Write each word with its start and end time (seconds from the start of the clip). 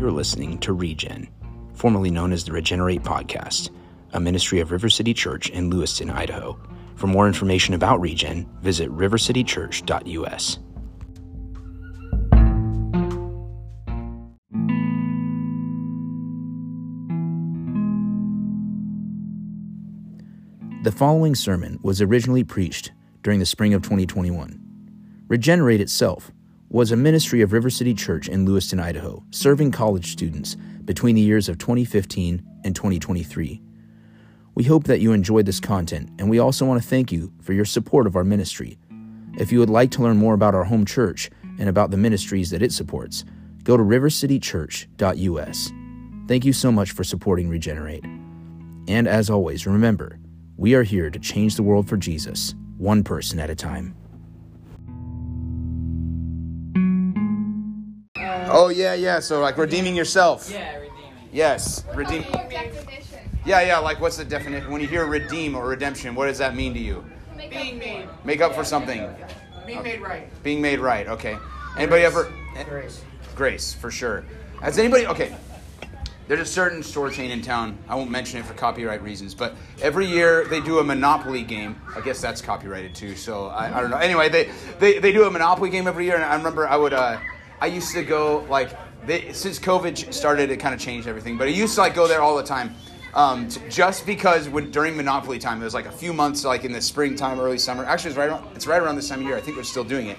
You're 0.00 0.10
listening 0.10 0.56
to 0.60 0.72
Regen, 0.72 1.28
formerly 1.74 2.10
known 2.10 2.32
as 2.32 2.42
the 2.42 2.52
Regenerate 2.52 3.02
Podcast, 3.02 3.68
a 4.14 4.18
ministry 4.18 4.60
of 4.60 4.72
River 4.72 4.88
City 4.88 5.12
Church 5.12 5.50
in 5.50 5.68
Lewiston, 5.68 6.08
Idaho. 6.08 6.58
For 6.96 7.06
more 7.06 7.26
information 7.26 7.74
about 7.74 8.00
Regen, 8.00 8.48
visit 8.62 8.88
rivercitychurch.us. 8.88 10.58
The 20.82 20.92
following 20.92 21.34
sermon 21.34 21.78
was 21.82 22.00
originally 22.00 22.42
preached 22.42 22.90
during 23.22 23.38
the 23.38 23.44
spring 23.44 23.74
of 23.74 23.82
2021. 23.82 24.58
Regenerate 25.28 25.82
itself 25.82 26.32
was 26.72 26.92
a 26.92 26.96
ministry 26.96 27.40
of 27.40 27.52
River 27.52 27.68
City 27.68 27.92
Church 27.92 28.28
in 28.28 28.46
Lewiston, 28.46 28.78
Idaho, 28.78 29.24
serving 29.30 29.72
college 29.72 30.12
students 30.12 30.54
between 30.84 31.16
the 31.16 31.20
years 31.20 31.48
of 31.48 31.58
2015 31.58 32.40
and 32.64 32.76
2023. 32.76 33.60
We 34.54 34.64
hope 34.64 34.84
that 34.84 35.00
you 35.00 35.12
enjoyed 35.12 35.46
this 35.46 35.58
content, 35.58 36.10
and 36.20 36.30
we 36.30 36.38
also 36.38 36.64
want 36.64 36.80
to 36.80 36.88
thank 36.88 37.10
you 37.10 37.32
for 37.42 37.54
your 37.54 37.64
support 37.64 38.06
of 38.06 38.14
our 38.14 38.22
ministry. 38.22 38.78
If 39.36 39.50
you 39.50 39.58
would 39.58 39.68
like 39.68 39.90
to 39.92 40.02
learn 40.02 40.16
more 40.16 40.34
about 40.34 40.54
our 40.54 40.62
home 40.62 40.84
church 40.84 41.28
and 41.58 41.68
about 41.68 41.90
the 41.90 41.96
ministries 41.96 42.50
that 42.50 42.62
it 42.62 42.72
supports, 42.72 43.24
go 43.64 43.76
to 43.76 43.82
rivercitychurch.us. 43.82 45.72
Thank 46.28 46.44
you 46.44 46.52
so 46.52 46.70
much 46.70 46.92
for 46.92 47.02
supporting 47.02 47.48
Regenerate. 47.48 48.04
And 48.86 49.08
as 49.08 49.28
always, 49.28 49.66
remember, 49.66 50.20
we 50.56 50.74
are 50.74 50.84
here 50.84 51.10
to 51.10 51.18
change 51.18 51.56
the 51.56 51.64
world 51.64 51.88
for 51.88 51.96
Jesus, 51.96 52.54
one 52.78 53.02
person 53.02 53.40
at 53.40 53.50
a 53.50 53.56
time. 53.56 53.99
Oh 58.50 58.68
yeah, 58.68 58.94
yeah. 58.94 59.20
So 59.20 59.40
like 59.40 59.56
redeeming 59.56 59.94
yourself. 59.94 60.50
Yeah, 60.50 60.76
redeeming. 60.76 61.12
Yes, 61.32 61.84
redeem. 61.94 62.22
Definition. 62.22 63.18
Yeah, 63.46 63.62
yeah. 63.62 63.78
Like 63.78 64.00
what's 64.00 64.16
the 64.16 64.24
definition? 64.24 64.70
When 64.70 64.80
you 64.80 64.88
hear 64.88 65.06
redeem 65.06 65.54
or 65.54 65.66
redemption, 65.66 66.14
what 66.14 66.26
does 66.26 66.38
that 66.38 66.54
mean 66.54 66.74
to 66.74 66.80
you? 66.80 67.04
Make 67.36 67.50
Being 67.50 67.78
made. 67.78 68.08
Make 68.24 68.40
up 68.40 68.54
for 68.54 68.64
something. 68.64 69.08
Being 69.66 69.82
made 69.82 70.00
right. 70.00 70.42
Being 70.42 70.60
made 70.60 70.80
right. 70.80 71.06
Okay. 71.06 71.38
Anybody 71.76 72.04
ever? 72.04 72.32
Grace. 72.68 73.04
Grace, 73.36 73.72
for 73.72 73.90
sure. 73.90 74.24
Has 74.60 74.78
anybody? 74.78 75.06
Okay. 75.06 75.34
There's 76.26 76.40
a 76.40 76.46
certain 76.46 76.82
store 76.82 77.10
chain 77.10 77.30
in 77.32 77.42
town. 77.42 77.76
I 77.88 77.96
won't 77.96 78.10
mention 78.10 78.38
it 78.38 78.46
for 78.46 78.54
copyright 78.54 79.02
reasons, 79.02 79.34
but 79.34 79.56
every 79.82 80.06
year 80.06 80.44
they 80.44 80.60
do 80.60 80.78
a 80.78 80.84
Monopoly 80.84 81.42
game. 81.42 81.80
I 81.96 82.00
guess 82.00 82.20
that's 82.20 82.40
copyrighted 82.40 82.94
too, 82.94 83.16
so 83.16 83.46
I, 83.46 83.76
I 83.76 83.80
don't 83.80 83.90
know. 83.90 83.96
Anyway, 83.96 84.28
they, 84.28 84.50
they 84.78 84.98
they 85.00 85.12
do 85.12 85.24
a 85.24 85.30
Monopoly 85.30 85.70
game 85.70 85.88
every 85.88 86.04
year, 86.04 86.14
and 86.14 86.22
I 86.22 86.36
remember 86.36 86.68
I 86.68 86.76
would 86.76 86.92
uh, 86.92 87.18
I 87.60 87.66
used 87.66 87.92
to 87.94 88.02
go 88.02 88.46
like 88.48 88.70
they, 89.06 89.32
since 89.32 89.58
COVID 89.58 90.12
started, 90.12 90.50
it 90.50 90.58
kind 90.58 90.74
of 90.74 90.80
changed 90.80 91.08
everything. 91.08 91.36
But 91.38 91.48
I 91.48 91.50
used 91.50 91.74
to 91.76 91.80
like 91.80 91.94
go 91.94 92.06
there 92.06 92.20
all 92.20 92.36
the 92.36 92.42
time, 92.42 92.74
um, 93.14 93.48
t- 93.48 93.60
just 93.68 94.04
because 94.06 94.48
when 94.48 94.70
during 94.70 94.96
Monopoly 94.96 95.38
time, 95.38 95.60
it 95.60 95.64
was 95.64 95.74
like 95.74 95.86
a 95.86 95.92
few 95.92 96.12
months, 96.12 96.44
like 96.44 96.64
in 96.64 96.72
the 96.72 96.80
springtime, 96.80 97.40
early 97.40 97.58
summer. 97.58 97.84
Actually, 97.84 98.10
it's 98.10 98.18
right 98.18 98.28
around, 98.28 98.46
it's 98.54 98.66
right 98.66 98.80
around 98.82 98.96
this 98.96 99.08
time 99.08 99.20
of 99.20 99.26
year. 99.26 99.36
I 99.36 99.40
think 99.40 99.56
they're 99.56 99.64
still 99.64 99.84
doing 99.84 100.08
it. 100.08 100.18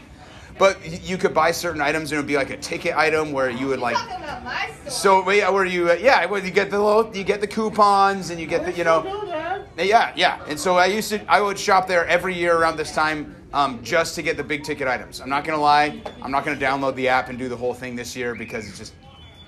But 0.58 0.80
y- 0.82 1.00
you 1.04 1.18
could 1.18 1.34
buy 1.34 1.52
certain 1.52 1.82
items, 1.82 2.12
and 2.12 2.18
it 2.18 2.22
would 2.22 2.28
be 2.28 2.36
like 2.36 2.50
a 2.50 2.58
ticket 2.58 2.96
item 2.96 3.32
where 3.32 3.50
you 3.50 3.68
would 3.68 3.80
like. 3.80 3.96
Talking 3.96 4.24
about 4.24 4.44
my. 4.44 4.70
So 4.88 5.24
wait, 5.24 5.50
where 5.52 5.66
you? 5.66 5.92
Uh, 5.92 5.94
yeah, 5.94 6.26
where 6.26 6.44
you 6.44 6.52
get 6.52 6.70
the 6.70 6.80
little, 6.80 7.16
you 7.16 7.24
get 7.24 7.40
the 7.42 7.48
coupons, 7.48 8.30
and 8.32 8.40
you 8.40 8.48
get 8.48 8.66
the, 8.66 8.74
you 8.74 8.84
know. 8.84 9.68
Yeah, 9.78 10.12
yeah. 10.16 10.44
And 10.48 10.60
so 10.60 10.76
I 10.78 10.88
used 10.88 11.10
to, 11.10 11.32
I 11.32 11.40
would 11.42 11.58
shop 11.58 11.88
there 11.88 12.06
every 12.08 12.36
year 12.36 12.56
around 12.58 12.78
this 12.78 12.94
time, 12.94 13.36
um, 13.54 13.84
just 13.84 14.16
to 14.16 14.22
get 14.22 14.38
the 14.38 14.44
big 14.44 14.64
ticket 14.64 14.88
items. 14.88 15.22
I'm 15.22 15.30
not 15.30 15.44
gonna 15.44 15.62
lie, 15.62 16.02
I'm 16.22 16.32
not 16.32 16.46
gonna 16.46 16.60
download 16.60 16.96
the 16.96 17.08
app 17.08 17.30
and 17.30 17.38
do 17.38 17.50
the 17.50 17.58
whole 17.58 17.74
thing 17.74 17.96
this 17.96 18.16
year 18.16 18.36
because 18.36 18.68
it's 18.68 18.78
just, 18.78 18.94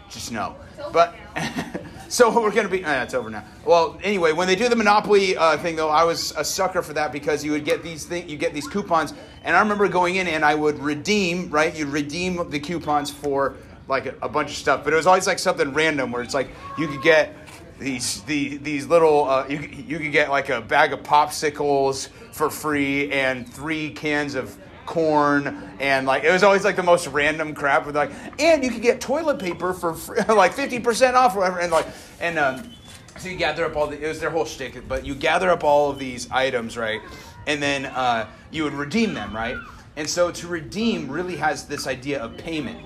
just 0.09 0.31
no. 0.31 0.55
But. 0.91 1.15
So 2.13 2.29
we're 2.39 2.51
gonna 2.51 2.69
be. 2.69 2.85
Uh, 2.85 3.01
it's 3.01 3.15
over 3.15 3.31
now. 3.31 3.43
Well, 3.65 3.99
anyway, 4.03 4.33
when 4.33 4.47
they 4.47 4.55
do 4.55 4.69
the 4.69 4.75
Monopoly 4.75 5.35
uh, 5.35 5.57
thing, 5.57 5.75
though, 5.75 5.89
I 5.89 6.03
was 6.03 6.31
a 6.37 6.45
sucker 6.45 6.83
for 6.83 6.93
that 6.93 7.11
because 7.11 7.43
you 7.43 7.51
would 7.53 7.65
get 7.65 7.81
these 7.81 8.05
thing, 8.05 8.29
you 8.29 8.37
get 8.37 8.53
these 8.53 8.67
coupons, 8.67 9.15
and 9.43 9.55
I 9.55 9.59
remember 9.59 9.87
going 9.87 10.17
in 10.17 10.27
and 10.27 10.45
I 10.45 10.53
would 10.53 10.77
redeem, 10.77 11.49
right? 11.49 11.75
You'd 11.75 11.87
redeem 11.87 12.51
the 12.51 12.59
coupons 12.59 13.09
for 13.09 13.55
like 13.87 14.05
a, 14.05 14.13
a 14.21 14.29
bunch 14.29 14.51
of 14.51 14.57
stuff, 14.57 14.83
but 14.83 14.93
it 14.93 14.95
was 14.95 15.07
always 15.07 15.25
like 15.25 15.39
something 15.39 15.73
random 15.73 16.11
where 16.11 16.21
it's 16.21 16.35
like 16.35 16.49
you 16.77 16.87
could 16.87 17.01
get 17.01 17.33
these 17.79 18.21
the, 18.23 18.57
these 18.57 18.85
little 18.87 19.25
uh, 19.25 19.47
you 19.47 19.59
you 19.59 19.99
could 19.99 20.11
get 20.11 20.29
like 20.29 20.49
a 20.49 20.61
bag 20.61 20.93
of 20.93 21.01
popsicles 21.03 22.09
for 22.31 22.49
free 22.49 23.11
and 23.11 23.51
three 23.51 23.91
cans 23.91 24.35
of 24.35 24.57
corn 24.85 25.71
and 25.79 26.05
like 26.05 26.23
it 26.23 26.31
was 26.31 26.43
always 26.43 26.65
like 26.65 26.75
the 26.75 26.83
most 26.83 27.07
random 27.07 27.53
crap 27.53 27.85
with 27.85 27.95
like 27.95 28.11
and 28.39 28.63
you 28.63 28.69
could 28.69 28.81
get 28.81 28.99
toilet 28.99 29.39
paper 29.39 29.73
for 29.73 29.93
free, 29.93 30.17
like 30.27 30.53
50% 30.53 31.13
off 31.13 31.35
or 31.35 31.39
whatever 31.39 31.59
and 31.59 31.71
like 31.71 31.87
and 32.19 32.37
um, 32.37 32.69
so 33.17 33.29
you 33.29 33.37
gather 33.37 33.63
up 33.65 33.75
all 33.75 33.87
the 33.87 34.01
it 34.03 34.07
was 34.07 34.19
their 34.19 34.29
whole 34.29 34.45
shtick 34.45 34.85
but 34.87 35.05
you 35.05 35.15
gather 35.15 35.49
up 35.49 35.63
all 35.63 35.89
of 35.89 35.99
these 35.99 36.29
items 36.31 36.77
right 36.77 37.01
and 37.47 37.61
then 37.61 37.85
uh, 37.85 38.27
you 38.51 38.63
would 38.63 38.73
redeem 38.73 39.13
them 39.13 39.35
right? 39.35 39.57
And 39.95 40.09
so 40.09 40.31
to 40.31 40.47
redeem 40.47 41.09
really 41.09 41.35
has 41.37 41.65
this 41.67 41.87
idea 41.87 42.21
of 42.21 42.37
payment 42.37 42.79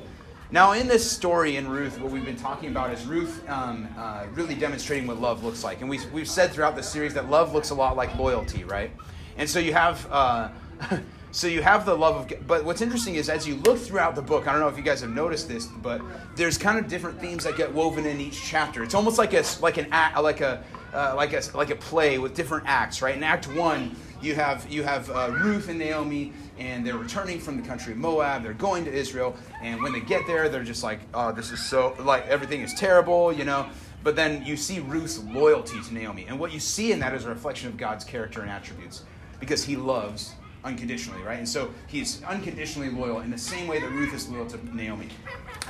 now, 0.52 0.72
in 0.74 0.88
this 0.88 1.10
story 1.10 1.58
in 1.58 1.68
Ruth, 1.68 2.00
what 2.00 2.12
we've 2.12 2.26
been 2.26 2.38
talking 2.38 2.70
about 2.70 2.92
is 2.94 3.06
Ruth 3.06 3.48
um, 3.50 3.88
uh, 3.98 4.26
really 4.34 4.56
demonstrating 4.56 5.08
what 5.08 5.20
love 5.20 5.44
looks 5.44 5.64
like. 5.64 5.82
And 5.82 5.90
we've, 5.90 6.10
we've 6.12 6.30
said 6.30 6.52
throughout 6.52 6.76
the 6.76 6.84
series 6.84 7.14
that 7.16 7.30
love 7.30 7.54
looks 7.54 7.72
a 7.72 7.76
lot 7.76 7.98
like 7.98 8.16
loyalty, 8.16 8.64
right? 8.64 8.92
And 9.38 9.50
so 9.50 9.60
you 9.60 9.74
have. 9.74 10.08
Uh, 10.12 10.50
So 11.32 11.46
you 11.46 11.62
have 11.62 11.86
the 11.86 11.94
love 11.94 12.16
of, 12.16 12.28
God. 12.28 12.48
but 12.48 12.66
what's 12.66 12.82
interesting 12.82 13.16
is 13.16 13.30
as 13.30 13.48
you 13.48 13.56
look 13.58 13.78
throughout 13.78 14.16
the 14.16 14.22
book, 14.22 14.48
I 14.48 14.52
don't 14.52 14.62
know 14.62 14.70
if 14.70 14.78
you 14.78 14.84
guys 14.84 15.02
have 15.02 15.12
noticed 15.12 15.48
this, 15.48 15.68
but 15.68 16.02
there's 16.36 16.58
kind 16.58 16.80
of 16.80 16.88
different 16.88 17.20
themes 17.20 17.44
that 17.44 17.58
get 17.58 17.72
woven 17.72 18.06
in 18.06 18.20
each 18.20 18.42
chapter. 18.42 18.82
It's 18.82 18.96
almost 18.96 19.18
like 19.18 19.34
a 19.34 19.44
like 19.62 19.78
an 19.78 19.88
act, 19.92 20.18
like 20.20 20.42
a 20.42 20.64
uh, 20.94 21.14
like 21.16 21.34
a 21.34 21.42
like 21.54 21.70
a 21.70 21.76
play 21.76 22.18
with 22.18 22.34
different 22.34 22.64
acts, 22.66 23.02
right? 23.02 23.16
In 23.16 23.24
Act 23.24 23.46
One, 23.54 23.96
you 24.22 24.36
have 24.36 24.70
you 24.70 24.84
have 24.84 25.10
uh, 25.10 25.30
Ruth 25.32 25.70
and 25.70 25.80
Naomi, 25.80 26.34
and 26.58 26.86
they're 26.86 26.98
returning 26.98 27.40
from 27.40 27.60
the 27.60 27.68
country 27.68 27.94
of 27.94 28.00
Moab. 28.00 28.44
They're 28.44 28.54
going 28.54 28.86
to 28.86 28.92
Israel, 28.92 29.36
and 29.62 29.82
when 29.82 29.94
they 29.94 30.00
get 30.00 30.26
there, 30.28 30.50
they're 30.50 30.64
just 30.64 30.84
like, 30.84 31.00
"Oh, 31.14 31.32
this 31.32 31.52
is 31.52 31.64
so 31.64 31.96
like 32.00 32.26
everything 32.28 32.62
is 32.62 32.74
terrible," 32.74 33.32
you 33.32 33.46
know. 33.46 33.68
But 34.04 34.16
then 34.16 34.46
you 34.46 34.56
see 34.56 34.80
Ruth's 34.80 35.20
loyalty 35.20 35.82
to 35.82 35.94
Naomi, 35.94 36.26
and 36.28 36.40
what 36.40 36.52
you 36.52 36.60
see 36.60 36.92
in 36.92 37.00
that 37.00 37.14
is 37.14 37.26
a 37.26 37.30
reflection 37.30 37.68
of 37.68 37.78
God's 37.78 38.04
character 38.04 38.42
and 38.42 38.50
attributes, 38.50 39.04
because 39.40 39.64
He 39.64 39.76
loves 39.76 40.34
unconditionally, 40.64 41.22
right? 41.24 41.38
And 41.38 41.48
so 41.48 41.72
he's 41.88 42.22
unconditionally 42.24 42.90
loyal 42.90 43.22
in 43.22 43.32
the 43.32 43.38
same 43.38 43.68
way 43.68 43.80
that 43.80 43.90
Ruth 43.90 44.14
is 44.14 44.28
loyal 44.28 44.46
to 44.48 44.76
Naomi. 44.76 45.08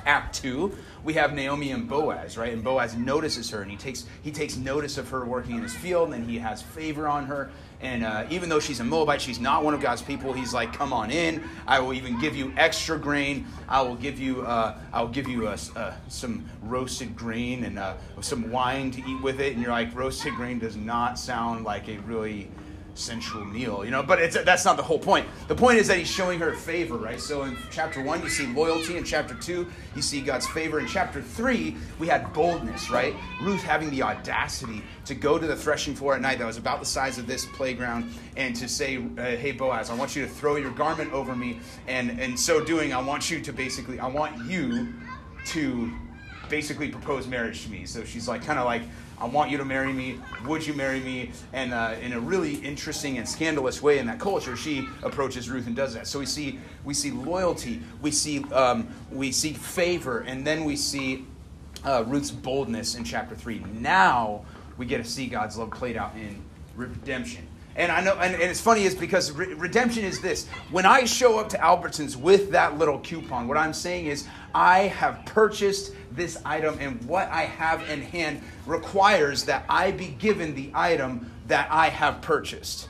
Act 0.05 0.35
two, 0.35 0.75
we 1.03 1.13
have 1.13 1.33
Naomi 1.33 1.71
and 1.71 1.87
Boaz, 1.87 2.37
right? 2.37 2.51
And 2.51 2.63
Boaz 2.63 2.95
notices 2.95 3.49
her, 3.51 3.61
and 3.61 3.69
he 3.69 3.77
takes 3.77 4.05
he 4.23 4.31
takes 4.31 4.55
notice 4.57 4.97
of 4.97 5.09
her 5.09 5.25
working 5.25 5.55
in 5.55 5.61
his 5.61 5.75
field, 5.75 6.05
and 6.05 6.13
then 6.13 6.27
he 6.27 6.39
has 6.39 6.61
favor 6.61 7.07
on 7.07 7.25
her. 7.25 7.51
And 7.79 8.03
uh, 8.03 8.25
even 8.29 8.49
though 8.49 8.59
she's 8.59 8.79
a 8.79 8.83
Moabite, 8.83 9.21
she's 9.21 9.39
not 9.39 9.63
one 9.63 9.75
of 9.75 9.81
God's 9.81 10.01
people. 10.01 10.33
He's 10.33 10.53
like, 10.53 10.73
"Come 10.73 10.91
on 10.91 11.11
in. 11.11 11.43
I 11.67 11.79
will 11.79 11.93
even 11.93 12.19
give 12.19 12.35
you 12.35 12.51
extra 12.57 12.97
grain. 12.97 13.45
I 13.69 13.81
will 13.81 13.95
give 13.95 14.19
you 14.19 14.41
uh, 14.41 14.77
I 14.91 15.01
will 15.01 15.09
give 15.09 15.27
you 15.27 15.47
uh, 15.47 15.57
uh, 15.75 15.93
some 16.07 16.49
roasted 16.63 17.15
grain 17.15 17.65
and 17.65 17.77
uh, 17.77 17.95
some 18.21 18.49
wine 18.49 18.89
to 18.91 19.01
eat 19.07 19.21
with 19.21 19.39
it." 19.39 19.53
And 19.53 19.61
you're 19.61 19.71
like, 19.71 19.95
"Roasted 19.95 20.33
grain 20.33 20.57
does 20.57 20.75
not 20.75 21.19
sound 21.19 21.65
like 21.65 21.87
a 21.87 21.97
really." 21.99 22.49
Sensual 22.97 23.45
meal, 23.45 23.85
you 23.85 23.91
know. 23.91 24.03
But 24.03 24.19
it's 24.19 24.41
that's 24.43 24.65
not 24.65 24.77
the 24.77 24.83
whole 24.83 24.99
point. 24.99 25.27
The 25.47 25.55
point 25.55 25.77
is 25.77 25.87
that 25.87 25.97
he's 25.97 26.09
showing 26.09 26.39
her 26.39 26.53
favor, 26.53 26.97
right? 26.97 27.19
So 27.19 27.43
in 27.43 27.57
chapter 27.71 28.01
one, 28.01 28.21
you 28.21 28.29
see 28.29 28.47
loyalty. 28.47 28.97
In 28.97 29.03
chapter 29.03 29.35
two, 29.35 29.67
you 29.95 30.01
see 30.01 30.21
God's 30.21 30.47
favor. 30.47 30.79
In 30.79 30.87
chapter 30.87 31.21
three, 31.21 31.77
we 31.99 32.07
had 32.07 32.33
boldness, 32.33 32.89
right? 32.89 33.15
Ruth 33.41 33.61
having 33.61 33.89
the 33.89 34.03
audacity 34.03 34.83
to 35.05 35.15
go 35.15 35.37
to 35.37 35.47
the 35.47 35.55
threshing 35.55 35.95
floor 35.95 36.15
at 36.15 36.21
night 36.21 36.39
that 36.39 36.47
was 36.47 36.57
about 36.57 36.79
the 36.79 36.85
size 36.85 37.17
of 37.17 37.27
this 37.27 37.45
playground 37.45 38.11
and 38.35 38.55
to 38.55 38.67
say, 38.67 38.97
uh, 38.97 39.21
"Hey 39.21 39.51
Boaz, 39.51 39.89
I 39.89 39.95
want 39.95 40.15
you 40.15 40.23
to 40.23 40.29
throw 40.29 40.55
your 40.55 40.71
garment 40.71 41.13
over 41.13 41.35
me," 41.35 41.59
and 41.87 42.19
in 42.19 42.35
so 42.35 42.63
doing, 42.63 42.93
I 42.93 43.01
want 43.01 43.29
you 43.29 43.39
to 43.41 43.53
basically, 43.53 43.99
I 43.99 44.07
want 44.07 44.49
you 44.49 44.93
to 45.47 45.91
basically 46.49 46.89
propose 46.89 47.27
marriage 47.27 47.63
to 47.63 47.71
me. 47.71 47.85
So 47.85 48.03
she's 48.03 48.27
like, 48.27 48.43
kind 48.43 48.59
of 48.59 48.65
like, 48.65 48.83
I 49.19 49.25
want 49.25 49.49
you 49.49 49.57
to 49.57 49.65
marry 49.65 49.91
me. 49.91 50.19
Would 50.45 50.65
you 50.65 50.73
marry 50.73 50.99
me? 50.99 51.31
And 51.51 51.73
uh, 51.73 51.95
in 52.01 52.13
a 52.13 52.19
really 52.19 52.55
interesting 52.55 53.17
and 53.17 53.27
scandalous 53.27 53.81
way 53.81 53.97
in 53.97 54.05
that 54.07 54.19
culture, 54.19 54.55
she 54.55 54.87
approaches 55.01 55.49
Ruth 55.49 55.65
and 55.65 55.75
does 55.75 55.95
that. 55.95 56.05
So 56.07 56.19
we 56.19 56.25
see 56.27 56.59
we 56.85 56.93
see 56.93 57.11
loyalty, 57.11 57.81
we 58.01 58.11
see 58.11 58.43
um, 58.51 58.87
we 59.11 59.31
see 59.31 59.53
favor, 59.53 60.19
and 60.19 60.45
then 60.45 60.65
we 60.65 60.75
see 60.75 61.25
uh, 61.83 62.03
Ruth's 62.05 62.31
boldness 62.31 62.95
in 62.95 63.03
chapter 63.03 63.35
three. 63.35 63.63
Now 63.73 64.45
we 64.77 64.85
get 64.85 65.03
to 65.03 65.09
see 65.09 65.25
God's 65.27 65.57
love 65.57 65.71
played 65.71 65.97
out 65.97 66.15
in 66.15 66.43
redemption. 66.75 67.47
And 67.75 67.91
I 67.91 68.01
know, 68.01 68.15
and, 68.15 68.33
and 68.33 68.43
it's 68.43 68.61
funny 68.61 68.85
is 68.85 68.95
because 68.95 69.31
re- 69.31 69.53
redemption 69.53 70.03
is 70.03 70.19
this. 70.19 70.47
When 70.71 70.85
I 70.85 71.05
show 71.05 71.37
up 71.37 71.47
to 71.49 71.57
Albertsons 71.57 72.15
with 72.15 72.49
that 72.51 72.79
little 72.79 72.97
coupon, 72.99 73.47
what 73.47 73.55
I'm 73.55 73.73
saying 73.73 74.07
is 74.07 74.27
I 74.55 74.79
have 74.79 75.23
purchased 75.25 75.93
this 76.17 76.37
item, 76.43 76.77
and 76.79 77.01
what 77.05 77.29
I 77.29 77.43
have 77.43 77.87
in 77.89 78.01
hand 78.01 78.41
requires 78.65 79.45
that 79.45 79.63
I 79.69 79.91
be 79.91 80.07
given 80.07 80.55
the 80.55 80.71
item 80.73 81.31
that 81.47 81.67
I 81.71 81.89
have 81.89 82.21
purchased. 82.21 82.89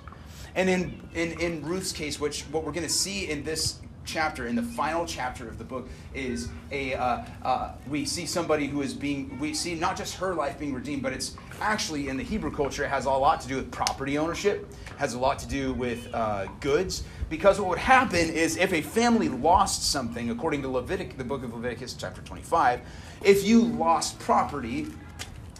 And 0.56 0.69
in, 0.69 1.00
in, 1.13 1.39
in 1.39 1.63
Ruth's 1.63 1.91
case, 1.91 2.19
which 2.19 2.41
what 2.44 2.63
we're 2.63 2.71
going 2.71 2.88
to 2.88 2.91
see 2.91 3.29
in 3.29 3.44
this 3.44 3.79
chapter, 4.07 4.47
in 4.47 4.56
the 4.56 4.63
final 4.63 5.06
chapter 5.06 5.47
of 5.47 5.59
the 5.59 5.63
book, 5.63 5.88
is 6.15 6.50
a 6.71 6.95
uh, 6.95 7.24
uh, 7.44 7.74
we 7.88 8.06
see 8.06 8.25
somebody 8.25 8.65
who 8.65 8.81
is 8.81 8.94
being 8.94 9.38
we 9.39 9.53
see 9.53 9.75
not 9.75 9.95
just 9.95 10.15
her 10.15 10.33
life 10.33 10.57
being 10.57 10.73
redeemed, 10.73 11.03
but 11.03 11.13
it's 11.13 11.35
actually 11.62 12.07
in 12.07 12.18
the 12.18 12.23
Hebrew 12.23 12.50
culture 12.50 12.83
it 12.83 12.89
has 12.89 13.06
a 13.06 13.12
lot 13.12 13.41
to 13.41 13.47
do 13.47 13.57
with 13.57 13.69
property 13.69 14.18
ownership, 14.18 14.73
has 14.97 15.13
a 15.13 15.19
lot 15.19 15.38
to 15.39 15.47
do 15.47 15.73
with 15.73 16.07
uh, 16.13 16.47
goods. 16.59 17.03
Because 17.30 17.59
what 17.59 17.69
would 17.69 17.77
happen 17.77 18.30
is 18.30 18.56
if 18.56 18.71
a 18.73 18.81
family 18.81 19.27
lost 19.27 19.91
something, 19.91 20.30
according 20.30 20.62
to 20.62 20.69
Levitic, 20.69 21.18
the 21.18 21.25
book 21.25 21.44
of 21.44 21.53
Leviticus, 21.53 21.94
chapter 21.94 22.21
25, 22.21 22.80
if 23.24 23.46
you 23.46 23.64
lost 23.64 24.19
property, 24.19 24.88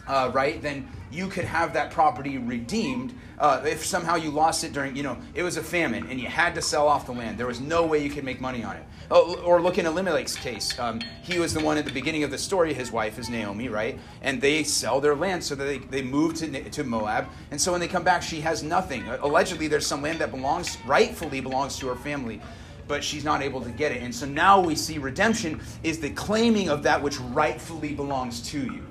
uh, 0.07 0.31
right, 0.33 0.62
then 0.62 0.88
you 1.12 1.27
could 1.27 1.45
have 1.45 1.74
that 1.74 1.92
property 1.92 2.38
redeemed. 2.38 3.13
Uh, 3.39 3.62
if 3.65 3.86
somehow 3.86 4.15
you 4.15 4.31
lost 4.31 4.63
it 4.63 4.74
during, 4.74 4.95
you 4.95 5.04
know, 5.04 5.18
it 5.33 5.44
was 5.44 5.57
a 5.57 5.63
famine 5.63 6.07
and 6.09 6.19
you 6.19 6.27
had 6.27 6.56
to 6.56 6.62
sell 6.62 6.88
off 6.88 7.06
the 7.06 7.12
land, 7.12 7.38
there 7.38 7.48
was 7.48 7.59
no 7.59 7.86
way 7.86 8.04
you 8.04 8.09
could 8.09 8.24
make 8.24 8.42
money 8.42 8.63
on 8.63 8.75
it. 8.75 8.83
Oh, 9.09 9.36
or 9.42 9.62
look 9.62 9.77
in 9.77 9.86
Elimelech's 9.86 10.36
case. 10.36 10.77
Um, 10.77 11.00
he 11.24 11.39
was 11.39 11.54
the 11.54 11.62
one 11.62 11.77
at 11.77 11.86
the 11.86 11.94
beginning 11.94 12.24
of 12.24 12.31
the 12.31 12.38
story. 12.38 12.74
His 12.74 12.92
wife 12.92 13.18
is 13.18 13.30
Naomi, 13.30 13.69
right? 13.69 13.98
And 14.21 14.42
they 14.42 14.63
sell 14.63 15.00
their 15.00 15.15
land 15.15 15.44
so 15.44 15.56
that 15.56 15.63
they, 15.63 15.77
they 15.77 16.01
move 16.01 16.33
to, 16.36 16.69
to 16.69 16.83
Moab. 16.83 17.27
And 17.51 17.62
so 17.62 17.71
when 17.71 17.80
they 17.80 17.88
come 17.88 18.04
back, 18.04 18.21
she 18.21 18.42
has 18.42 18.63
nothing. 18.63 19.07
Allegedly, 19.07 19.69
there's 19.69 19.88
some 19.88 20.01
land 20.01 20.19
that 20.19 20.31
belongs, 20.31 20.77
rightfully 20.86 21.39
belongs 21.39 21.77
to 21.80 21.88
her 21.88 21.95
family 21.95 22.42
but 22.87 23.03
she's 23.03 23.23
not 23.23 23.41
able 23.41 23.61
to 23.61 23.69
get 23.69 23.91
it. 23.91 24.01
And 24.01 24.13
so 24.13 24.25
now 24.25 24.59
we 24.59 24.75
see 24.75 24.97
redemption 24.97 25.61
is 25.83 25.99
the 25.99 26.09
claiming 26.11 26.69
of 26.69 26.83
that 26.83 27.01
which 27.01 27.19
rightfully 27.19 27.93
belongs 27.93 28.41
to 28.49 28.59
you. 28.59 28.83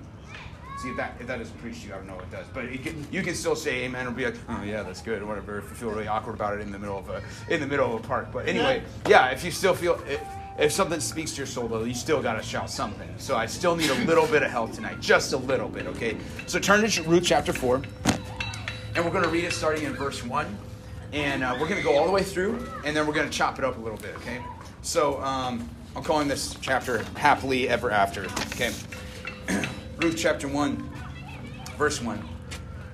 See, 0.79 0.91
if 0.91 0.97
that, 0.99 1.15
if 1.19 1.27
that 1.27 1.39
doesn't 1.39 1.59
preach 1.59 1.81
to 1.81 1.89
you, 1.89 1.95
I 1.95 1.97
don't 1.97 2.07
know 2.07 2.17
what 2.17 2.31
does. 2.31 2.47
But 2.53 2.71
can, 2.83 3.07
you 3.11 3.23
can 3.23 3.35
still 3.35 3.57
say 3.57 3.85
amen 3.85 4.07
or 4.07 4.11
be 4.11 4.27
like, 4.27 4.35
oh, 4.51 4.63
yeah, 4.63 4.83
that's 4.83 5.01
good, 5.01 5.23
or 5.23 5.27
whatever, 5.27 5.59
if 5.59 5.65
you 5.65 5.75
feel 5.75 5.91
really 5.91 6.07
awkward 6.07 6.35
about 6.35 6.55
it 6.55 6.61
in 6.61 6.71
the 6.71 6.79
middle 6.79 6.99
of 6.99 7.09
a, 7.09 7.23
in 7.49 7.61
the 7.61 7.67
middle 7.67 7.95
of 7.95 8.05
a 8.05 8.07
park. 8.07 8.29
But 8.31 8.47
anyway, 8.47 8.83
yeah, 9.09 9.31
if 9.31 9.43
you 9.43 9.51
still 9.51 9.75
feel, 9.75 9.99
if, 10.07 10.21
if 10.59 10.73
something 10.73 11.01
speaks 11.01 11.31
to 11.33 11.39
your 11.39 11.47
soul, 11.47 11.67
though, 11.67 11.85
you 11.85 11.95
still 11.95 12.23
got 12.23 12.35
to 12.35 12.43
shout 12.43 12.69
something. 12.69 13.09
So 13.17 13.37
I 13.37 13.47
still 13.47 13.75
need 13.75 13.89
a 13.89 14.05
little 14.05 14.27
bit 14.27 14.43
of 14.43 14.51
help 14.51 14.73
tonight, 14.73 15.01
just 15.01 15.33
a 15.33 15.39
little 15.39 15.69
bit, 15.69 15.87
okay? 15.87 16.19
So 16.47 16.59
turn 16.59 16.87
to 16.87 17.03
Ruth 17.05 17.25
chapter 17.25 17.55
4, 17.55 17.83
and 18.97 19.05
we're 19.05 19.11
going 19.11 19.25
to 19.25 19.31
read 19.31 19.45
it 19.45 19.53
starting 19.55 19.85
in 19.85 19.95
verse 19.95 20.23
1. 20.23 20.59
And 21.17 21.43
uh, 21.43 21.57
we're 21.59 21.67
going 21.67 21.81
to 21.81 21.83
go 21.83 21.97
all 21.97 22.05
the 22.05 22.13
way 22.13 22.23
through, 22.23 22.69
and 22.85 22.95
then 22.95 23.07
we're 23.07 23.15
going 23.15 23.27
to 23.27 23.33
chop 23.33 23.59
it 23.59 23.65
up 23.65 23.79
a 23.79 23.81
little 23.81 23.97
bit, 23.97 24.15
okay? 24.17 24.43
So 24.83 25.19
um, 25.23 25.67
I'm 25.97 26.03
calling 26.03 26.29
this 26.29 26.55
chapter 26.61 27.05
Happily 27.17 27.71
Ever 27.71 27.91
After, 27.91 28.27
okay? 28.53 28.71
Ruth 29.97 30.15
chapter 30.19 30.47
1, 30.47 30.91
verse 31.79 32.03
1. 32.03 32.23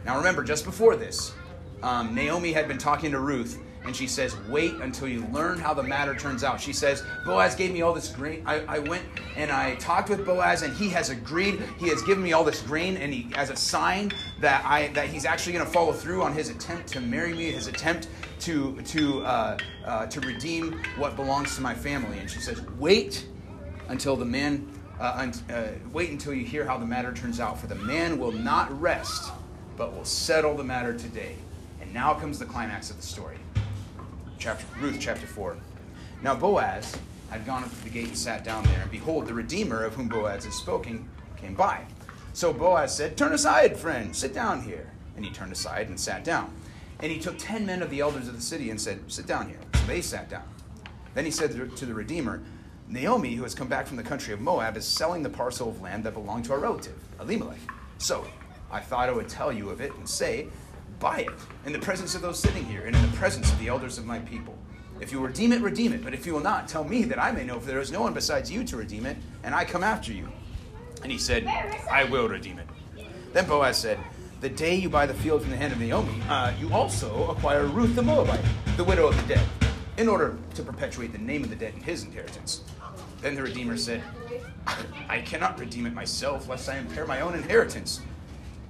Now 0.05 0.17
remember, 0.17 0.45
just 0.45 0.65
before 0.65 0.95
this, 0.95 1.35
um, 1.83 2.15
Naomi 2.15 2.53
had 2.53 2.69
been 2.69 2.79
talking 2.79 3.11
to 3.11 3.19
Ruth, 3.19 3.59
and 3.85 3.95
she 3.95 4.07
says, 4.07 4.37
Wait 4.49 4.75
until 4.75 5.09
you 5.09 5.27
learn 5.27 5.59
how 5.59 5.75
the 5.75 5.83
matter 5.83 6.15
turns 6.15 6.45
out. 6.45 6.61
She 6.61 6.73
says, 6.73 7.05
Boaz 7.25 7.55
gave 7.55 7.73
me 7.73 7.83
all 7.83 7.93
this 7.93 8.09
grain. 8.09 8.43
I, 8.47 8.61
I 8.67 8.79
went 8.79 9.05
and 9.37 9.51
I 9.51 9.75
talked 9.77 10.09
with 10.09 10.25
Boaz, 10.25 10.63
and 10.63 10.75
he 10.75 10.89
has 10.91 11.11
agreed. 11.11 11.61
He 11.79 11.89
has 11.89 12.03
given 12.03 12.23
me 12.23 12.33
all 12.33 12.45
this 12.45 12.63
grain, 12.63 12.97
and 12.97 13.13
he 13.13 13.33
as 13.35 13.51
a 13.51 13.57
sign 13.57 14.13
that 14.41 14.65
I 14.65 14.89
that 14.89 15.09
he's 15.09 15.25
actually 15.25 15.55
going 15.55 15.67
to 15.67 15.73
follow 15.73 15.93
through 15.93 16.23
on 16.23 16.33
his 16.33 16.49
attempt 16.49 16.89
to 16.89 17.01
marry 17.01 17.33
me, 17.33 17.51
his 17.51 17.67
attempt 17.67 18.09
to 18.41 18.81
to 18.83 19.25
uh, 19.25 19.59
uh, 19.85 20.07
to 20.07 20.21
redeem 20.21 20.83
what 20.97 21.17
belongs 21.17 21.55
to 21.57 21.63
my 21.63 21.75
family. 21.75 22.19
And 22.19 22.31
she 22.31 22.41
says, 22.41 22.63
Wait 22.79 23.27
until 23.89 24.17
the 24.17 24.25
man 24.25 24.69
uh, 25.01 25.33
uh, 25.51 25.65
wait 25.93 26.11
until 26.11 26.33
you 26.33 26.45
hear 26.45 26.65
how 26.65 26.79
the 26.79 26.87
matter 26.87 27.13
turns 27.13 27.41
out, 27.41 27.59
for 27.59 27.67
the 27.67 27.75
man 27.75 28.19
will 28.19 28.31
not 28.31 28.81
rest, 28.81 29.33
but 29.77 29.93
will 29.93 30.05
settle 30.05 30.57
the 30.57 30.63
matter 30.63 30.97
today. 30.97 31.35
And 31.81 31.93
now 31.93 32.15
comes 32.15 32.39
the 32.39 32.45
climax 32.45 32.91
of 32.91 32.97
the 32.97 33.03
story. 33.03 33.37
Chapter, 34.43 34.67
Ruth 34.81 34.97
chapter 34.99 35.25
4. 35.25 35.57
Now 36.21 36.35
Boaz 36.35 36.97
had 37.31 37.47
gone 37.47 37.63
up 37.63 37.71
to 37.71 37.85
the 37.85 37.91
gate 37.91 38.09
and 38.09 38.19
sat 38.19 38.43
down 38.43 38.65
there, 38.65 38.81
and 38.83 38.91
behold, 38.91 39.29
the 39.29 39.35
Redeemer 39.35 39.85
of 39.85 39.95
whom 39.95 40.09
Boaz 40.09 40.43
had 40.43 40.53
spoken 40.53 41.09
came 41.37 41.55
by. 41.55 41.85
So 42.33 42.53
Boaz 42.53 42.97
said, 42.97 43.17
Turn 43.17 43.35
aside, 43.35 43.77
friend, 43.77 44.17
sit 44.17 44.35
down 44.35 44.61
here. 44.61 44.91
And 45.15 45.25
he 45.25 45.31
turned 45.31 45.53
aside 45.53 45.91
and 45.91 46.01
sat 46.01 46.25
down. 46.25 46.53
And 46.99 47.13
he 47.13 47.21
took 47.21 47.39
ten 47.39 47.65
men 47.65 47.83
of 47.83 47.91
the 47.91 48.01
elders 48.01 48.27
of 48.27 48.35
the 48.35 48.43
city 48.43 48.71
and 48.71 48.81
said, 48.81 48.99
Sit 49.07 49.29
down 49.29 49.49
here. 49.49 49.61
So 49.77 49.87
they 49.87 50.01
sat 50.01 50.29
down. 50.29 50.49
Then 51.15 51.25
he 51.25 51.31
said 51.31 51.77
to 51.77 51.87
the 51.87 51.95
Redeemer, 51.95 52.43
Naomi, 52.89 53.37
who 53.37 53.45
has 53.45 53.55
come 53.55 53.69
back 53.69 53.87
from 53.87 53.97
the 53.97 54.03
country 54.03 54.35
of 54.35 54.41
Moab, 54.41 54.77
is 54.77 54.85
selling 54.85 55.23
the 55.23 55.31
parcel 55.31 55.69
of 55.69 55.81
land 55.81 56.03
that 56.03 56.15
belonged 56.15 56.47
to 56.47 56.53
our 56.55 56.59
relative, 56.59 56.99
Elimelech. 57.21 57.61
So 57.99 58.27
I 58.73 58.81
thought 58.81 59.09
I 59.09 59.13
would 59.13 59.29
tell 59.29 59.53
you 59.53 59.71
of 59.71 59.81
it 59.81 59.95
and 59.95 60.09
say, 60.09 60.49
Buy 61.03 61.19
it 61.19 61.31
in 61.67 61.73
the 61.73 61.81
presence 61.81 62.15
of 62.15 62.23
those 62.23 62.39
sitting 62.39 62.65
here 62.65 62.87
and 62.87 62.95
in 62.95 63.03
the 63.03 63.17
presence 63.17 63.51
of 63.51 63.59
the 63.59 63.67
elders 63.67 63.99
of 63.99 64.07
my 64.07 64.21
people. 64.21 64.57
If 65.01 65.11
you 65.11 65.19
redeem 65.19 65.53
it, 65.53 65.61
redeem 65.61 65.93
it. 65.93 66.05
But 66.05 66.15
if 66.15 66.25
you 66.25 66.33
will 66.33 66.41
not, 66.41 66.69
tell 66.69 66.85
me 66.85 67.03
that 67.03 67.21
I 67.21 67.33
may 67.33 67.43
know, 67.43 67.59
for 67.59 67.67
there 67.67 67.81
is 67.81 67.91
no 67.91 68.03
one 68.03 68.15
besides 68.15 68.53
you 68.53 68.63
to 68.63 68.77
redeem 68.77 69.05
it, 69.07 69.17
and 69.43 69.53
I 69.53 69.65
come 69.65 69.83
after 69.83 70.13
you. 70.13 70.29
And 71.03 71.11
he 71.11 71.19
said, 71.19 71.45
I 71.91 72.05
will 72.05 72.29
redeem 72.29 72.61
it. 72.61 72.69
Then 73.33 73.49
Boaz 73.49 73.79
said, 73.79 73.99
The 74.43 74.49
day 74.49 74.77
you 74.77 74.89
buy 74.89 75.07
the 75.07 75.15
field 75.15 75.43
from 75.43 75.51
the 75.51 75.57
hand 75.57 75.73
of 75.73 75.81
Naomi, 75.81 76.15
uh, 76.29 76.53
you 76.61 76.73
also 76.73 77.29
acquire 77.33 77.67
Ruth 77.67 77.97
the 77.97 78.03
Moabite, 78.03 78.45
the 78.77 78.85
widow 78.85 79.09
of 79.09 79.17
the 79.17 79.35
dead, 79.35 79.45
in 79.97 80.07
order 80.07 80.39
to 80.55 80.63
perpetuate 80.63 81.11
the 81.11 81.19
name 81.19 81.43
of 81.43 81.51
the 81.51 81.57
dead 81.57 81.75
in 81.75 81.83
his 81.83 82.05
inheritance. 82.05 82.63
Then 83.23 83.35
the 83.35 83.43
Redeemer 83.43 83.77
said, 83.77 84.05
I 85.09 85.21
cannot 85.23 85.59
redeem 85.59 85.87
it 85.87 85.95
myself, 85.95 86.49
lest 86.49 86.69
I 86.69 86.79
impair 86.79 87.07
my 87.07 87.23
own 87.23 87.35
inheritance. 87.35 88.03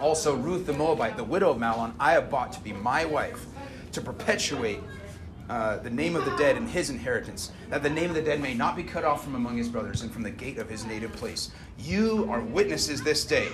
Also, 0.00 0.34
Ruth 0.34 0.66
the 0.66 0.72
Moabite, 0.72 1.16
the 1.16 1.24
widow 1.24 1.50
of 1.50 1.58
Mahlon, 1.58 1.92
I 2.00 2.12
have 2.12 2.30
bought 2.30 2.52
to 2.54 2.60
be 2.60 2.72
my 2.72 3.04
wife, 3.04 3.44
to 3.92 4.00
perpetuate 4.00 4.80
uh, 5.48 5.78
the 5.78 5.90
name 5.90 6.16
of 6.16 6.24
the 6.24 6.34
dead 6.36 6.56
in 6.56 6.66
his 6.66 6.90
inheritance, 6.90 7.52
that 7.68 7.82
the 7.82 7.90
name 7.90 8.08
of 8.08 8.16
the 8.16 8.22
dead 8.22 8.40
may 8.40 8.54
not 8.54 8.76
be 8.76 8.82
cut 8.82 9.04
off 9.04 9.22
from 9.22 9.34
among 9.34 9.56
his 9.56 9.68
brothers 9.68 10.02
and 10.02 10.10
from 10.10 10.22
the 10.22 10.30
gate 10.30 10.58
of 10.58 10.70
his 10.70 10.86
native 10.86 11.12
place. 11.12 11.50
You 11.78 12.26
are 12.30 12.40
witnesses 12.40 13.02
this 13.02 13.24
day 13.24 13.48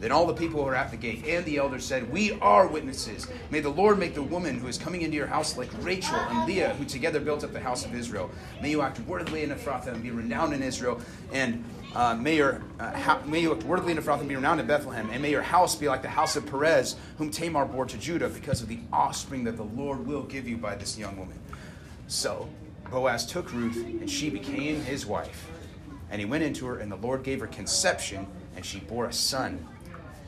then 0.00 0.10
all 0.12 0.26
the 0.26 0.34
people 0.34 0.60
who 0.60 0.66
were 0.66 0.74
at 0.74 0.90
the 0.90 0.96
gate 0.96 1.24
and 1.26 1.44
the 1.44 1.56
elders 1.56 1.84
said, 1.84 2.12
We 2.12 2.32
are 2.40 2.66
witnesses. 2.66 3.26
May 3.50 3.60
the 3.60 3.70
Lord 3.70 3.98
make 3.98 4.14
the 4.14 4.22
woman 4.22 4.58
who 4.58 4.66
is 4.66 4.76
coming 4.76 5.02
into 5.02 5.16
your 5.16 5.26
house 5.26 5.56
like 5.56 5.70
Rachel 5.82 6.16
and 6.16 6.46
Leah, 6.46 6.74
who 6.74 6.84
together 6.84 7.20
built 7.20 7.44
up 7.44 7.52
the 7.52 7.60
house 7.60 7.84
of 7.84 7.94
Israel. 7.94 8.30
May 8.60 8.70
you 8.70 8.82
act 8.82 8.98
worthily 9.00 9.44
in 9.44 9.50
Ephrathah 9.50 9.88
and 9.88 10.02
be 10.02 10.10
renowned 10.10 10.52
in 10.52 10.62
Israel. 10.62 11.00
And 11.32 11.64
uh, 11.94 12.14
may, 12.14 12.36
your, 12.36 12.62
uh, 12.80 12.90
ha- 12.92 13.22
may 13.24 13.40
you 13.40 13.52
act 13.52 13.62
Ephrathah 13.62 14.20
and 14.20 14.28
be 14.28 14.34
renowned 14.34 14.60
in 14.60 14.66
Bethlehem. 14.66 15.08
And 15.10 15.22
may 15.22 15.30
your 15.30 15.42
house 15.42 15.76
be 15.76 15.88
like 15.88 16.02
the 16.02 16.08
house 16.08 16.36
of 16.36 16.44
Perez, 16.46 16.96
whom 17.18 17.30
Tamar 17.30 17.64
bore 17.66 17.86
to 17.86 17.98
Judah, 17.98 18.28
because 18.28 18.62
of 18.62 18.68
the 18.68 18.78
offspring 18.92 19.44
that 19.44 19.56
the 19.56 19.62
Lord 19.64 20.06
will 20.06 20.22
give 20.24 20.48
you 20.48 20.56
by 20.56 20.74
this 20.74 20.98
young 20.98 21.16
woman. 21.16 21.38
So 22.08 22.48
Boaz 22.90 23.26
took 23.26 23.52
Ruth, 23.52 23.76
and 23.76 24.10
she 24.10 24.30
became 24.30 24.80
his 24.82 25.06
wife. 25.06 25.48
And 26.10 26.20
he 26.20 26.26
went 26.26 26.44
into 26.44 26.66
her, 26.66 26.78
and 26.78 26.90
the 26.90 26.96
Lord 26.96 27.22
gave 27.22 27.40
her 27.40 27.46
conception, 27.46 28.26
and 28.56 28.64
she 28.64 28.80
bore 28.80 29.06
a 29.06 29.12
son. 29.12 29.66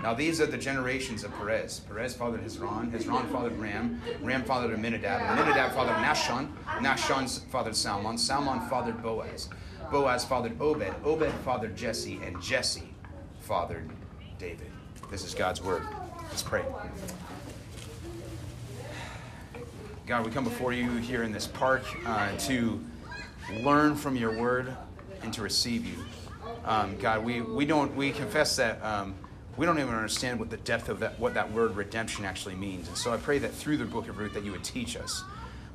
Now 0.00 0.14
these 0.14 0.40
are 0.40 0.46
the 0.46 0.58
generations 0.58 1.24
of 1.24 1.36
Perez. 1.36 1.80
Perez 1.80 2.14
fathered 2.14 2.44
Hezron, 2.44 2.90
Hezron 2.90 3.30
fathered 3.30 3.58
Ram, 3.58 4.00
Ram 4.22 4.44
fathered 4.44 4.72
Amminadab, 4.72 5.20
Amminadab 5.20 5.72
fathered 5.72 5.96
Nahshon, 5.96 6.48
Nahshon 6.80 7.40
fathered 7.50 7.76
Salmon, 7.76 8.18
Salmon 8.18 8.60
fathered 8.68 9.02
Boaz, 9.02 9.48
Boaz 9.90 10.24
fathered 10.24 10.60
Obed, 10.60 10.94
Obed 11.04 11.32
fathered 11.44 11.76
Jesse, 11.76 12.18
and 12.24 12.40
Jesse 12.40 12.94
fathered 13.40 13.90
David. 14.38 14.70
This 15.10 15.24
is 15.24 15.34
God's 15.34 15.62
word. 15.62 15.82
Let's 16.30 16.42
pray. 16.42 16.64
God, 20.06 20.24
we 20.24 20.32
come 20.32 20.44
before 20.44 20.72
you 20.72 20.90
here 20.96 21.22
in 21.22 21.30
this 21.30 21.46
park 21.46 21.84
uh, 22.06 22.36
to 22.38 22.82
learn 23.60 23.94
from 23.94 24.16
your 24.16 24.36
word 24.36 24.76
and 25.22 25.32
to 25.32 25.42
receive 25.42 25.86
you. 25.86 25.96
Um, 26.64 26.96
God, 26.98 27.24
we, 27.24 27.40
we 27.40 27.64
don't 27.64 27.94
we 27.94 28.10
confess 28.10 28.56
that 28.56 28.82
um, 28.82 29.14
we 29.56 29.66
don't 29.66 29.78
even 29.78 29.94
understand 29.94 30.38
what 30.38 30.50
the 30.50 30.56
depth 30.58 30.88
of 30.88 31.00
that 31.00 31.18
what 31.18 31.34
that 31.34 31.50
word 31.52 31.76
redemption 31.76 32.24
actually 32.24 32.54
means. 32.54 32.88
And 32.88 32.96
so 32.96 33.12
I 33.12 33.16
pray 33.16 33.38
that 33.38 33.52
through 33.52 33.76
the 33.76 33.84
book 33.84 34.08
of 34.08 34.18
Ruth 34.18 34.34
that 34.34 34.44
you 34.44 34.52
would 34.52 34.64
teach 34.64 34.96
us. 34.96 35.24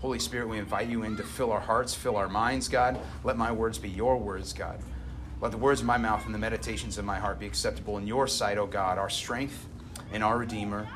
Holy 0.02 0.20
Spirit, 0.20 0.48
we 0.48 0.60
invite 0.60 0.90
you 0.90 1.04
in 1.04 1.18
to 1.18 1.24
fill 1.24 1.52
our 1.52 1.60
hearts, 1.60 1.94
fill 1.94 2.18
our 2.18 2.28
minds, 2.28 2.68
God. 2.68 3.00
Let 3.24 3.36
my 3.36 3.52
words 3.52 3.80
be 3.80 3.90
your 3.90 4.18
words, 4.18 4.54
God. 4.54 4.80
Let 5.42 5.52
the 5.52 5.58
words 5.58 5.82
of 5.82 5.88
my 5.88 5.98
mouth 5.98 6.26
and 6.26 6.34
the 6.34 6.40
meditations 6.40 6.98
of 6.98 7.06
my 7.06 7.18
heart 7.20 7.40
be 7.40 7.46
acceptable 7.46 7.98
in 7.98 8.08
your 8.08 8.28
sight, 8.28 8.58
O 8.58 8.66
God, 8.66 8.98
our 8.98 9.10
strength 9.10 9.68
and 10.12 10.24
our 10.24 10.38
Redeemer, 10.38 10.88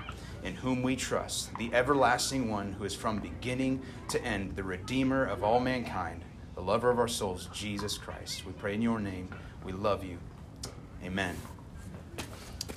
in 0.44 0.56
whom 0.56 0.82
we 0.82 0.96
trust, 0.96 1.56
the 1.58 1.72
everlasting 1.74 2.50
one 2.50 2.74
who 2.74 2.84
is 2.84 2.96
from 2.96 3.20
beginning 3.20 3.82
to 4.10 4.24
end, 4.24 4.56
the 4.56 4.64
Redeemer 4.64 5.26
of 5.26 5.44
all 5.44 5.60
mankind, 5.60 6.24
the 6.56 6.62
lover 6.62 6.90
of 6.90 6.98
our 6.98 7.08
souls, 7.08 7.50
Jesus 7.54 7.98
Christ. 7.98 8.46
We 8.46 8.54
pray 8.54 8.74
in 8.74 8.82
your 8.82 9.00
name. 9.00 9.30
We 9.64 9.72
love 9.72 10.04
you. 10.04 10.18
Amen. 11.04 11.36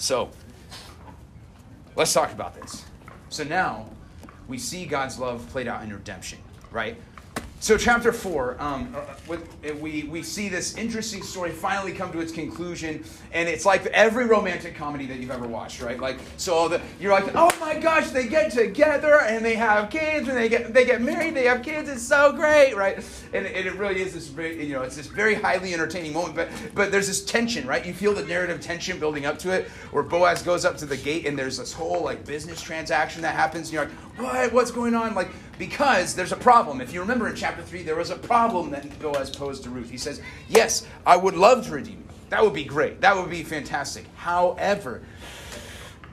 So, 0.05 0.29
let's 1.97 2.13
talk 2.13 2.31
about 2.31 2.55
this. 2.55 2.85
So 3.31 3.43
now 3.43 3.89
we 4.49 4.59
see 4.59 4.85
God's 4.85 5.19
love 5.19 5.49
played 5.49 5.67
out 5.67 5.83
in 5.83 5.91
redemption, 5.91 6.41
right? 6.71 7.01
So, 7.65 7.79
chapter 7.79 8.13
four, 8.13 8.59
um, 8.61 8.95
uh, 8.95 9.15
with, 9.27 9.41
uh, 9.65 9.75
we, 9.77 10.03
we 10.03 10.23
see 10.23 10.51
this 10.51 10.77
interesting 10.77 11.23
story 11.23 11.51
finally 11.51 11.93
come 11.95 12.13
to 12.13 12.21
its 12.21 12.31
conclusion, 12.31 13.03
and 13.33 13.49
it's 13.49 13.65
like 13.65 13.87
every 13.87 14.27
romantic 14.27 14.75
comedy 14.75 15.07
that 15.07 15.17
you've 15.19 15.31
ever 15.31 15.47
watched, 15.47 15.81
right? 15.81 15.99
Like, 15.99 16.19
so 16.37 16.69
the, 16.69 16.83
you're 17.01 17.11
like, 17.11 17.35
oh 17.35 17.51
my 17.61 17.79
gosh, 17.79 18.11
they 18.11 18.27
get 18.27 18.53
together 18.53 19.23
and 19.23 19.43
they 19.43 19.55
have 19.55 19.89
kids, 19.89 20.29
and 20.29 20.37
they 20.37 20.51
get 20.51 20.75
they 20.75 20.85
get 20.85 21.01
married, 21.01 21.33
they 21.33 21.47
have 21.47 21.63
kids, 21.63 21.89
it's 21.89 22.03
so 22.03 22.33
great, 22.33 22.77
right? 22.77 22.99
And, 23.33 23.47
and 23.47 23.67
it 23.67 23.75
really 23.77 24.03
is 24.03 24.13
this 24.13 24.29
very, 24.29 24.63
you 24.63 24.75
know, 24.75 24.83
it's 24.83 24.97
this 24.97 25.07
very 25.07 25.33
highly 25.33 25.73
entertaining 25.73 26.13
moment, 26.13 26.37
but 26.37 26.51
but 26.75 26.93
there's 26.93 27.07
this 27.07 27.25
tension, 27.25 27.67
right? 27.67 27.87
You 27.87 27.95
feel 27.95 28.13
the 28.13 28.27
narrative 28.27 28.61
tension 28.61 29.01
building 29.01 29.25
up 29.25 29.39
to 29.39 29.51
it, 29.51 29.69
where 29.91 30.03
Boaz 30.03 30.43
goes 30.43 30.67
up 30.67 30.77
to 30.77 30.85
the 30.85 30.99
gate, 30.99 31.25
and 31.25 31.39
there's 31.39 31.57
this 31.57 31.73
whole 31.73 32.05
like 32.05 32.27
business 32.27 32.61
transaction 32.61 33.23
that 33.23 33.35
happens, 33.35 33.69
and 33.69 33.73
you're 33.73 33.85
like, 33.87 33.95
what? 34.19 34.53
What's 34.53 34.71
going 34.71 34.95
on? 34.95 35.15
Like, 35.15 35.31
because 35.59 36.15
there's 36.15 36.33
a 36.33 36.37
problem. 36.37 36.81
If 36.81 36.93
you 36.93 37.01
remember 37.01 37.29
in 37.29 37.37
chapter 37.37 37.63
3, 37.63 37.83
there 37.83 37.97
was 37.97 38.11
a 38.11 38.17
problem 38.17 38.71
that 38.71 38.99
Boaz 39.01 39.31
posed 39.31 39.65
to 39.65 39.71
Ruth. 39.71 39.91
He 39.91 39.99
says, 39.99 40.21
Yes, 40.49 40.87
I 41.07 41.17
would 41.17 41.35
love 41.35 41.67
to 41.67 41.73
redeem 41.73 41.95
you. 41.95 42.15
That 42.31 42.43
would 42.43 42.55
be 42.55 42.65
great. 42.65 43.01
That 43.01 43.17
would 43.17 43.31
be 43.31 43.43
fantastic. 43.43 44.07
However, 44.17 45.03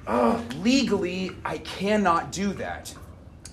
uh, 0.08 0.42
legally, 0.60 1.32
I 1.46 1.60
cannot 1.60 2.32
do 2.32 2.54
that 2.54 2.94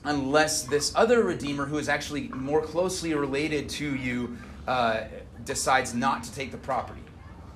unless 0.04 0.62
this 0.62 0.92
other 0.94 1.22
redeemer, 1.22 1.66
who 1.66 1.78
is 1.78 1.88
actually 1.88 2.28
more 2.28 2.62
closely 2.62 3.14
related 3.14 3.68
to 3.68 3.94
you, 3.96 4.36
uh, 4.66 5.02
decides 5.44 5.94
not 5.94 6.22
to 6.24 6.34
take 6.34 6.50
the 6.50 6.58
property. 6.58 7.00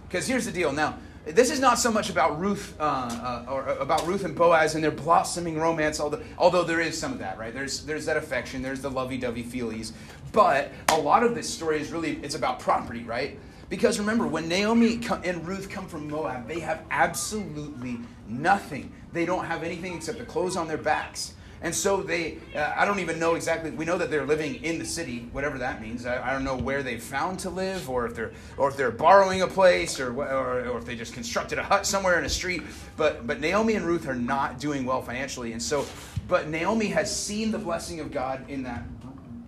Because 0.08 0.26
here's 0.26 0.44
the 0.44 0.52
deal 0.52 0.72
now 0.72 0.98
this 1.24 1.50
is 1.50 1.60
not 1.60 1.78
so 1.78 1.90
much 1.90 2.10
about 2.10 2.40
Ruth 2.40 2.74
uh, 2.80 2.82
uh, 2.82 3.50
or 3.50 3.66
about 3.66 4.06
Ruth 4.06 4.24
and 4.24 4.34
Boaz 4.34 4.74
and 4.74 4.82
their 4.82 4.90
blossoming 4.90 5.58
romance, 5.58 6.00
although, 6.00 6.20
although 6.36 6.64
there 6.64 6.80
is 6.80 6.98
some 6.98 7.12
of 7.12 7.18
that, 7.20 7.38
right? 7.38 7.54
There's 7.54 7.84
there's 7.84 8.06
that 8.06 8.16
affection, 8.16 8.60
there's 8.62 8.80
the 8.80 8.90
lovey-dovey 8.90 9.44
feelies, 9.44 9.92
but 10.32 10.70
a 10.88 10.98
lot 10.98 11.22
of 11.22 11.34
this 11.34 11.48
story 11.48 11.80
is 11.80 11.92
really 11.92 12.16
it's 12.22 12.34
about 12.34 12.58
property, 12.58 13.04
right? 13.04 13.38
Because 13.68 13.98
remember, 13.98 14.26
when 14.26 14.48
Naomi 14.48 15.00
and 15.24 15.46
Ruth 15.46 15.70
come 15.70 15.86
from 15.86 16.08
Moab, 16.08 16.46
they 16.46 16.60
have 16.60 16.82
absolutely 16.90 18.00
nothing. 18.28 18.92
They 19.12 19.24
don't 19.24 19.46
have 19.46 19.62
anything 19.62 19.96
except 19.96 20.18
the 20.18 20.26
clothes 20.26 20.56
on 20.56 20.68
their 20.68 20.76
backs. 20.76 21.34
And 21.62 21.72
so 21.72 22.02
they, 22.02 22.38
uh, 22.56 22.72
I 22.76 22.84
don't 22.84 22.98
even 22.98 23.20
know 23.20 23.36
exactly, 23.36 23.70
we 23.70 23.84
know 23.84 23.96
that 23.96 24.10
they're 24.10 24.26
living 24.26 24.56
in 24.64 24.80
the 24.80 24.84
city, 24.84 25.28
whatever 25.30 25.58
that 25.58 25.80
means. 25.80 26.04
I, 26.04 26.30
I, 26.30 26.32
don't 26.32 26.42
know 26.42 26.56
where 26.56 26.82
they 26.82 26.98
found 26.98 27.38
to 27.40 27.50
live 27.50 27.88
or 27.88 28.04
if 28.04 28.16
they're, 28.16 28.32
or 28.56 28.68
if 28.68 28.76
they're 28.76 28.90
borrowing 28.90 29.42
a 29.42 29.46
place 29.46 30.00
or, 30.00 30.12
or, 30.12 30.68
or 30.68 30.78
if 30.78 30.84
they 30.84 30.96
just 30.96 31.14
constructed 31.14 31.58
a 31.58 31.62
hut 31.62 31.86
somewhere 31.86 32.18
in 32.18 32.24
a 32.24 32.28
street. 32.28 32.62
But, 32.96 33.28
but 33.28 33.38
Naomi 33.38 33.74
and 33.74 33.86
Ruth 33.86 34.08
are 34.08 34.14
not 34.14 34.58
doing 34.58 34.84
well 34.84 35.02
financially. 35.02 35.52
And 35.52 35.62
so, 35.62 35.86
but 36.26 36.48
Naomi 36.48 36.86
has 36.86 37.14
seen 37.14 37.52
the 37.52 37.58
blessing 37.58 38.00
of 38.00 38.10
God 38.10 38.48
in 38.50 38.64
that 38.64 38.82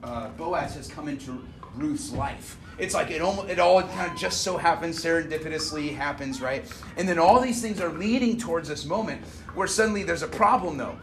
uh, 0.04 0.28
Boaz 0.30 0.76
has 0.76 0.86
come 0.86 1.08
into 1.08 1.44
Ruth's 1.74 2.12
life. 2.12 2.58
It's 2.78 2.94
like 2.94 3.10
it, 3.10 3.22
almost, 3.22 3.48
it 3.48 3.58
all 3.58 3.82
kind 3.82 4.12
of 4.12 4.16
just 4.18 4.42
so 4.42 4.56
happens, 4.56 5.02
serendipitously 5.02 5.94
happens, 5.94 6.40
right? 6.40 6.64
And 6.96 7.08
then 7.08 7.18
all 7.18 7.40
these 7.40 7.60
things 7.60 7.80
are 7.80 7.90
leading 7.90 8.36
towards 8.36 8.68
this 8.68 8.84
moment 8.84 9.24
where 9.54 9.66
suddenly 9.66 10.04
there's 10.04 10.22
a 10.22 10.28
problem, 10.28 10.76
though 10.76 10.96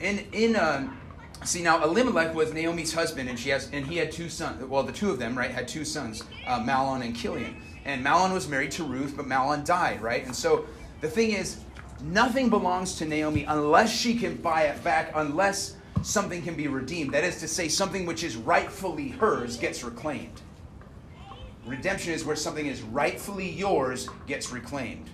in 0.00 0.26
in 0.32 0.56
uh, 0.56 0.88
see 1.44 1.62
now 1.62 1.82
Elimelech 1.82 2.34
was 2.34 2.52
Naomi's 2.52 2.92
husband, 2.92 3.28
and 3.28 3.38
she 3.38 3.50
has 3.50 3.68
and 3.72 3.86
he 3.86 3.96
had 3.96 4.12
two 4.12 4.28
sons. 4.28 4.64
Well, 4.64 4.82
the 4.82 4.92
two 4.92 5.10
of 5.10 5.18
them, 5.18 5.36
right, 5.36 5.50
had 5.50 5.68
two 5.68 5.84
sons, 5.84 6.22
uh, 6.46 6.60
Mahlon 6.60 7.04
and 7.04 7.16
Chilion. 7.16 7.56
And 7.84 8.04
Mahlon 8.04 8.32
was 8.32 8.48
married 8.48 8.70
to 8.72 8.84
Ruth, 8.84 9.14
but 9.16 9.26
Mahlon 9.26 9.64
died, 9.64 10.00
right? 10.00 10.24
And 10.24 10.34
so 10.34 10.64
the 11.02 11.08
thing 11.08 11.32
is, 11.32 11.58
nothing 12.02 12.48
belongs 12.48 12.96
to 12.96 13.04
Naomi 13.04 13.44
unless 13.44 13.94
she 13.94 14.16
can 14.16 14.36
buy 14.36 14.62
it 14.62 14.82
back, 14.82 15.12
unless 15.14 15.76
something 16.02 16.42
can 16.42 16.54
be 16.54 16.66
redeemed. 16.66 17.12
That 17.12 17.24
is 17.24 17.40
to 17.40 17.48
say, 17.48 17.68
something 17.68 18.06
which 18.06 18.24
is 18.24 18.36
rightfully 18.36 19.08
hers 19.08 19.58
gets 19.58 19.84
reclaimed. 19.84 20.40
Redemption 21.66 22.12
is 22.12 22.24
where 22.24 22.36
something 22.36 22.66
is 22.66 22.82
rightfully 22.82 23.50
yours 23.50 24.08
gets 24.26 24.50
reclaimed. 24.50 25.08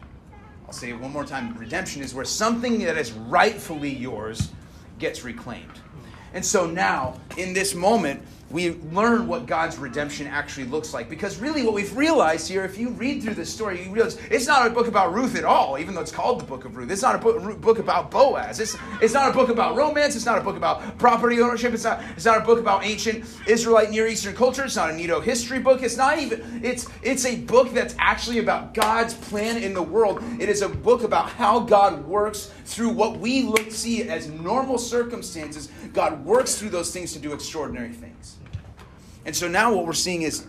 I'll 0.67 0.73
say 0.73 0.91
it 0.91 1.01
one 1.01 1.13
more 1.13 1.25
time. 1.25 1.57
Redemption 1.57 2.03
is 2.03 2.15
where 2.15 2.25
something 2.25 2.79
that 2.81 2.97
is 2.97 3.13
rightfully 3.13 3.93
yours 3.93 4.51
gets 5.01 5.25
reclaimed. 5.25 5.81
And 6.33 6.45
so 6.45 6.67
now, 6.67 7.19
in 7.37 7.53
this 7.53 7.75
moment, 7.75 8.23
we 8.51 8.73
learn 8.93 9.29
what 9.29 9.47
God's 9.47 9.79
redemption 9.79 10.27
actually 10.27 10.67
looks 10.67 10.93
like. 10.93 11.09
Because 11.09 11.39
really, 11.39 11.63
what 11.63 11.73
we've 11.73 11.97
realized 11.97 12.49
here, 12.49 12.65
if 12.65 12.77
you 12.77 12.91
read 12.91 13.23
through 13.23 13.35
this 13.35 13.53
story, 13.53 13.85
you 13.85 13.91
realize 13.93 14.19
it's 14.31 14.47
not 14.47 14.67
a 14.67 14.71
book 14.71 14.89
about 14.89 15.15
Ruth 15.15 15.37
at 15.37 15.45
all, 15.45 15.79
even 15.79 15.95
though 15.95 16.01
it's 16.01 16.11
called 16.11 16.41
the 16.41 16.45
book 16.45 16.65
of 16.65 16.77
Ruth. 16.77 16.91
It's 16.91 17.03
not 17.03 17.15
a 17.15 17.19
book, 17.19 17.79
about 17.79 18.11
Boaz. 18.11 18.59
It's, 18.59 18.77
it's 19.01 19.15
not 19.15 19.31
a 19.31 19.33
book 19.33 19.49
about 19.49 19.77
romance. 19.77 20.17
It's 20.17 20.27
not 20.27 20.39
a 20.39 20.41
book 20.41 20.57
about 20.57 20.99
property 20.99 21.41
ownership. 21.41 21.73
It's 21.73 21.85
not, 21.85 22.03
it's 22.17 22.25
not 22.25 22.39
a 22.39 22.45
book 22.45 22.59
about 22.59 22.85
ancient 22.85 23.25
Israelite 23.47 23.91
Near 23.91 24.09
Eastern 24.09 24.35
culture. 24.35 24.65
It's 24.65 24.77
not 24.77 24.91
a 24.91 24.93
Neato 24.93 25.23
history 25.23 25.61
book. 25.61 25.83
It's 25.83 25.97
not 25.97 26.19
even, 26.19 26.61
it's, 26.65 26.89
it's 27.03 27.25
a 27.25 27.37
book 27.37 27.73
that's 27.73 27.95
actually 27.99 28.41
about 28.41 28.75
God's 28.75 29.15
plan 29.15 29.63
in 29.63 29.75
the 29.75 29.83
world. 29.83 30.23
It 30.41 30.49
is 30.49 30.63
a 30.63 30.69
book 30.69 31.05
about 31.05 31.31
how 31.31 31.61
God 31.61 32.05
works 32.05 32.53
through 32.65 32.91
what 32.91 33.19
we 33.19 33.43
look, 33.43 33.71
see 33.71 34.09
as 34.09 34.29
normal 34.29 34.79
circumstances. 34.79 35.69
God 35.93 36.25
works 36.25 36.57
through 36.57 36.71
those 36.71 36.93
things 36.93 37.13
to 37.13 37.19
do 37.19 37.33
extraordinary 37.33 37.93
things. 37.93 38.40
And 39.25 39.35
so 39.35 39.49
now 39.49 39.75
what 39.75 39.87
we're 39.87 39.93
seeing 39.93 40.23
is 40.23 40.47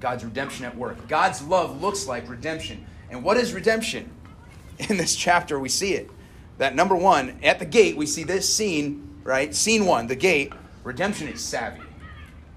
God's 0.00 0.24
redemption 0.24 0.64
at 0.64 0.76
work. 0.76 1.08
God's 1.08 1.42
love 1.42 1.80
looks 1.80 2.06
like 2.06 2.28
redemption. 2.28 2.84
And 3.10 3.24
what 3.24 3.36
is 3.36 3.52
redemption? 3.52 4.10
In 4.88 4.96
this 4.96 5.14
chapter, 5.16 5.58
we 5.58 5.68
see 5.68 5.94
it. 5.94 6.10
That 6.58 6.74
number 6.74 6.94
one, 6.94 7.38
at 7.42 7.58
the 7.58 7.64
gate, 7.64 7.96
we 7.96 8.06
see 8.06 8.22
this 8.22 8.52
scene, 8.52 9.20
right? 9.24 9.54
Scene 9.54 9.86
one, 9.86 10.06
the 10.06 10.16
gate. 10.16 10.52
Redemption 10.84 11.28
is 11.28 11.40
savvy. 11.40 11.82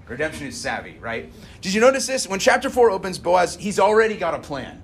Redemption 0.06 0.46
is 0.46 0.56
savvy, 0.56 0.96
right? 1.00 1.32
Did 1.60 1.74
you 1.74 1.80
notice 1.80 2.06
this? 2.06 2.26
When 2.28 2.38
chapter 2.38 2.70
4 2.70 2.90
opens, 2.90 3.18
Boaz, 3.18 3.56
he's 3.56 3.78
already 3.78 4.16
got 4.16 4.34
a 4.34 4.38
plan. 4.38 4.82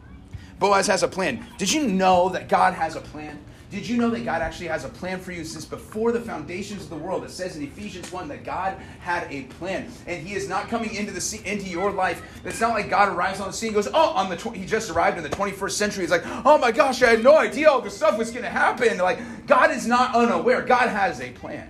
Boaz 0.59 0.87
has 0.87 1.03
a 1.03 1.09
plan. 1.09 1.47
Did 1.59 1.73
you 1.73 1.87
know 1.87 2.29
that 2.31 2.49
God 2.49 2.75
has 2.75 2.97
a 2.97 3.01
plan? 3.01 3.43
Did 3.75 3.89
you 3.89 3.97
know 3.97 4.09
that 4.11 4.25
God 4.25 4.41
actually 4.41 4.69
has 4.69 4.85
a 4.85 4.89
plan 4.89 5.19
for 5.19 5.33
you 5.33 5.45
since 5.45 5.65
before 5.65 6.13
the 6.13 6.21
foundations 6.21 6.85
of 6.85 6.91
the 6.91 6.97
world? 6.97 7.25
It 7.25 7.31
says 7.33 7.57
in 7.57 7.63
Ephesians 7.65 8.13
1 8.13 8.29
that 8.29 8.45
God 8.45 8.77
had 9.01 9.27
a 9.33 9.43
plan. 9.43 9.91
And 10.07 10.25
He 10.25 10.37
is 10.37 10.49
not 10.49 10.69
coming 10.69 10.95
into 10.95 11.11
the 11.11 11.43
into 11.45 11.69
your 11.69 11.91
life. 11.91 12.23
It's 12.45 12.61
not 12.61 12.71
like 12.71 12.89
God 12.89 13.09
arrives 13.09 13.41
on 13.41 13.49
the 13.49 13.53
scene 13.53 13.73
goes, 13.73 13.89
Oh, 13.93 14.11
on 14.11 14.31
the 14.31 14.37
tw- 14.37 14.55
He 14.55 14.65
just 14.65 14.91
arrived 14.91 15.17
in 15.19 15.25
the 15.25 15.29
21st 15.29 15.73
century. 15.73 16.05
He's 16.05 16.13
like, 16.13 16.23
Oh 16.45 16.57
my 16.57 16.71
gosh, 16.71 17.03
I 17.03 17.11
had 17.11 17.25
no 17.25 17.37
idea 17.37 17.69
all 17.69 17.81
this 17.81 17.97
stuff 17.97 18.17
was 18.17 18.31
going 18.31 18.45
to 18.45 18.49
happen. 18.49 18.97
Like, 18.99 19.19
God 19.49 19.73
is 19.73 19.89
not 19.89 20.15
unaware. 20.15 20.63
God 20.63 20.89
has 20.89 21.21
a 21.21 21.33
plan 21.33 21.69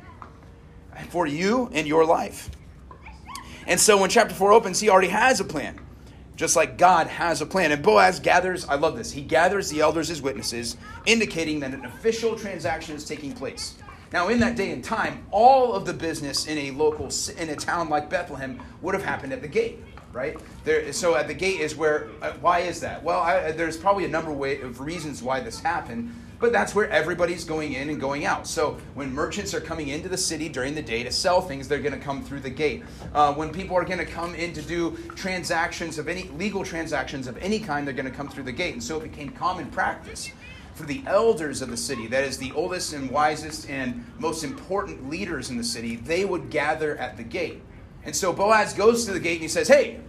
for 1.09 1.27
you 1.27 1.71
and 1.73 1.87
your 1.87 2.05
life. 2.05 2.51
And 3.67 3.81
so 3.81 3.97
when 3.97 4.11
chapter 4.11 4.35
4 4.35 4.53
opens, 4.53 4.79
He 4.79 4.91
already 4.91 5.09
has 5.09 5.41
a 5.41 5.45
plan 5.45 5.81
just 6.37 6.57
like 6.57 6.79
God 6.79 7.07
has 7.07 7.41
a 7.41 7.47
plan. 7.47 7.73
And 7.73 7.83
Boaz 7.83 8.21
gathers, 8.21 8.67
I 8.67 8.75
love 8.75 8.97
this, 8.97 9.12
he 9.12 9.23
gathers 9.23 9.71
the 9.71 9.81
elders 9.81 10.11
as 10.11 10.21
witnesses, 10.21 10.76
indicating 11.07 11.61
that 11.61 11.73
an 11.73 11.85
official 11.85 12.37
transaction 12.37 12.97
is 12.97 13.05
taking 13.05 13.33
place. 13.33 13.75
Now, 14.12 14.29
in 14.29 14.38
that 14.41 14.57
day 14.57 14.71
and 14.71 14.83
time, 14.83 15.26
all 15.31 15.73
of 15.73 15.87
the 15.87 15.93
business 15.93 16.47
in 16.47 16.57
a 16.57 16.71
local, 16.71 17.11
in 17.37 17.49
a 17.50 17.57
town 17.57 17.88
like 17.88 18.09
Bethlehem 18.09 18.61
would 18.81 18.95
have 18.95 19.05
happened 19.05 19.33
at 19.33 19.43
the 19.43 19.49
gate, 19.49 19.83
right? 20.12 20.38
There, 20.62 20.93
so 20.93 21.17
at 21.17 21.26
the 21.26 21.35
gate 21.35 21.61
is 21.61 21.75
where, 21.75 22.11
uh, 22.23 22.33
why 22.41 22.61
is 22.61 22.81
that? 22.81 23.03
Well, 23.03 23.21
I, 23.21 23.50
there's 23.50 23.76
probably 23.76 24.05
a 24.05 24.09
number 24.09 24.31
of 24.31 24.81
reasons 24.81 25.23
why 25.23 25.41
this 25.41 25.59
happened 25.59 26.14
but 26.45 26.53
that's 26.53 26.75
where 26.75 26.91
everybody's 26.91 27.43
going 27.43 27.73
in 27.73 27.89
and 27.89 27.99
going 27.99 28.27
out. 28.27 28.47
So 28.47 28.77
when 28.93 29.11
merchants 29.11 29.55
are 29.55 29.63
coming 29.63 29.89
into 29.89 30.11
the 30.11 30.19
city 30.19 30.51
during 30.51 30.75
the 30.75 30.83
day 30.83 31.03
to 31.03 31.11
sell 31.11 31.41
things, 31.41 31.69
they're 31.69 31.79
going 31.79 31.99
to 31.99 32.05
come 32.05 32.23
through 32.23 32.41
the 32.41 32.51
gate. 32.51 32.83
Uh, 33.15 33.33
when 33.33 33.51
people 33.51 33.75
are 33.79 33.85
going 33.85 33.99
to 33.99 34.05
come 34.05 34.35
in 34.35 34.53
to 34.53 34.61
do 34.61 34.95
transactions 35.17 35.97
of 35.97 36.07
any 36.07 36.25
legal 36.37 36.63
transactions 36.63 37.27
of 37.29 37.39
any 37.39 37.59
kind, 37.59 37.87
they're 37.87 37.95
going 37.95 38.05
to 38.05 38.15
come 38.15 38.29
through 38.29 38.43
the 38.43 38.53
gate. 38.53 38.75
And 38.75 38.83
so 38.83 38.99
it 38.99 39.05
became 39.05 39.31
common 39.31 39.71
practice 39.71 40.33
for 40.75 40.83
the 40.83 41.03
elders 41.07 41.63
of 41.63 41.71
the 41.71 41.79
city, 41.79 42.09
that 42.09 42.25
is 42.25 42.37
the 42.37 42.53
oldest 42.53 42.93
and 42.93 43.11
wisest 43.11 43.71
and 43.71 44.05
most 44.19 44.45
important 44.45 45.09
leaders 45.09 45.49
in 45.49 45.57
the 45.57 45.65
city, 45.65 45.97
they 45.97 46.27
would 46.27 46.51
gather 46.51 46.99
at 46.99 47.17
the 47.17 47.23
gate. 47.23 47.63
And 48.05 48.15
so 48.15 48.35
Boaz 48.35 48.75
goes 48.75 49.07
to 49.07 49.13
the 49.13 49.21
gate 49.21 49.35
and 49.35 49.43
he 49.43 49.49
says, 49.49 49.69
Hey, 49.69 50.01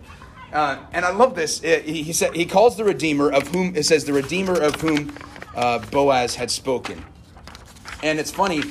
Uh, 0.51 0.79
and 0.91 1.05
I 1.05 1.11
love 1.11 1.35
this. 1.35 1.63
Uh, 1.63 1.81
he, 1.83 2.03
he 2.03 2.13
said 2.13 2.35
he 2.35 2.45
calls 2.45 2.75
the 2.75 2.83
redeemer 2.83 3.31
of 3.31 3.47
whom 3.49 3.75
it 3.75 3.83
says 3.83 4.03
the 4.05 4.13
redeemer 4.13 4.53
of 4.53 4.75
whom 4.81 5.13
uh, 5.55 5.79
Boaz 5.79 6.35
had 6.35 6.51
spoken. 6.51 7.03
And 8.03 8.19
it's 8.19 8.31
funny. 8.31 8.61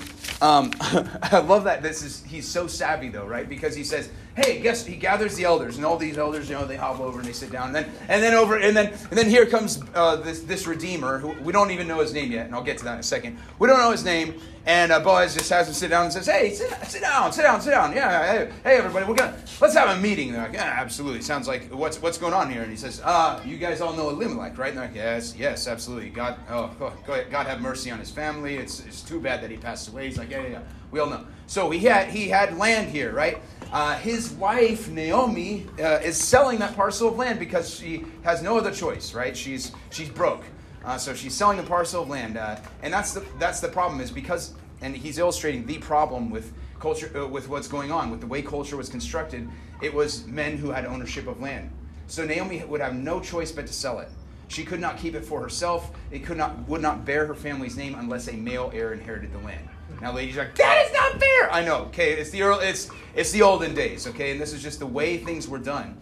Um, 0.40 0.70
I 0.80 1.38
love 1.40 1.64
that. 1.64 1.82
This 1.82 2.02
is 2.02 2.22
he's 2.24 2.46
so 2.46 2.66
savvy 2.66 3.08
though, 3.08 3.26
right? 3.26 3.48
Because 3.48 3.74
he 3.74 3.84
says, 3.84 4.10
"Hey, 4.36 4.60
guess." 4.60 4.84
He 4.84 4.96
gathers 4.96 5.36
the 5.36 5.44
elders, 5.44 5.76
and 5.76 5.86
all 5.86 5.96
these 5.96 6.18
elders, 6.18 6.48
you 6.48 6.54
know, 6.54 6.66
they 6.66 6.76
hop 6.76 7.00
over 7.00 7.18
and 7.18 7.28
they 7.28 7.32
sit 7.32 7.50
down, 7.50 7.68
and 7.68 7.74
then 7.74 7.90
and 8.08 8.22
then 8.22 8.34
over 8.34 8.56
and 8.58 8.76
then 8.76 8.86
and 8.88 9.18
then 9.18 9.28
here 9.28 9.46
comes 9.46 9.82
uh, 9.94 10.16
this 10.16 10.40
this 10.40 10.66
redeemer 10.66 11.18
who 11.18 11.32
we 11.42 11.52
don't 11.52 11.70
even 11.70 11.86
know 11.86 12.00
his 12.00 12.12
name 12.12 12.30
yet, 12.32 12.46
and 12.46 12.54
I'll 12.54 12.62
get 12.64 12.78
to 12.78 12.84
that 12.84 12.94
in 12.94 13.00
a 13.00 13.02
second. 13.02 13.38
We 13.58 13.68
don't 13.68 13.78
know 13.78 13.90
his 13.90 14.04
name, 14.04 14.40
and 14.66 14.92
uh, 14.92 15.00
Boaz 15.00 15.34
just 15.34 15.50
has 15.50 15.68
him 15.68 15.74
sit 15.74 15.90
down 15.90 16.04
and 16.04 16.12
says, 16.12 16.26
"Hey, 16.26 16.50
sit, 16.54 16.70
sit 16.86 17.02
down, 17.02 17.32
sit 17.32 17.42
down, 17.42 17.60
sit 17.60 17.70
down. 17.70 17.94
Yeah, 17.94 18.32
hey, 18.32 18.50
hey, 18.62 18.76
everybody, 18.76 19.04
we're 19.06 19.14
gonna 19.14 19.36
let's 19.60 19.74
have 19.74 19.96
a 19.96 20.00
meeting." 20.00 20.32
They're 20.32 20.42
like, 20.42 20.54
"Yeah, 20.54 20.76
absolutely. 20.78 21.20
Sounds 21.20 21.46
like 21.46 21.70
what's 21.72 22.00
what's 22.00 22.18
going 22.18 22.32
on 22.32 22.50
here?" 22.50 22.62
And 22.62 22.70
he 22.70 22.76
says, 22.76 23.00
"Uh, 23.04 23.40
you 23.44 23.58
guys 23.58 23.80
all 23.80 23.92
know 23.94 24.08
Elimelech, 24.10 24.56
right?" 24.56 24.70
And 24.70 24.78
they're 24.78 24.86
like, 24.86 24.96
"Yes, 24.96 25.34
yes, 25.36 25.68
absolutely. 25.68 26.10
God, 26.10 26.38
oh, 26.48 26.70
oh, 26.80 26.92
God 27.06 27.46
have 27.46 27.60
mercy 27.60 27.90
on 27.90 27.98
his 27.98 28.10
family. 28.10 28.56
It's 28.56 28.80
it's 28.86 29.02
too 29.02 29.20
bad 29.20 29.42
that 29.42 29.50
he 29.50 29.56
passed 29.56 29.88
away." 29.88 30.06
He's 30.06 30.18
like, 30.18 30.30
"Yeah, 30.30 30.42
yeah, 30.42 30.48
yeah. 30.48 30.60
We 30.90 31.00
all 31.00 31.10
know." 31.10 31.24
So 31.46 31.68
he 31.70 31.80
had 31.80 32.08
he 32.08 32.28
had 32.28 32.56
land 32.56 32.88
here, 32.88 33.12
right? 33.12 33.38
Uh, 33.74 33.96
his 33.96 34.30
wife 34.30 34.88
Naomi 34.88 35.66
uh, 35.80 35.98
is 36.04 36.16
selling 36.16 36.60
that 36.60 36.76
parcel 36.76 37.08
of 37.08 37.16
land 37.16 37.40
because 37.40 37.74
she 37.74 38.04
has 38.22 38.40
no 38.40 38.56
other 38.56 38.70
choice, 38.70 39.14
right? 39.14 39.36
She's 39.36 39.72
she's 39.90 40.08
broke, 40.08 40.44
uh, 40.84 40.96
so 40.96 41.12
she's 41.12 41.34
selling 41.34 41.56
the 41.56 41.64
parcel 41.64 42.04
of 42.04 42.08
land, 42.08 42.36
uh, 42.36 42.60
and 42.84 42.94
that's 42.94 43.14
the 43.14 43.26
that's 43.40 43.58
the 43.58 43.66
problem 43.66 44.00
is 44.00 44.12
because 44.12 44.54
and 44.80 44.96
he's 44.96 45.18
illustrating 45.18 45.66
the 45.66 45.78
problem 45.78 46.30
with 46.30 46.52
culture 46.78 47.10
uh, 47.20 47.26
with 47.26 47.48
what's 47.48 47.66
going 47.66 47.90
on 47.90 48.12
with 48.12 48.20
the 48.20 48.28
way 48.28 48.42
culture 48.42 48.76
was 48.76 48.88
constructed. 48.88 49.48
It 49.82 49.92
was 49.92 50.24
men 50.28 50.56
who 50.56 50.70
had 50.70 50.86
ownership 50.86 51.26
of 51.26 51.40
land, 51.40 51.68
so 52.06 52.24
Naomi 52.24 52.62
would 52.62 52.80
have 52.80 52.94
no 52.94 53.18
choice 53.18 53.50
but 53.50 53.66
to 53.66 53.72
sell 53.72 53.98
it. 53.98 54.08
She 54.46 54.64
could 54.64 54.78
not 54.78 54.98
keep 54.98 55.16
it 55.16 55.24
for 55.24 55.42
herself. 55.42 55.90
It 56.12 56.24
could 56.24 56.36
not 56.36 56.56
would 56.68 56.80
not 56.80 57.04
bear 57.04 57.26
her 57.26 57.34
family's 57.34 57.76
name 57.76 57.96
unless 57.96 58.28
a 58.28 58.34
male 58.34 58.70
heir 58.72 58.92
inherited 58.92 59.32
the 59.32 59.38
land. 59.38 59.68
Now, 60.00 60.12
ladies 60.12 60.36
are 60.36 60.44
like, 60.44 60.54
that 60.56 60.86
is 60.86 60.92
not 60.92 61.20
fair. 61.20 61.52
I 61.52 61.64
know. 61.64 61.84
Okay, 61.86 62.12
it's 62.12 62.30
the 62.30 62.42
early, 62.42 62.66
it's 62.66 62.90
it's 63.14 63.30
the 63.30 63.42
olden 63.42 63.74
days. 63.74 64.06
Okay, 64.08 64.30
and 64.32 64.40
this 64.40 64.52
is 64.52 64.62
just 64.62 64.78
the 64.78 64.86
way 64.86 65.18
things 65.18 65.48
were 65.48 65.58
done. 65.58 65.96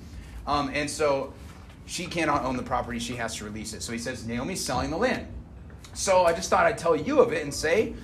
Um, 0.47 0.71
and 0.75 0.89
so 0.89 1.33
she 1.87 2.07
cannot 2.07 2.45
own 2.45 2.57
the 2.57 2.63
property. 2.63 2.99
She 2.99 3.17
has 3.17 3.37
to 3.37 3.45
release 3.45 3.73
it. 3.75 3.83
So 3.83 3.93
he 3.93 3.99
says 3.99 4.27
Naomi's 4.27 4.65
selling 4.65 4.91
the 4.91 4.97
land. 4.97 5.27
So 5.95 6.25
I 6.25 6.33
just 6.33 6.49
thought 6.49 6.65
I'd 6.65 6.79
tell 6.79 6.97
you 6.97 7.21
of 7.21 7.33
it 7.33 7.43
and 7.43 7.53
say, 7.53 7.95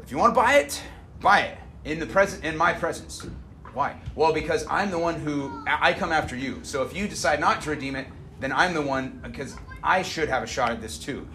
if 0.00 0.10
you 0.10 0.16
want 0.16 0.34
to 0.34 0.40
buy 0.40 0.54
it, 0.54 0.80
buy 1.20 1.40
it 1.40 1.58
in 1.84 1.98
the 1.98 2.06
present 2.06 2.44
in 2.44 2.56
my 2.56 2.72
presence. 2.72 3.26
Why? 3.74 4.00
Well, 4.14 4.32
because 4.32 4.64
I'm 4.70 4.90
the 4.90 4.98
one 4.98 5.16
who 5.16 5.64
I 5.66 5.92
come 5.92 6.12
after 6.12 6.36
you. 6.36 6.60
So 6.62 6.82
if 6.82 6.96
you 6.96 7.08
decide 7.08 7.40
not 7.40 7.60
to 7.62 7.70
redeem 7.70 7.96
it, 7.96 8.06
then 8.40 8.52
I'm 8.52 8.74
the 8.74 8.82
one 8.82 9.20
because 9.22 9.56
I 9.82 10.02
should 10.02 10.28
have 10.28 10.42
a 10.42 10.46
shot 10.46 10.70
at 10.70 10.80
this 10.80 10.98
too. 10.98 11.26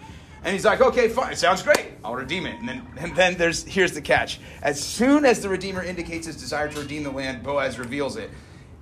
And 0.44 0.52
he's 0.52 0.64
like, 0.64 0.80
okay, 0.80 1.08
fine, 1.08 1.36
sounds 1.36 1.62
great. 1.62 1.92
I'll 2.04 2.14
redeem 2.14 2.46
it. 2.46 2.58
And 2.58 2.68
then, 2.68 2.86
and 2.96 3.14
then 3.14 3.36
there's 3.36 3.64
here's 3.64 3.92
the 3.92 4.02
catch. 4.02 4.40
As 4.62 4.82
soon 4.82 5.24
as 5.24 5.40
the 5.40 5.48
redeemer 5.48 5.82
indicates 5.82 6.26
his 6.26 6.36
desire 6.36 6.68
to 6.68 6.80
redeem 6.80 7.04
the 7.04 7.10
land, 7.10 7.42
Boaz 7.42 7.78
reveals 7.78 8.16
it. 8.16 8.30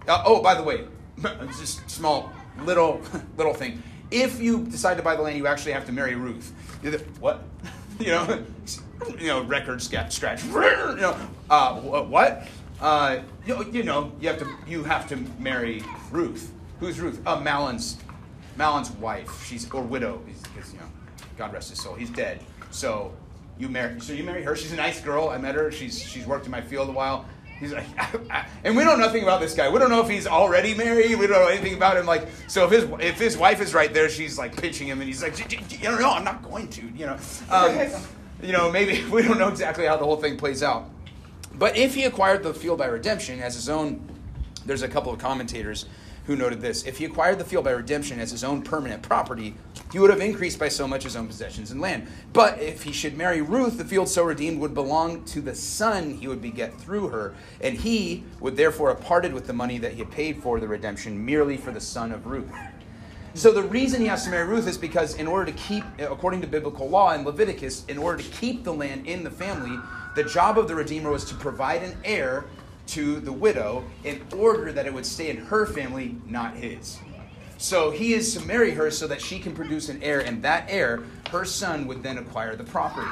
Uh, 0.09 0.23
oh, 0.25 0.43
by 0.43 0.55
the 0.55 0.63
way, 0.63 0.87
just 1.59 1.89
small 1.91 2.33
little 2.63 3.01
little 3.37 3.55
thing. 3.55 3.83
If 4.11 4.41
you 4.41 4.65
decide 4.65 4.97
to 4.97 5.03
buy 5.03 5.15
the 5.15 5.23
land, 5.23 5.37
you 5.37 5.47
actually 5.47 5.73
have 5.73 5.87
to 5.87 5.93
marry 5.93 6.15
Ruth. 6.15 6.53
What? 7.21 7.45
you 8.01 8.07
know, 8.07 8.45
you 9.19 9.27
know, 9.27 9.43
record 9.43 9.83
scratch, 9.83 10.15
scratch. 10.15 10.43
You 10.45 10.51
know, 10.53 11.17
uh, 11.49 11.75
what? 11.81 12.49
Uh, 12.81 13.21
you, 13.47 13.83
know, 13.83 14.11
you 14.21 14.29
have 14.29 14.39
to 14.39 14.49
you 14.67 14.83
have 14.85 15.09
to 15.11 15.17
marry 15.39 15.85
Ruth. 16.11 16.51
Who's 16.81 16.99
Ruth? 16.99 17.21
Uh, 17.27 17.39
Malin's 17.41 17.99
Mahlon's 18.57 18.91
wife. 18.93 19.47
She's 19.47 19.71
or 19.71 19.83
widow 19.83 20.23
because 20.55 20.73
you 20.73 20.81
know 20.81 20.87
God 21.41 21.55
rest 21.55 21.71
his 21.71 21.81
soul. 21.81 21.95
He's 21.95 22.11
dead. 22.11 22.39
So 22.71 23.15
you 23.59 23.71
marry. 23.71 23.99
So 23.99 24.13
you 24.13 24.25
marry 24.25 24.43
her. 24.43 24.55
She's 24.55 24.73
a 24.73 24.77
nice 24.77 25.01
girl. 25.01 25.31
I 25.31 25.39
met 25.39 25.55
her. 25.55 25.73
She's 25.73 25.99
she's 25.99 26.27
worked 26.27 26.45
in 26.45 26.51
my 26.51 26.61
field 26.61 26.91
a 26.91 26.93
while. 26.93 27.25
He's 27.59 27.73
like, 27.73 27.87
and 28.65 28.77
we 28.77 28.85
know 28.85 28.95
nothing 28.95 29.23
about 29.23 29.41
this 29.41 29.55
guy. 29.55 29.71
We 29.71 29.79
don't 29.79 29.89
know 29.89 30.03
if 30.03 30.09
he's 30.11 30.27
already 30.27 30.75
married. 30.75 31.19
We 31.19 31.27
don't 31.27 31.43
know 31.43 31.49
anything 31.49 31.75
about 31.75 31.97
him. 31.97 32.05
Like, 32.05 32.29
so 32.47 32.67
if 32.67 32.71
his 32.73 32.85
if 33.01 33.19
his 33.19 33.39
wife 33.39 33.63
is 33.63 33.73
right 33.73 33.93
there, 33.93 34.11
she's 34.11 34.37
like 34.37 34.55
pitching 34.55 34.87
him, 34.87 35.01
and 35.01 35.09
he's 35.09 35.23
like, 35.23 35.39
you 35.51 35.89
know, 35.89 36.11
I'm 36.11 36.25
not 36.25 36.43
going 36.43 36.69
to. 36.69 36.83
You 36.83 37.07
know, 37.07 37.17
um, 37.49 37.91
you 38.43 38.53
know, 38.53 38.71
maybe 38.71 39.03
we 39.11 39.23
don't 39.23 39.39
know 39.39 39.49
exactly 39.49 39.87
how 39.87 39.97
the 39.97 40.05
whole 40.05 40.17
thing 40.19 40.37
plays 40.37 40.63
out. 40.63 40.91
But 41.55 41.75
if 41.75 41.95
he 41.95 42.05
acquired 42.05 42.43
the 42.43 42.53
field 42.53 42.79
by 42.79 42.87
redemption 42.87 43.41
as 43.41 43.55
his 43.55 43.71
own, 43.71 44.07
there's 44.67 44.83
a 44.83 44.89
couple 44.89 45.11
of 45.11 45.19
commentators 45.19 45.87
who 46.27 46.37
noted 46.37 46.61
this. 46.61 46.85
If 46.85 46.99
he 46.99 47.07
acquired 47.07 47.39
the 47.39 47.45
field 47.47 47.65
by 47.65 47.71
redemption 47.71 48.21
as 48.21 48.31
his 48.31 48.45
own 48.45 48.63
permanent 48.63 49.03
property, 49.03 49.55
he 49.93 49.99
would 49.99 50.11
have 50.11 50.21
increased 50.21 50.59
by 50.59 50.69
so 50.69 50.87
much 50.87 51.05
his 51.05 51.17
own 51.17 51.27
possessions 51.27 51.71
and 51.71 51.81
land. 51.81 52.07
But 52.33 52.61
if 52.61 52.83
he 52.83 52.93
should 52.93 53.17
marry 53.17 53.43
Ruth, 53.43 53.79
the 53.79 53.85
field 53.85 54.09
so 54.09 54.25
redeemed 54.25 54.61
would 54.61 54.75
belong 54.75 55.25
to 55.27 55.41
the 55.41 55.55
son 55.55 56.15
he 56.15 56.29
would 56.29 56.41
beget 56.41 56.81
through 56.81 57.09
her, 57.09 57.35
and 57.61 57.77
he 57.77 58.25
would 58.41 58.57
therefore 58.57 58.89
have 58.89 59.01
parted 59.01 59.33
with 59.33 59.47
the 59.47 59.53
money 59.53 59.79
that 59.79 59.93
he 59.93 59.99
had 59.99 60.11
paid 60.11 60.43
for 60.43 60.61
the 60.61 60.69
redemption 60.69 61.25
merely 61.25 61.57
for 61.57 61.73
the 61.73 61.81
son 61.81 62.13
of 62.13 62.27
Ruth. 62.27 62.53
So 63.35 63.53
the 63.53 63.63
reason 63.63 64.01
he 64.01 64.09
has 64.09 64.25
to 64.25 64.31
marry 64.31 64.47
Ruth 64.47 64.67
is 64.67 64.77
because 64.77 65.15
in 65.15 65.27
order 65.29 65.53
to 65.53 65.57
keep, 65.57 65.85
according 65.99 66.41
to 66.41 66.49
biblical 66.49 66.89
law 66.89 67.13
in 67.13 67.25
Leviticus, 67.25 67.85
in 67.87 67.97
order 67.97 68.23
to 68.23 68.29
keep 68.31 68.65
the 68.65 68.73
land 68.73 69.07
in 69.07 69.23
the 69.23 69.31
family, 69.31 69.79
the 70.17 70.25
job 70.25 70.59
of 70.59 70.67
the 70.67 70.75
Redeemer 70.75 71.11
was 71.11 71.25
to 71.27 71.35
provide 71.37 71.83
an 71.83 71.97
heir 72.05 72.45
to 72.89 73.21
the 73.21 73.33
widow 73.33 73.85
in 74.03 74.21
order 74.37 74.73
that 74.73 74.85
it 74.85 74.93
would 74.93 75.07
stay 75.07 75.31
in 75.31 75.37
her 75.37 75.65
family, 75.65 76.17
not 76.27 76.57
his. 76.57 76.99
So 77.61 77.91
he 77.91 78.15
is 78.15 78.33
to 78.35 78.41
marry 78.47 78.71
her 78.71 78.91
so 78.91 79.07
that 79.07 79.21
she 79.21 79.39
can 79.39 79.55
produce 79.55 79.91
an 79.91 80.03
heir, 80.03 80.21
and 80.21 80.43
that 80.43 80.65
heir, 80.71 81.03
her 81.31 81.45
son, 81.45 81.87
would 81.89 82.03
then 82.03 82.17
acquire 82.17 82.57
the 82.57 82.65
property. 82.65 83.07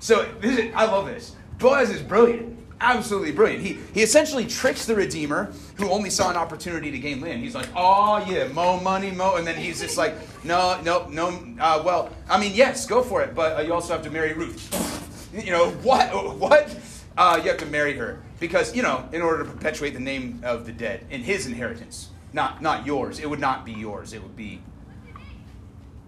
So 0.00 0.28
is, 0.42 0.74
I 0.74 0.86
love 0.86 1.06
this. 1.06 1.36
Boaz 1.58 1.90
is 1.90 2.02
brilliant. 2.02 2.58
Absolutely 2.80 3.30
brilliant. 3.30 3.62
He, 3.62 3.78
he 3.94 4.02
essentially 4.02 4.46
tricks 4.46 4.84
the 4.84 4.96
Redeemer, 4.96 5.52
who 5.76 5.88
only 5.90 6.10
saw 6.10 6.28
an 6.28 6.36
opportunity 6.36 6.90
to 6.90 6.98
gain 6.98 7.20
land. 7.20 7.40
He's 7.40 7.54
like, 7.54 7.68
oh, 7.76 8.22
yeah, 8.28 8.48
mo 8.48 8.80
money, 8.80 9.12
mo. 9.12 9.36
And 9.36 9.46
then 9.46 9.54
he's 9.54 9.80
just 9.80 9.96
like, 9.96 10.16
no, 10.44 10.80
no, 10.82 11.06
no. 11.06 11.28
Uh, 11.60 11.80
well, 11.86 12.10
I 12.28 12.40
mean, 12.40 12.50
yes, 12.52 12.86
go 12.86 13.00
for 13.00 13.22
it, 13.22 13.32
but 13.32 13.58
uh, 13.58 13.62
you 13.62 13.72
also 13.72 13.92
have 13.92 14.02
to 14.02 14.10
marry 14.10 14.32
Ruth. 14.32 15.30
you 15.32 15.52
know, 15.52 15.70
what? 15.70 16.10
What? 16.36 16.76
Uh, 17.16 17.40
you 17.40 17.48
have 17.48 17.58
to 17.58 17.66
marry 17.66 17.92
her 17.96 18.20
because 18.40 18.74
you 18.74 18.82
know 18.82 19.08
in 19.12 19.22
order 19.22 19.44
to 19.44 19.48
perpetuate 19.48 19.90
the 19.90 20.00
name 20.00 20.40
of 20.42 20.66
the 20.66 20.72
dead 20.72 21.06
in 21.10 21.22
his 21.22 21.46
inheritance 21.46 22.08
not 22.34 22.60
not 22.60 22.84
yours 22.84 23.20
it 23.20 23.30
would 23.30 23.40
not 23.40 23.64
be 23.64 23.72
yours 23.72 24.12
it 24.12 24.22
would 24.22 24.36
be 24.36 24.60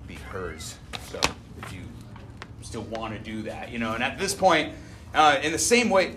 be 0.07 0.15
hers 0.15 0.77
so 1.09 1.19
if 1.63 1.73
you 1.73 1.81
still 2.63 2.83
want 2.83 3.15
to 3.15 3.21
do 3.21 3.43
that 3.43 3.71
you 3.71 3.79
know 3.79 3.95
and 3.95 4.03
at 4.03 4.19
this 4.19 4.35
point 4.35 4.75
uh, 5.15 5.39
in 5.43 5.53
the 5.53 5.59
same 5.59 5.89
way 5.89 6.17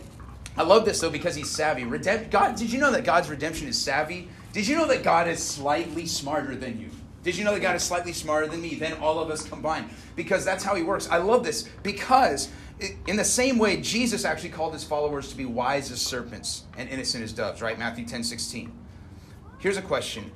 i 0.57 0.63
love 0.63 0.83
this 0.83 0.99
though 0.99 1.09
because 1.09 1.35
he's 1.35 1.49
savvy 1.49 1.83
god 2.29 2.55
did 2.55 2.71
you 2.71 2.79
know 2.79 2.91
that 2.91 3.03
god's 3.03 3.29
redemption 3.29 3.67
is 3.67 3.79
savvy 3.79 4.27
did 4.51 4.67
you 4.67 4.75
know 4.75 4.87
that 4.87 5.03
god 5.03 5.27
is 5.27 5.41
slightly 5.41 6.05
smarter 6.05 6.55
than 6.55 6.79
you 6.79 6.89
did 7.21 7.35
you 7.35 7.43
know 7.43 7.53
that 7.53 7.61
God 7.61 7.75
is 7.75 7.83
slightly 7.83 8.13
smarter 8.13 8.47
than 8.47 8.61
me, 8.61 8.75
than 8.75 8.93
all 8.93 9.19
of 9.19 9.29
us 9.29 9.47
combined? 9.47 9.89
Because 10.15 10.45
that's 10.45 10.63
how 10.63 10.73
he 10.73 10.83
works. 10.83 11.09
I 11.09 11.17
love 11.17 11.43
this 11.43 11.67
because 11.83 12.49
in 13.07 13.17
the 13.17 13.25
same 13.25 13.57
way, 13.57 13.81
Jesus 13.81 14.23
actually 14.23 14.49
called 14.49 14.73
his 14.73 14.85
followers 14.85 15.29
to 15.29 15.35
be 15.35 15.43
wise 15.43 15.91
as 15.91 16.01
serpents 16.01 16.63
and 16.77 16.87
innocent 16.89 17.23
as 17.23 17.33
doves, 17.33 17.61
right? 17.61 17.77
Matthew 17.77 18.05
10 18.05 18.23
16. 18.23 18.71
Here's 19.59 19.77
a 19.77 19.81
question 19.81 20.31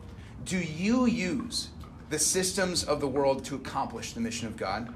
Do 0.45 0.57
you 0.57 1.05
use 1.05 1.69
the 2.09 2.19
systems 2.19 2.83
of 2.83 2.99
the 2.99 3.07
world 3.07 3.43
to 3.45 3.55
accomplish 3.55 4.13
the 4.13 4.19
mission 4.19 4.47
of 4.47 4.57
God? 4.57 4.93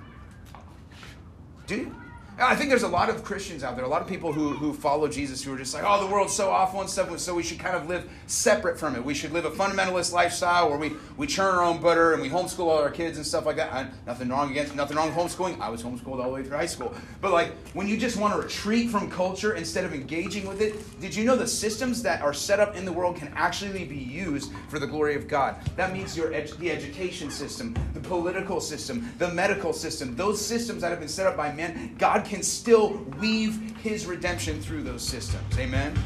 Do 1.66 1.76
you? 1.78 1.96
I 2.40 2.56
think 2.56 2.70
there's 2.70 2.84
a 2.84 2.88
lot 2.88 3.10
of 3.10 3.24
Christians 3.24 3.64
out 3.64 3.76
there, 3.76 3.84
a 3.84 3.88
lot 3.88 4.04
of 4.04 4.08
people 4.08 4.32
who, 4.32 4.52
who 4.52 4.72
follow 4.72 5.08
Jesus 5.08 5.44
who 5.44 5.56
are 5.56 5.58
just 5.58 5.74
like, 5.74 5.84
oh, 5.84 6.06
the 6.06 6.14
world's 6.14 6.34
so 6.34 6.52
awful 6.52 6.82
and 6.82 6.90
stuff, 6.90 7.18
so 7.20 7.34
we 7.34 7.42
should 7.42 7.58
kind 7.58 7.76
of 7.76 7.90
live 7.90 8.08
separate 8.28 8.80
from 8.80 8.96
it. 8.96 9.04
We 9.04 9.16
should 9.16 9.32
live 9.32 9.46
a 9.46 9.50
fundamentalist 9.50 10.14
lifestyle 10.14 10.70
where 10.70 10.78
we, 10.78 10.92
we 11.18 11.26
churn 11.26 11.56
our 11.56 11.64
own 11.64 11.82
butter 11.82 12.14
and 12.14 12.22
we 12.22 12.30
homeschool 12.30 12.68
all 12.68 12.78
our 12.78 12.92
kids 12.92 13.18
and 13.18 13.26
stuff 13.26 13.48
like 13.48 13.56
that. 13.56 13.74
I, 13.74 13.88
nothing 14.06 14.30
wrong 14.30 14.52
against 14.52 14.76
nothing 14.76 14.98
wrong 14.98 15.08
with 15.08 15.18
homeschooling. 15.18 15.60
I 15.60 15.70
was 15.70 15.82
homeschooled 15.82 16.20
all 16.20 16.30
the 16.30 16.36
way 16.36 16.44
through 16.44 16.58
high 16.58 16.68
school. 16.68 16.94
But 17.22 17.32
like 17.32 17.54
when 17.74 17.88
you 17.88 17.98
just 17.98 18.18
want 18.18 18.36
to 18.36 18.40
retreat 18.40 18.92
from 18.92 19.10
culture 19.10 19.56
instead 19.56 19.84
of 19.84 19.96
engaging 19.96 20.48
with 20.48 20.62
it, 20.62 21.02
did 21.02 21.16
you 21.16 21.26
know 21.26 21.36
the 21.36 21.48
systems 21.48 22.04
that 22.04 22.22
are 22.22 22.34
set 22.34 22.60
up 22.60 22.76
in 22.76 22.86
the 22.86 22.94
world 22.94 23.16
can 23.16 23.34
actually 23.36 23.84
be 23.86 23.96
used 23.96 24.52
for 24.70 24.78
the 24.78 24.88
glory 24.88 25.16
of 25.16 25.28
God? 25.28 25.56
That 25.76 25.92
means 25.92 26.16
your 26.16 26.30
the 26.30 26.70
education 26.70 27.32
system, 27.32 27.76
the 27.96 28.00
political 28.00 28.62
system, 28.62 29.12
the 29.18 29.30
medical 29.30 29.74
system, 29.74 30.16
those 30.16 30.44
systems 30.44 30.84
that 30.84 30.92
have 30.92 31.00
been 31.00 31.10
set 31.10 31.26
up 31.26 31.36
by 31.36 31.52
men, 31.52 31.96
God 31.98 32.27
can 32.28 32.44
still 32.44 32.94
weave 33.20 33.76
his 33.78 34.06
redemption 34.06 34.62
through 34.62 34.84
those 34.84 35.02
systems. 35.02 35.58
Amen? 35.58 35.98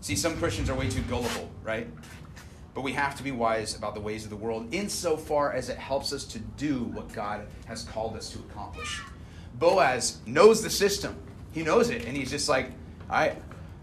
See, 0.00 0.14
some 0.14 0.36
Christians 0.36 0.70
are 0.70 0.74
way 0.74 0.88
too 0.88 1.02
gullible, 1.02 1.50
right? 1.62 1.88
But 2.74 2.82
we 2.82 2.92
have 2.92 3.16
to 3.16 3.22
be 3.22 3.32
wise 3.32 3.76
about 3.76 3.94
the 3.94 4.00
ways 4.00 4.24
of 4.24 4.30
the 4.30 4.36
world 4.36 4.72
insofar 4.72 5.52
as 5.52 5.68
it 5.68 5.78
helps 5.78 6.12
us 6.12 6.24
to 6.26 6.38
do 6.38 6.84
what 6.84 7.12
God 7.12 7.46
has 7.66 7.82
called 7.82 8.16
us 8.16 8.30
to 8.30 8.38
accomplish. 8.38 9.02
Boaz 9.54 10.18
knows 10.26 10.62
the 10.62 10.70
system. 10.70 11.16
He 11.52 11.62
knows 11.62 11.90
it, 11.90 12.04
and 12.04 12.16
he's 12.16 12.30
just 12.30 12.48
like, 12.48 12.70
right, 13.10 13.34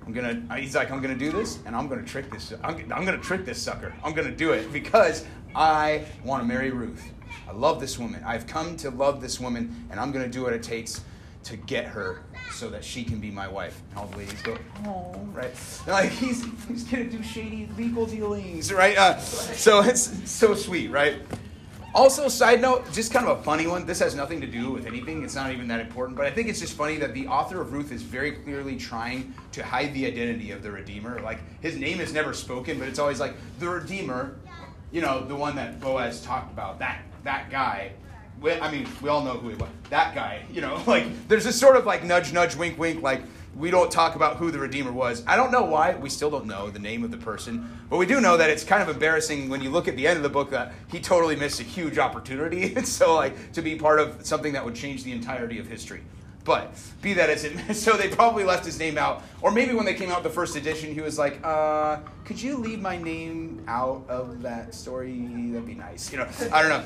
I'm 0.05 0.13
gonna. 0.13 0.57
He's 0.57 0.75
like, 0.75 0.91
I'm 0.91 1.01
gonna 1.01 1.15
do 1.15 1.31
this, 1.31 1.59
and 1.65 1.75
I'm 1.75 1.89
gonna 1.89 2.05
trick 2.05 2.31
this. 2.31 2.53
I'm, 2.63 2.77
I'm 2.93 3.03
gonna 3.03 3.17
trick 3.17 3.43
this 3.43 3.61
sucker. 3.61 3.93
I'm 4.03 4.13
gonna 4.13 4.31
do 4.31 4.51
it 4.53 4.71
because 4.71 5.25
I 5.53 6.05
want 6.23 6.41
to 6.43 6.47
marry 6.47 6.71
Ruth. 6.71 7.11
I 7.49 7.51
love 7.51 7.81
this 7.81 7.99
woman. 7.99 8.23
I've 8.25 8.47
come 8.47 8.77
to 8.77 8.91
love 8.91 9.19
this 9.19 9.39
woman, 9.39 9.88
and 9.89 9.99
I'm 9.99 10.11
gonna 10.11 10.29
do 10.29 10.43
what 10.43 10.53
it 10.53 10.63
takes 10.63 11.01
to 11.45 11.58
get 11.58 11.86
her 11.86 12.23
so 12.51 12.69
that 12.69 12.84
she 12.84 13.03
can 13.03 13.19
be 13.19 13.31
my 13.31 13.47
wife. 13.47 13.79
And 13.91 13.99
all 13.99 14.08
the 14.08 14.17
ladies 14.17 14.41
go, 14.41 14.58
oh, 14.86 15.13
right? 15.31 15.51
Like 15.88 16.10
he's 16.10 16.45
he's 16.67 16.84
gonna 16.84 17.05
do 17.05 17.21
shady 17.23 17.69
legal 17.77 18.05
dealings, 18.05 18.73
right? 18.73 18.97
Uh, 18.97 19.17
so 19.19 19.81
it's 19.81 20.29
so 20.29 20.55
sweet, 20.55 20.89
right? 20.91 21.17
Also, 21.93 22.27
side 22.27 22.62
note, 22.62 22.91
just 22.91 23.13
kind 23.13 23.25
of 23.25 23.39
a 23.39 23.43
funny 23.43 23.67
one. 23.67 23.86
This 23.86 23.99
has 23.99 24.15
nothing 24.15 24.41
to 24.41 24.47
do 24.47 24.69
with 24.69 24.86
anything. 24.86 25.23
It's 25.23 25.36
not 25.36 25.51
even 25.53 25.67
that 25.69 25.79
important, 25.79 26.17
but 26.17 26.25
I 26.25 26.31
think 26.31 26.49
it's 26.49 26.60
just 26.60 26.73
funny 26.73 26.97
that 26.97 27.13
the 27.13 27.27
author 27.27 27.62
of 27.62 27.71
Ruth 27.71 27.93
is 27.93 28.01
very 28.01 28.34
clearly 28.34 28.75
trying 28.75 29.34
to 29.53 29.63
hide 29.63 29.93
the 29.93 30.05
identity 30.05 30.51
of 30.51 30.62
the 30.62 30.71
Redeemer. 30.71 31.21
Like 31.21 31.39
his 31.62 31.77
name 31.77 32.01
is 32.01 32.12
never 32.12 32.34
spoken, 32.34 32.79
but 32.79 32.89
it's 32.89 32.99
always 32.99 33.21
like 33.21 33.36
the 33.60 33.69
Redeemer. 33.69 34.36
You 34.91 35.01
know, 35.01 35.25
the 35.25 35.36
one 35.36 35.55
that 35.55 35.79
Boaz 35.79 36.21
talked 36.21 36.51
about. 36.51 36.79
That 36.79 37.01
that 37.23 37.49
guy. 37.49 37.91
I 38.43 38.71
mean, 38.71 38.88
we 39.02 39.10
all 39.10 39.24
know 39.24 39.34
who 39.34 39.50
he 39.50 39.56
was. 39.56 39.69
That 39.89 40.13
guy. 40.13 40.43
You 40.52 40.62
know, 40.62 40.82
like 40.88 41.28
there's 41.28 41.43
this 41.43 41.60
sort 41.60 41.76
of 41.76 41.86
like 41.86 42.04
nudge, 42.04 42.34
nudge, 42.34 42.56
wink, 42.56 42.78
wink. 42.78 43.02
Like 43.02 43.21
we 43.56 43.71
don't 43.71 43.89
talk 43.89 44.15
about 44.15 44.38
who 44.38 44.52
the 44.52 44.60
Redeemer 44.60 44.91
was. 44.91 45.24
I 45.26 45.38
don't 45.38 45.52
know 45.52 45.63
why. 45.63 45.95
We 45.95 46.10
still 46.10 46.30
don't 46.30 46.45
know 46.45 46.69
the 46.69 46.80
name 46.80 47.04
of 47.04 47.12
the 47.12 47.17
person. 47.17 47.69
But 47.89 47.98
we 47.98 48.06
do 48.06 48.19
know 48.19 48.38
that 48.38 48.50
it's 48.50 48.63
kind 48.63 48.82
of 48.82 48.89
embarrassing 48.89 49.50
when 49.50 49.62
you 49.62 49.69
look 49.69 49.88
at 49.88 49.95
the 49.95 50.08
end 50.08 50.17
of 50.17 50.24
the 50.24 50.30
book 50.30 50.52
that 50.52 50.74
he 50.91 51.00
totally 51.00 51.36
missed 51.36 51.60
a 51.62 51.63
huge 51.63 51.98
opportunity. 51.98 52.76
so, 52.84 53.15
like, 53.15 53.54
to 53.54 53.62
be 53.62 53.76
part 53.76 54.00
of 54.00 54.26
something 54.26 54.54
that 54.54 54.65
would 54.65 54.76
change 54.76 55.04
the 55.04 55.13
entirety 55.13 55.60
of 55.60 55.67
history. 55.67 56.02
But 56.43 56.78
be 57.02 57.13
that 57.13 57.30
as 57.32 57.43
it 57.43 57.74
so 57.76 57.98
they 57.98 58.08
probably 58.08 58.43
left 58.43 58.65
his 58.65 58.78
name 58.78 58.98
out. 58.98 59.24
Or 59.41 59.52
maybe 59.52 59.74
when 59.74 59.86
they 59.86 59.95
came 59.95 60.12
out 60.12 60.21
the 60.21 60.30
first 60.30 60.56
edition, 60.56 60.93
he 60.93 61.02
was 61.02 61.17
like, 61.17 61.39
uh, 61.43 62.00
could 62.24 62.41
you 62.41 62.58
leave 62.58 62.82
my 62.82 62.98
name 62.98 63.63
out 63.67 64.06
of 64.08 64.43
that 64.43 64.76
story? 64.76 65.21
That'd 65.21 65.65
be 65.65 65.74
nice. 65.74 66.12
You 66.12 66.19
know, 66.19 66.28
I 66.52 66.62
don't 66.62 66.69
know. 66.69 66.84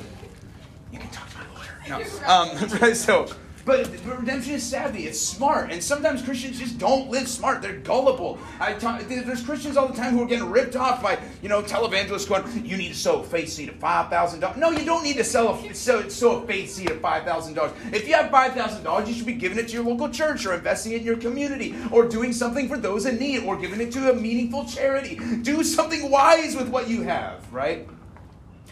You 0.92 1.00
can 1.00 1.10
talk 1.10 1.30
to 1.30 1.38
my 1.38 1.46
lawyer. 1.56 2.04
No. 2.04 2.28
Um, 2.28 2.94
so 2.96 3.28
but 3.70 3.88
redemption 4.04 4.54
is 4.54 4.64
savvy. 4.64 5.06
It's 5.06 5.20
smart. 5.20 5.72
And 5.72 5.84
sometimes 5.84 6.24
Christians 6.24 6.58
just 6.58 6.80
don't 6.80 7.12
live 7.12 7.28
smart. 7.28 7.62
They're 7.62 7.78
gullible. 7.78 8.40
I 8.60 8.74
talk, 8.74 9.02
there's 9.08 9.44
Christians 9.44 9.78
all 9.78 9.88
the 9.88 9.94
time 9.94 10.14
who 10.14 10.24
are 10.24 10.26
getting 10.26 10.50
ripped 10.50 10.76
off 10.76 11.04
by, 11.04 11.20
you 11.44 11.50
know, 11.50 11.62
televangelists 11.62 12.28
going, 12.28 12.66
you 12.66 12.78
need 12.78 12.90
to 12.90 12.96
sow 12.96 13.20
a 13.20 13.24
faith 13.24 13.50
seed 13.50 13.70
of 13.70 13.76
$5,000. 13.76 14.58
No, 14.58 14.72
you 14.72 14.86
don't 14.86 15.04
need 15.04 15.18
to 15.18 15.24
sell 15.24 15.54
a, 15.54 15.74
sow, 15.76 16.08
sow 16.10 16.42
a 16.42 16.48
faith 16.48 16.72
seed 16.72 16.90
of 16.90 16.98
$5,000. 16.98 17.94
If 17.94 18.08
you 18.08 18.16
have 18.16 18.32
$5,000, 18.32 19.08
you 19.08 19.14
should 19.14 19.28
be 19.28 19.34
giving 19.34 19.60
it 19.60 19.68
to 19.68 19.74
your 19.76 19.84
local 19.84 20.10
church 20.10 20.48
or 20.48 20.56
investing 20.56 20.94
it 20.94 21.02
in 21.02 21.06
your 21.06 21.18
community 21.18 21.76
or 21.92 22.08
doing 22.08 22.34
something 22.34 22.68
for 22.68 22.78
those 22.78 23.06
in 23.06 23.20
need 23.20 23.44
or 23.44 23.56
giving 23.56 23.82
it 23.82 23.92
to 23.92 24.12
a 24.12 24.16
meaningful 24.16 24.66
charity. 24.66 25.20
Do 25.44 25.64
something 25.64 26.10
wise 26.10 26.56
with 26.56 26.70
what 26.70 26.88
you 26.88 27.04
have, 27.04 27.54
right? 27.54 27.88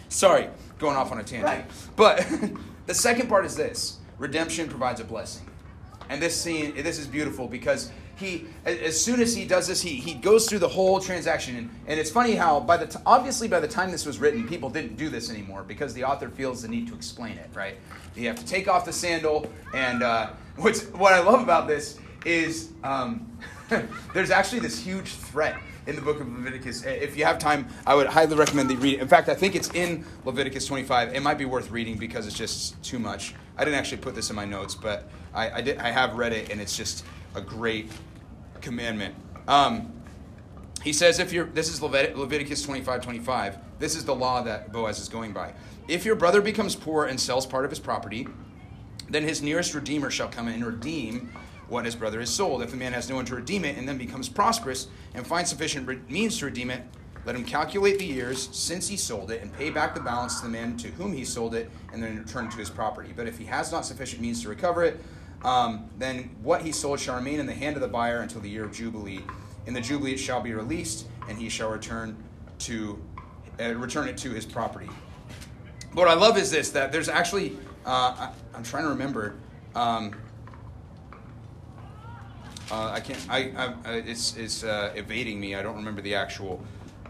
Sorry, 0.10 0.50
going 0.80 0.96
off 0.96 1.12
on 1.12 1.20
a 1.20 1.24
tangent. 1.24 1.46
Right. 1.46 1.66
But 1.96 2.28
the 2.86 2.94
second 2.94 3.30
part 3.30 3.46
is 3.46 3.56
this 3.56 3.98
redemption 4.18 4.68
provides 4.68 5.00
a 5.00 5.04
blessing. 5.04 5.48
And 6.10 6.22
this 6.22 6.40
scene, 6.40 6.74
this 6.76 7.00
is 7.00 7.08
beautiful 7.08 7.48
because 7.48 7.92
he, 8.16 8.46
as 8.66 9.00
soon 9.00 9.22
as 9.22 9.36
he 9.36 9.46
does 9.46 9.68
this, 9.68 9.82
he, 9.82 9.96
he 9.96 10.16
goes 10.16 10.50
through 10.50 10.60
the 10.60 10.68
whole 10.68 11.00
transaction. 11.00 11.56
And, 11.56 11.70
and 11.86 12.00
it's 12.00 12.10
funny 12.10 12.34
how, 12.34 12.60
by 12.60 12.78
the 12.78 12.88
t- 12.88 13.00
obviously, 13.06 13.48
by 13.48 13.60
the 13.60 13.68
time 13.68 13.92
this 13.92 14.06
was 14.06 14.18
written, 14.18 14.48
people 14.48 14.70
didn't 14.70 14.98
do 14.98 15.10
this 15.10 15.30
anymore 15.30 15.64
because 15.64 15.94
the 15.94 16.04
author 16.04 16.30
feels 16.30 16.62
the 16.64 16.68
need 16.68 16.88
to 16.88 16.96
explain 16.96 17.38
it, 17.38 17.50
right? 17.54 17.76
You 18.16 18.28
have 18.28 18.40
to 18.40 18.46
take 18.46 18.68
off 18.68 18.86
the 18.86 18.94
sandal. 18.94 19.52
And 19.74 20.02
uh, 20.02 20.32
what's, 20.56 20.86
what 20.88 21.14
I 21.14 21.20
love 21.20 21.42
about 21.42 21.68
this 21.68 22.00
is 22.26 22.72
um, 22.84 23.38
there's 24.14 24.32
actually 24.32 24.62
this 24.62 24.80
huge 24.80 25.10
threat 25.14 25.58
in 25.88 25.96
the 25.96 26.02
book 26.02 26.20
of 26.20 26.28
Leviticus. 26.32 26.84
If 26.84 27.18
you 27.18 27.26
have 27.26 27.40
time, 27.40 27.68
I 27.86 27.96
would 27.96 28.08
highly 28.08 28.36
recommend 28.36 28.70
that 28.70 28.76
you 28.76 28.80
read 28.80 28.94
it. 28.96 29.00
In 29.00 29.08
fact, 29.08 29.30
I 29.30 29.34
think 29.34 29.56
it's 29.56 29.70
in 29.72 30.06
Leviticus 30.26 30.66
25. 30.66 31.16
It 31.16 31.22
might 31.22 31.38
be 31.38 31.46
worth 31.46 31.72
reading 31.72 31.98
because 31.98 32.28
it's 32.28 32.36
just 32.36 32.82
too 32.84 33.00
much. 33.00 33.34
I 33.58 33.64
didn't 33.64 33.80
actually 33.80 34.00
put 34.00 34.14
this 34.14 34.30
in 34.30 34.36
my 34.36 34.46
notes, 34.46 34.76
but 34.76 35.10
I, 35.34 35.50
I 35.50 35.62
did. 35.62 35.78
I 35.80 35.90
have 35.90 36.16
read 36.16 36.34
it, 36.34 36.52
and 36.52 36.60
it's 36.60 36.76
just 36.76 37.06
a 37.36 37.42
great 37.42 37.90
commandment. 38.62 39.16
Um, 39.48 39.94
he 40.84 40.92
says, 40.94 41.20
if 41.20 41.32
you're, 41.32 41.46
this 41.46 41.70
is 41.70 41.80
Levit- 41.80 42.16
Leviticus 42.16 42.62
25, 42.62 43.02
25. 43.02 43.58
This 43.80 43.96
is 43.96 44.04
the 44.06 44.14
law 44.14 44.42
that 44.42 44.72
Boaz 44.72 45.00
is 45.00 45.10
going 45.10 45.32
by. 45.32 45.54
If 45.88 46.06
your 46.06 46.16
brother 46.16 46.42
becomes 46.42 46.76
poor 46.76 47.06
and 47.06 47.20
sells 47.20 47.46
part 47.46 47.64
of 47.64 47.72
his 47.72 47.80
property, 47.80 48.28
then 49.10 49.24
his 49.24 49.42
nearest 49.42 49.74
redeemer 49.74 50.12
shall 50.12 50.28
come 50.28 50.50
and 50.50 50.66
redeem 50.66 51.32
what 51.70 51.86
his 51.86 51.96
brother 51.96 52.20
has 52.20 52.30
sold. 52.30 52.62
If 52.62 52.72
the 52.72 52.78
man 52.78 52.94
has 52.94 53.10
no 53.10 53.16
one 53.16 53.26
to 53.26 53.36
redeem 53.36 53.66
it 53.66 53.78
and 53.78 53.88
then 53.88 53.98
becomes 53.98 54.30
prosperous 54.30 54.88
and 55.14 55.26
finds 55.26 55.50
sufficient 55.50 56.10
means 56.10 56.38
to 56.40 56.46
redeem 56.46 56.70
it, 56.70 56.84
let 57.26 57.36
him 57.36 57.44
calculate 57.44 58.00
the 58.00 58.06
years 58.06 58.48
since 58.54 58.88
he 58.88 58.96
sold 58.96 59.32
it 59.32 59.42
and 59.42 59.52
pay 59.52 59.70
back 59.70 59.94
the 59.94 60.00
balance 60.00 60.40
to 60.40 60.46
the 60.46 60.52
man 60.52 60.78
to 60.78 60.88
whom 60.92 61.12
he 61.12 61.26
sold 61.26 61.56
it 61.56 61.70
and 61.92 62.02
then 62.02 62.18
return 62.18 62.50
to 62.50 62.58
his 62.58 62.70
property. 62.70 63.12
But 63.14 63.28
if 63.28 63.38
he 63.38 63.44
has 63.46 63.72
not 63.72 63.86
sufficient 63.86 64.22
means 64.22 64.42
to 64.44 64.50
recover 64.50 64.86
it, 64.86 65.04
um, 65.44 65.90
then 65.98 66.36
what 66.42 66.62
he 66.62 66.72
sold 66.72 67.00
shall 67.00 67.16
remain 67.16 67.40
in 67.40 67.46
the 67.46 67.54
hand 67.54 67.76
of 67.76 67.82
the 67.82 67.88
buyer 67.88 68.22
until 68.22 68.40
the 68.40 68.50
year 68.50 68.64
of 68.64 68.72
Jubilee. 68.72 69.22
In 69.66 69.74
the 69.74 69.82
Jubilee 69.82 70.14
it 70.14 70.20
shall 70.20 70.42
be 70.42 70.54
released, 70.54 71.08
and 71.28 71.38
he 71.38 71.50
shall 71.50 71.70
return 71.70 72.16
to 72.60 73.00
uh, 73.60 73.74
return 73.76 74.08
it 74.08 74.18
to 74.20 74.30
his 74.30 74.46
property. 74.46 74.90
What 75.94 76.08
I 76.08 76.14
love 76.14 76.38
is 76.38 76.50
this 76.50 76.70
that 76.72 76.92
there's 76.92 77.10
actually 77.10 77.58
uh, 77.86 78.30
I, 78.54 78.58
am 78.58 78.64
trying 78.64 78.84
to 78.84 78.90
remember. 78.90 79.36
Um, 79.76 80.16
uh, 82.72 82.92
I 82.92 83.00
can't. 83.00 83.20
I, 83.30 83.74
I, 83.86 83.94
it's 83.94 84.36
it's 84.36 84.64
uh, 84.64 84.94
evading 84.96 85.40
me. 85.40 85.56
I 85.56 85.62
don't 85.62 85.76
remember 85.76 86.02
the 86.02 86.16
actual 86.16 86.62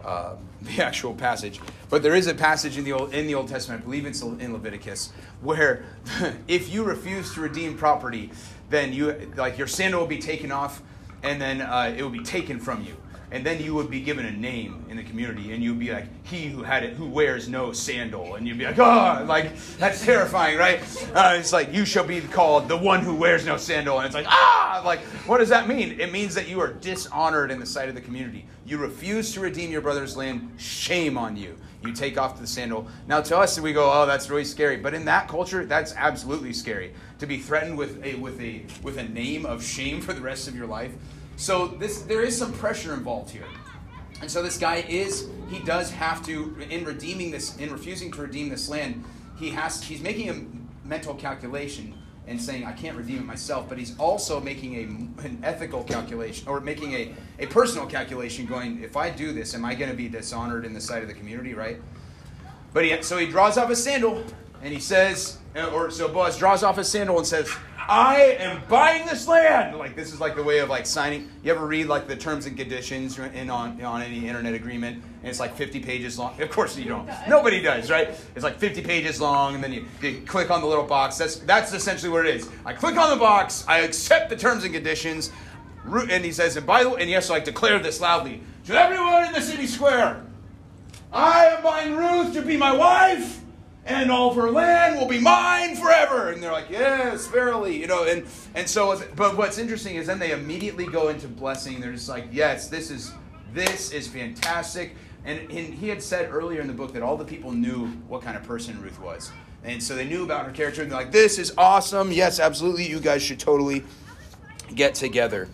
uh, 0.04 0.36
the 0.62 0.82
actual 0.82 1.14
passage, 1.14 1.60
but 1.90 2.02
there 2.02 2.14
is 2.14 2.26
a 2.26 2.34
passage 2.34 2.78
in 2.78 2.84
the 2.84 2.92
old 2.92 3.12
in 3.12 3.26
the 3.26 3.34
Old 3.34 3.48
Testament. 3.48 3.82
I 3.82 3.84
believe 3.84 4.06
it's 4.06 4.22
in 4.22 4.52
Leviticus 4.52 5.12
where 5.40 5.84
if 6.48 6.72
you 6.72 6.84
refuse 6.84 7.34
to 7.34 7.40
redeem 7.40 7.76
property, 7.76 8.30
then 8.70 8.92
you 8.92 9.32
like 9.36 9.58
your 9.58 9.66
sandal 9.66 10.00
will 10.00 10.08
be 10.08 10.18
taken 10.18 10.52
off, 10.52 10.82
and 11.22 11.40
then 11.40 11.60
uh, 11.60 11.94
it 11.96 12.02
will 12.02 12.10
be 12.10 12.22
taken 12.22 12.58
from 12.60 12.82
you 12.84 12.96
and 13.30 13.44
then 13.44 13.60
you 13.62 13.74
would 13.74 13.90
be 13.90 14.00
given 14.00 14.24
a 14.24 14.30
name 14.30 14.84
in 14.88 14.96
the 14.96 15.02
community 15.02 15.52
and 15.52 15.62
you'd 15.62 15.78
be 15.78 15.92
like 15.92 16.06
he 16.24 16.46
who 16.46 16.62
had 16.62 16.82
it 16.82 16.94
who 16.94 17.06
wears 17.06 17.48
no 17.48 17.72
sandal. 17.72 18.36
And 18.36 18.46
you'd 18.46 18.58
be 18.58 18.64
like 18.64 18.78
oh 18.78 19.24
like 19.26 19.56
that's 19.78 20.04
terrifying 20.04 20.56
right? 20.56 20.80
Uh, 21.14 21.36
it's 21.38 21.52
like 21.52 21.72
you 21.72 21.84
shall 21.84 22.06
be 22.06 22.20
called 22.20 22.68
the 22.68 22.76
one 22.76 23.00
who 23.00 23.14
wears 23.14 23.44
no 23.44 23.56
sandal. 23.56 23.98
And 23.98 24.06
it's 24.06 24.14
like 24.14 24.26
ah 24.28 24.82
like 24.84 25.00
what 25.26 25.38
does 25.38 25.50
that 25.50 25.68
mean? 25.68 26.00
It 26.00 26.10
means 26.10 26.34
that 26.34 26.48
you 26.48 26.60
are 26.60 26.72
dishonored 26.72 27.50
in 27.50 27.60
the 27.60 27.66
sight 27.66 27.88
of 27.88 27.94
the 27.94 28.00
community. 28.00 28.46
You 28.64 28.78
refuse 28.78 29.32
to 29.34 29.40
redeem 29.40 29.70
your 29.70 29.82
brother's 29.82 30.16
land. 30.16 30.54
Shame 30.56 31.18
on 31.18 31.36
you. 31.36 31.56
You 31.84 31.92
take 31.92 32.18
off 32.18 32.40
the 32.40 32.46
sandal. 32.46 32.88
Now 33.06 33.20
to 33.20 33.36
us 33.36 33.60
we 33.60 33.72
go 33.74 33.90
oh 33.92 34.06
that's 34.06 34.30
really 34.30 34.44
scary. 34.44 34.78
But 34.78 34.94
in 34.94 35.04
that 35.04 35.28
culture 35.28 35.66
that's 35.66 35.94
absolutely 35.96 36.54
scary. 36.54 36.94
To 37.18 37.26
be 37.26 37.38
threatened 37.38 37.76
with 37.76 38.02
a 38.02 38.14
with 38.14 38.40
a 38.40 38.64
with 38.82 38.96
a 38.96 39.04
name 39.04 39.44
of 39.44 39.62
shame 39.62 40.00
for 40.00 40.14
the 40.14 40.22
rest 40.22 40.48
of 40.48 40.56
your 40.56 40.66
life 40.66 40.92
so 41.38 41.68
this 41.68 42.02
there 42.02 42.22
is 42.22 42.36
some 42.36 42.52
pressure 42.52 42.92
involved 42.92 43.30
here. 43.30 43.46
And 44.20 44.28
so 44.28 44.42
this 44.42 44.58
guy 44.58 44.84
is 44.88 45.28
he 45.48 45.60
does 45.60 45.90
have 45.92 46.26
to 46.26 46.56
in 46.68 46.84
redeeming 46.84 47.30
this 47.30 47.56
in 47.58 47.72
refusing 47.72 48.10
to 48.12 48.22
redeem 48.22 48.48
this 48.48 48.68
land, 48.68 49.04
he 49.38 49.50
has 49.50 49.80
he's 49.82 50.00
making 50.00 50.28
a 50.30 50.86
mental 50.86 51.14
calculation 51.14 51.94
and 52.26 52.42
saying 52.42 52.66
I 52.66 52.72
can't 52.72 52.96
redeem 52.96 53.18
it 53.18 53.24
myself, 53.24 53.68
but 53.68 53.78
he's 53.78 53.96
also 53.98 54.40
making 54.40 54.74
a, 54.74 55.24
an 55.26 55.38
ethical 55.44 55.84
calculation 55.84 56.48
or 56.48 56.60
making 56.60 56.92
a, 56.92 57.14
a 57.38 57.46
personal 57.46 57.86
calculation 57.86 58.44
going 58.44 58.82
if 58.82 58.96
I 58.96 59.08
do 59.08 59.32
this 59.32 59.54
am 59.54 59.64
I 59.64 59.76
going 59.76 59.90
to 59.90 59.96
be 59.96 60.08
dishonored 60.08 60.64
in 60.64 60.74
the 60.74 60.80
sight 60.80 61.02
of 61.02 61.08
the 61.08 61.14
community, 61.14 61.54
right? 61.54 61.78
But 62.72 62.84
he 62.84 63.00
so 63.02 63.16
he 63.16 63.28
draws 63.28 63.56
off 63.56 63.68
his 63.68 63.82
sandal 63.82 64.24
and 64.60 64.74
he 64.74 64.80
says 64.80 65.38
or 65.72 65.92
so 65.92 66.08
Boaz 66.08 66.36
draws 66.36 66.64
off 66.64 66.78
his 66.78 66.88
sandal 66.88 67.16
and 67.16 67.26
says 67.26 67.48
I 67.88 68.36
am 68.38 68.60
buying 68.68 69.06
this 69.06 69.26
land. 69.26 69.78
Like 69.78 69.96
this 69.96 70.12
is 70.12 70.20
like 70.20 70.36
the 70.36 70.42
way 70.42 70.58
of 70.58 70.68
like 70.68 70.84
signing. 70.84 71.30
You 71.42 71.52
ever 71.52 71.66
read 71.66 71.86
like 71.86 72.06
the 72.06 72.16
terms 72.16 72.44
and 72.44 72.54
conditions 72.54 73.18
in 73.18 73.48
on 73.48 73.82
on 73.82 74.02
any 74.02 74.28
internet 74.28 74.52
agreement, 74.52 75.02
and 75.22 75.28
it's 75.28 75.40
like 75.40 75.56
50 75.56 75.80
pages 75.80 76.18
long. 76.18 76.38
Of 76.40 76.50
course 76.50 76.76
you 76.76 76.84
don't. 76.84 77.08
Nobody 77.26 77.62
does, 77.62 77.90
right? 77.90 78.10
It's 78.34 78.44
like 78.44 78.58
50 78.58 78.82
pages 78.82 79.22
long, 79.22 79.54
and 79.54 79.64
then 79.64 79.72
you, 79.72 79.86
you 80.02 80.20
click 80.26 80.50
on 80.50 80.60
the 80.60 80.66
little 80.66 80.84
box. 80.84 81.16
That's 81.16 81.36
that's 81.36 81.72
essentially 81.72 82.12
what 82.12 82.26
it 82.26 82.36
is. 82.36 82.50
I 82.66 82.74
click 82.74 82.98
on 82.98 83.08
the 83.08 83.16
box. 83.16 83.64
I 83.66 83.78
accept 83.78 84.28
the 84.28 84.36
terms 84.36 84.64
and 84.64 84.74
conditions, 84.74 85.32
and 85.86 86.22
he 86.22 86.32
says, 86.32 86.58
and 86.58 86.66
by 86.66 86.82
the 86.82 86.90
way, 86.90 87.00
and 87.00 87.08
yes, 87.08 87.30
I 87.30 87.40
declare 87.40 87.78
this 87.78 88.02
loudly 88.02 88.42
to 88.66 88.78
everyone 88.78 89.24
in 89.24 89.32
the 89.32 89.40
city 89.40 89.66
square. 89.66 90.26
I 91.10 91.46
am 91.46 91.62
buying 91.62 91.96
Ruth 91.96 92.34
to 92.34 92.42
be 92.42 92.58
my 92.58 92.72
wife 92.76 93.40
and 93.88 94.10
all 94.10 94.30
of 94.30 94.36
her 94.36 94.50
land 94.50 94.98
will 94.98 95.08
be 95.08 95.18
mine 95.18 95.74
forever. 95.74 96.30
And 96.30 96.42
they're 96.42 96.52
like, 96.52 96.70
yes, 96.70 97.26
verily, 97.26 97.80
you 97.80 97.86
know. 97.86 98.04
And 98.04 98.26
and 98.54 98.68
so, 98.68 99.02
but 99.16 99.36
what's 99.36 99.58
interesting 99.58 99.96
is 99.96 100.06
then 100.06 100.18
they 100.18 100.32
immediately 100.32 100.86
go 100.86 101.08
into 101.08 101.26
blessing. 101.26 101.80
They're 101.80 101.92
just 101.92 102.08
like, 102.08 102.26
yes, 102.30 102.68
this 102.68 102.90
is 102.90 103.12
this 103.52 103.92
is 103.92 104.06
fantastic. 104.06 104.94
And, 105.24 105.40
and 105.50 105.74
he 105.74 105.88
had 105.88 106.02
said 106.02 106.30
earlier 106.32 106.60
in 106.60 106.68
the 106.68 106.72
book 106.72 106.92
that 106.92 107.02
all 107.02 107.16
the 107.16 107.24
people 107.24 107.52
knew 107.52 107.86
what 108.06 108.22
kind 108.22 108.36
of 108.36 108.44
person 108.44 108.80
Ruth 108.80 109.00
was. 109.00 109.32
And 109.64 109.82
so 109.82 109.96
they 109.96 110.04
knew 110.04 110.22
about 110.22 110.46
her 110.46 110.52
character, 110.52 110.82
and 110.82 110.90
they're 110.90 110.98
like, 110.98 111.10
this 111.12 111.38
is 111.38 111.52
awesome. 111.58 112.12
Yes, 112.12 112.38
absolutely. 112.38 112.86
You 112.88 113.00
guys 113.00 113.22
should 113.22 113.40
totally 113.40 113.84
get 114.74 114.94
together. 114.94 115.48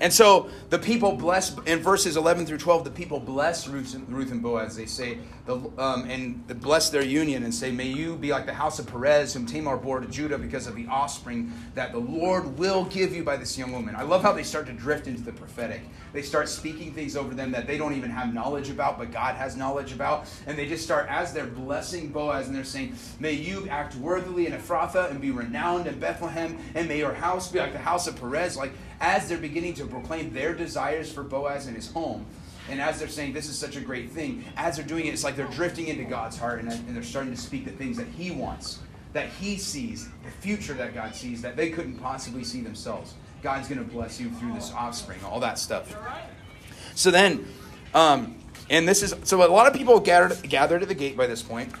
And 0.00 0.12
so 0.12 0.50
the 0.70 0.78
people 0.78 1.12
bless 1.12 1.56
in 1.66 1.80
verses 1.80 2.16
11 2.16 2.46
through 2.46 2.58
12. 2.58 2.84
The 2.84 2.90
people 2.90 3.20
bless 3.20 3.66
Ruth 3.66 3.94
and, 3.94 4.08
Ruth 4.08 4.30
and 4.30 4.42
Boaz. 4.42 4.76
They 4.76 4.86
say 4.86 5.18
the, 5.46 5.56
um, 5.78 6.08
and 6.10 6.46
bless 6.60 6.90
their 6.90 7.04
union 7.04 7.44
and 7.44 7.54
say, 7.54 7.70
"May 7.70 7.86
you 7.86 8.16
be 8.16 8.30
like 8.30 8.46
the 8.46 8.52
house 8.52 8.78
of 8.78 8.86
Perez, 8.86 9.32
whom 9.32 9.46
Tamar 9.46 9.76
bore 9.76 10.00
to 10.00 10.06
Judah, 10.06 10.38
because 10.38 10.66
of 10.66 10.74
the 10.74 10.86
offspring 10.88 11.52
that 11.74 11.92
the 11.92 11.98
Lord 11.98 12.58
will 12.58 12.84
give 12.84 13.14
you 13.14 13.22
by 13.22 13.36
this 13.36 13.56
young 13.56 13.72
woman." 13.72 13.94
I 13.96 14.02
love 14.02 14.22
how 14.22 14.32
they 14.32 14.42
start 14.42 14.66
to 14.66 14.72
drift 14.72 15.06
into 15.06 15.22
the 15.22 15.32
prophetic. 15.32 15.82
They 16.12 16.22
start 16.22 16.48
speaking 16.48 16.92
things 16.92 17.16
over 17.16 17.34
them 17.34 17.52
that 17.52 17.66
they 17.66 17.78
don't 17.78 17.94
even 17.94 18.10
have 18.10 18.34
knowledge 18.34 18.70
about, 18.70 18.98
but 18.98 19.12
God 19.12 19.36
has 19.36 19.56
knowledge 19.56 19.92
about, 19.92 20.26
and 20.46 20.58
they 20.58 20.66
just 20.66 20.84
start 20.84 21.06
as 21.08 21.32
they're 21.32 21.46
blessing 21.46 22.08
Boaz 22.08 22.48
and 22.48 22.56
they're 22.56 22.64
saying, 22.64 22.94
"May 23.20 23.32
you 23.32 23.68
act 23.68 23.94
worthily 23.96 24.46
in 24.46 24.52
Ephrathah 24.52 25.10
and 25.10 25.20
be 25.20 25.30
renowned 25.30 25.86
in 25.86 25.98
Bethlehem, 25.98 26.58
and 26.74 26.88
may 26.88 26.98
your 26.98 27.14
house 27.14 27.50
be 27.50 27.58
like 27.58 27.72
the 27.72 27.78
house 27.78 28.06
of 28.06 28.16
Perez." 28.20 28.56
Like 28.56 28.72
as 29.00 29.28
they're 29.28 29.38
beginning 29.38 29.74
to 29.74 29.86
proclaim 29.86 30.32
their 30.32 30.54
desires 30.54 31.12
for 31.12 31.22
Boaz 31.22 31.66
and 31.66 31.76
his 31.76 31.90
home, 31.92 32.26
and 32.68 32.80
as 32.80 32.98
they're 32.98 33.08
saying 33.08 33.32
this 33.32 33.48
is 33.48 33.56
such 33.56 33.76
a 33.76 33.80
great 33.80 34.10
thing, 34.10 34.44
as 34.56 34.76
they're 34.76 34.86
doing 34.86 35.06
it, 35.06 35.14
it's 35.14 35.24
like 35.24 35.36
they're 35.36 35.46
drifting 35.48 35.88
into 35.88 36.04
God's 36.04 36.36
heart 36.36 36.60
and, 36.60 36.70
and 36.70 36.96
they're 36.96 37.02
starting 37.02 37.32
to 37.32 37.40
speak 37.40 37.64
the 37.64 37.70
things 37.70 37.96
that 37.96 38.08
He 38.08 38.30
wants, 38.30 38.80
that 39.12 39.28
He 39.28 39.56
sees, 39.56 40.08
the 40.24 40.30
future 40.40 40.74
that 40.74 40.94
God 40.94 41.14
sees, 41.14 41.42
that 41.42 41.56
they 41.56 41.70
couldn't 41.70 41.98
possibly 41.98 42.42
see 42.42 42.60
themselves. 42.60 43.14
God's 43.42 43.68
going 43.68 43.78
to 43.78 43.88
bless 43.88 44.20
you 44.20 44.30
through 44.30 44.54
this 44.54 44.72
offspring, 44.72 45.20
all 45.24 45.38
that 45.40 45.58
stuff. 45.58 45.94
So 46.94 47.10
then, 47.10 47.46
um, 47.94 48.36
and 48.68 48.88
this 48.88 49.02
is 49.02 49.14
so 49.22 49.46
a 49.46 49.48
lot 49.48 49.68
of 49.68 49.74
people 49.74 50.00
gathered 50.00 50.42
gathered 50.42 50.82
at 50.82 50.88
the 50.88 50.94
gate 50.94 51.16
by 51.16 51.26
this 51.26 51.42
point, 51.42 51.72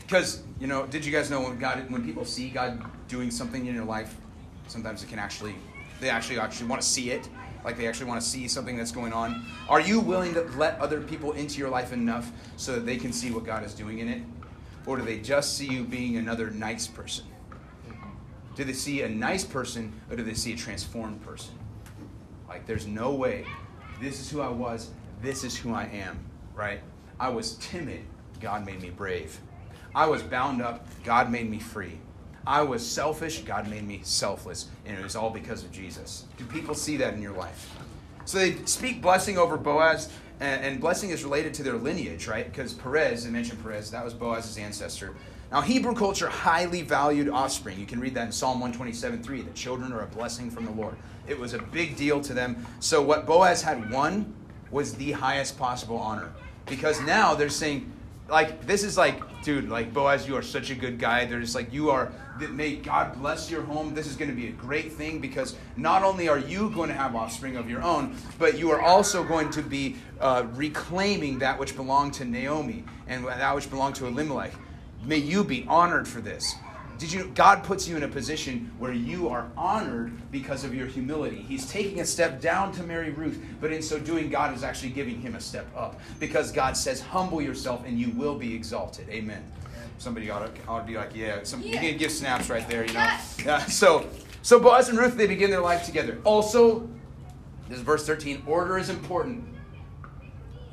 because 0.00 0.42
you 0.60 0.66
know, 0.66 0.86
did 0.86 1.06
you 1.06 1.12
guys 1.12 1.30
know 1.30 1.40
when 1.40 1.58
God, 1.58 1.90
when 1.90 2.04
people 2.04 2.24
see 2.24 2.50
God 2.50 2.84
doing 3.08 3.30
something 3.30 3.66
in 3.66 3.74
your 3.74 3.84
life, 3.84 4.14
sometimes 4.68 5.02
it 5.02 5.08
can 5.08 5.18
actually 5.18 5.54
they 6.00 6.10
actually 6.10 6.38
actually 6.38 6.68
want 6.68 6.82
to 6.82 6.86
see 6.86 7.10
it. 7.10 7.28
Like 7.64 7.78
they 7.78 7.86
actually 7.86 8.06
want 8.06 8.20
to 8.20 8.26
see 8.26 8.46
something 8.46 8.76
that's 8.76 8.92
going 8.92 9.12
on. 9.12 9.46
Are 9.68 9.80
you 9.80 10.00
willing 10.00 10.34
to 10.34 10.42
let 10.56 10.78
other 10.80 11.00
people 11.00 11.32
into 11.32 11.58
your 11.58 11.70
life 11.70 11.92
enough 11.92 12.30
so 12.56 12.74
that 12.74 12.84
they 12.84 12.96
can 12.96 13.12
see 13.12 13.30
what 13.30 13.44
god 13.46 13.64
is 13.64 13.74
doing 13.74 14.00
in 14.00 14.08
it? 14.08 14.22
Or 14.86 14.98
do 14.98 15.02
they 15.02 15.18
just 15.18 15.56
see 15.56 15.66
you 15.66 15.84
being 15.84 16.18
another 16.18 16.50
nice 16.50 16.86
person? 16.86 17.24
Do 18.54 18.64
they 18.64 18.74
see 18.74 19.02
a 19.02 19.08
nice 19.08 19.44
person 19.44 19.92
or 20.10 20.16
do 20.16 20.22
they 20.22 20.34
see 20.34 20.52
a 20.52 20.56
transformed 20.56 21.22
person? 21.22 21.54
Like 22.48 22.66
there's 22.66 22.86
no 22.86 23.14
way. 23.14 23.46
This 24.00 24.20
is 24.20 24.30
who 24.30 24.42
i 24.42 24.48
was. 24.48 24.90
This 25.22 25.42
is 25.42 25.56
who 25.56 25.72
i 25.72 25.84
am 25.84 26.18
right? 26.54 26.80
I 27.18 27.28
was 27.28 27.54
timid. 27.56 28.04
God 28.40 28.64
made 28.64 28.80
me 28.80 28.90
brave. 28.90 29.38
I 29.94 30.06
was 30.06 30.22
bound 30.22 30.62
up. 30.62 30.86
God 31.04 31.30
made 31.30 31.50
me 31.50 31.58
free 31.58 31.98
I 32.46 32.62
was 32.62 32.86
selfish, 32.86 33.40
God 33.40 33.68
made 33.68 33.86
me 33.86 34.00
selfless, 34.02 34.68
and 34.84 34.96
it 34.96 35.02
was 35.02 35.16
all 35.16 35.30
because 35.30 35.64
of 35.64 35.72
Jesus. 35.72 36.24
Do 36.36 36.44
people 36.44 36.74
see 36.74 36.96
that 36.98 37.14
in 37.14 37.22
your 37.22 37.32
life? 37.32 37.74
So 38.26 38.38
they 38.38 38.56
speak 38.64 39.02
blessing 39.02 39.38
over 39.38 39.56
Boaz, 39.56 40.10
and, 40.40 40.80
blessing 40.80 41.10
is 41.10 41.24
related 41.24 41.54
to 41.54 41.62
their 41.62 41.74
lineage, 41.74 42.26
right? 42.26 42.44
Because 42.44 42.74
Perez, 42.74 43.26
I 43.26 43.30
mentioned 43.30 43.62
Perez, 43.62 43.90
that 43.92 44.04
was 44.04 44.12
Boaz's 44.12 44.58
ancestor. 44.58 45.14
Now, 45.52 45.60
Hebrew 45.60 45.94
culture 45.94 46.28
highly 46.28 46.82
valued 46.82 47.28
offspring. 47.28 47.78
You 47.78 47.86
can 47.86 48.00
read 48.00 48.14
that 48.14 48.26
in 48.26 48.32
Psalm 48.32 48.60
127 48.60 49.22
3. 49.22 49.42
The 49.42 49.50
children 49.52 49.92
are 49.92 50.02
a 50.02 50.06
blessing 50.06 50.50
from 50.50 50.64
the 50.64 50.72
Lord. 50.72 50.96
It 51.28 51.38
was 51.38 51.54
a 51.54 51.58
big 51.58 51.96
deal 51.96 52.20
to 52.22 52.34
them. 52.34 52.66
So, 52.80 53.00
what 53.00 53.24
Boaz 53.24 53.62
had 53.62 53.90
won 53.90 54.34
was 54.70 54.94
the 54.94 55.12
highest 55.12 55.56
possible 55.56 55.96
honor. 55.96 56.32
Because 56.66 57.00
now 57.02 57.34
they're 57.34 57.48
saying, 57.48 57.90
like, 58.28 58.66
this 58.66 58.82
is 58.82 58.98
like, 58.98 59.42
dude, 59.42 59.68
like, 59.68 59.94
Boaz, 59.94 60.26
you 60.26 60.34
are 60.34 60.42
such 60.42 60.70
a 60.70 60.74
good 60.74 60.98
guy. 60.98 61.24
They're 61.24 61.40
just 61.40 61.54
like, 61.54 61.72
you 61.72 61.90
are 61.90 62.10
may 62.38 62.76
God 62.76 63.18
bless 63.18 63.50
your 63.50 63.62
home. 63.62 63.94
This 63.94 64.06
is 64.06 64.16
going 64.16 64.30
to 64.30 64.36
be 64.36 64.48
a 64.48 64.52
great 64.52 64.92
thing 64.92 65.20
because 65.20 65.56
not 65.76 66.02
only 66.02 66.28
are 66.28 66.38
you 66.38 66.70
going 66.70 66.88
to 66.88 66.94
have 66.94 67.14
offspring 67.14 67.56
of 67.56 67.68
your 67.68 67.82
own, 67.82 68.16
but 68.38 68.58
you 68.58 68.70
are 68.70 68.80
also 68.80 69.24
going 69.24 69.50
to 69.50 69.62
be 69.62 69.96
uh, 70.20 70.46
reclaiming 70.52 71.38
that 71.38 71.58
which 71.58 71.76
belonged 71.76 72.14
to 72.14 72.24
Naomi 72.24 72.84
and 73.06 73.24
that 73.26 73.54
which 73.54 73.70
belonged 73.70 73.94
to 73.96 74.06
Elimelech. 74.06 74.52
May 75.04 75.18
you 75.18 75.44
be 75.44 75.64
honored 75.68 76.08
for 76.08 76.20
this. 76.20 76.54
Did 76.96 77.12
you 77.12 77.30
God 77.34 77.64
puts 77.64 77.88
you 77.88 77.96
in 77.96 78.04
a 78.04 78.08
position 78.08 78.70
where 78.78 78.92
you 78.92 79.28
are 79.28 79.50
honored 79.56 80.12
because 80.30 80.62
of 80.62 80.72
your 80.72 80.86
humility. 80.86 81.44
He's 81.48 81.68
taking 81.68 82.00
a 82.00 82.06
step 82.06 82.40
down 82.40 82.70
to 82.72 82.84
marry 82.84 83.10
Ruth, 83.10 83.42
but 83.60 83.72
in 83.72 83.82
so 83.82 83.98
doing 83.98 84.30
God 84.30 84.54
is 84.54 84.62
actually 84.62 84.90
giving 84.90 85.20
him 85.20 85.34
a 85.34 85.40
step 85.40 85.66
up 85.76 86.00
because 86.20 86.52
God 86.52 86.76
says 86.76 87.00
humble 87.00 87.42
yourself 87.42 87.84
and 87.84 87.98
you 87.98 88.10
will 88.10 88.36
be 88.36 88.54
exalted. 88.54 89.08
Amen 89.08 89.44
somebody 89.98 90.30
ought 90.30 90.54
to, 90.54 90.66
ought 90.66 90.80
to 90.80 90.86
be 90.86 90.96
like, 90.96 91.14
yeah, 91.14 91.42
some, 91.42 91.62
yeah. 91.62 91.72
you 91.72 91.78
can 91.78 91.98
give 91.98 92.10
snaps 92.10 92.50
right 92.50 92.68
there, 92.68 92.84
you 92.84 92.92
know. 92.92 93.16
Yeah. 93.44 93.58
So, 93.66 94.08
so 94.42 94.58
Boaz 94.58 94.88
and 94.88 94.98
Ruth 94.98 95.16
they 95.16 95.26
begin 95.26 95.50
their 95.50 95.60
life 95.60 95.84
together. 95.84 96.18
Also, 96.24 96.88
this 97.68 97.78
is 97.78 97.84
verse 97.84 98.06
13. 98.06 98.42
Order 98.46 98.78
is 98.78 98.90
important. 98.90 99.44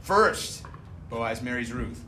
First, 0.01 0.63
Boaz 1.09 1.41
marries 1.41 1.71
Ruth. 1.71 2.03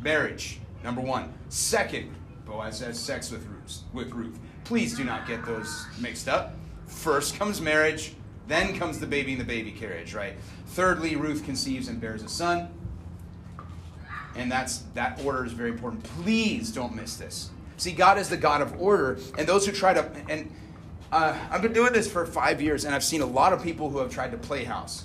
Marriage, 0.00 0.60
number 0.82 1.00
one. 1.00 1.32
Second, 1.48 2.14
Boaz 2.44 2.80
has 2.80 2.98
sex 2.98 3.30
with 3.30 3.46
Ruth. 3.46 3.80
With 3.92 4.12
Ruth. 4.12 4.38
Please 4.64 4.96
do 4.96 5.04
not 5.04 5.26
get 5.26 5.44
those 5.44 5.86
mixed 5.98 6.28
up. 6.28 6.54
First 6.86 7.36
comes 7.36 7.60
marriage, 7.60 8.14
then 8.46 8.78
comes 8.78 8.98
the 8.98 9.06
baby 9.06 9.32
in 9.32 9.38
the 9.38 9.44
baby 9.44 9.72
carriage, 9.72 10.14
right? 10.14 10.34
Thirdly, 10.68 11.16
Ruth 11.16 11.44
conceives 11.44 11.88
and 11.88 12.00
bears 12.00 12.22
a 12.22 12.28
son 12.28 12.68
and 14.38 14.50
that's 14.50 14.78
that 14.94 15.20
order 15.24 15.44
is 15.44 15.52
very 15.52 15.70
important. 15.70 16.02
Please 16.22 16.72
don't 16.72 16.94
miss 16.94 17.16
this. 17.16 17.50
See, 17.76 17.92
God 17.92 18.18
is 18.18 18.28
the 18.28 18.36
God 18.36 18.60
of 18.60 18.80
order, 18.80 19.18
and 19.36 19.46
those 19.46 19.66
who 19.66 19.72
try 19.72 19.94
to 19.94 20.10
and 20.28 20.50
uh, 21.10 21.36
I've 21.50 21.62
been 21.62 21.72
doing 21.72 21.92
this 21.92 22.10
for 22.10 22.26
five 22.26 22.60
years, 22.60 22.84
and 22.84 22.94
I've 22.94 23.04
seen 23.04 23.22
a 23.22 23.26
lot 23.26 23.52
of 23.52 23.62
people 23.62 23.90
who 23.90 23.98
have 23.98 24.10
tried 24.10 24.32
to 24.32 24.36
play 24.36 24.64
house, 24.64 25.04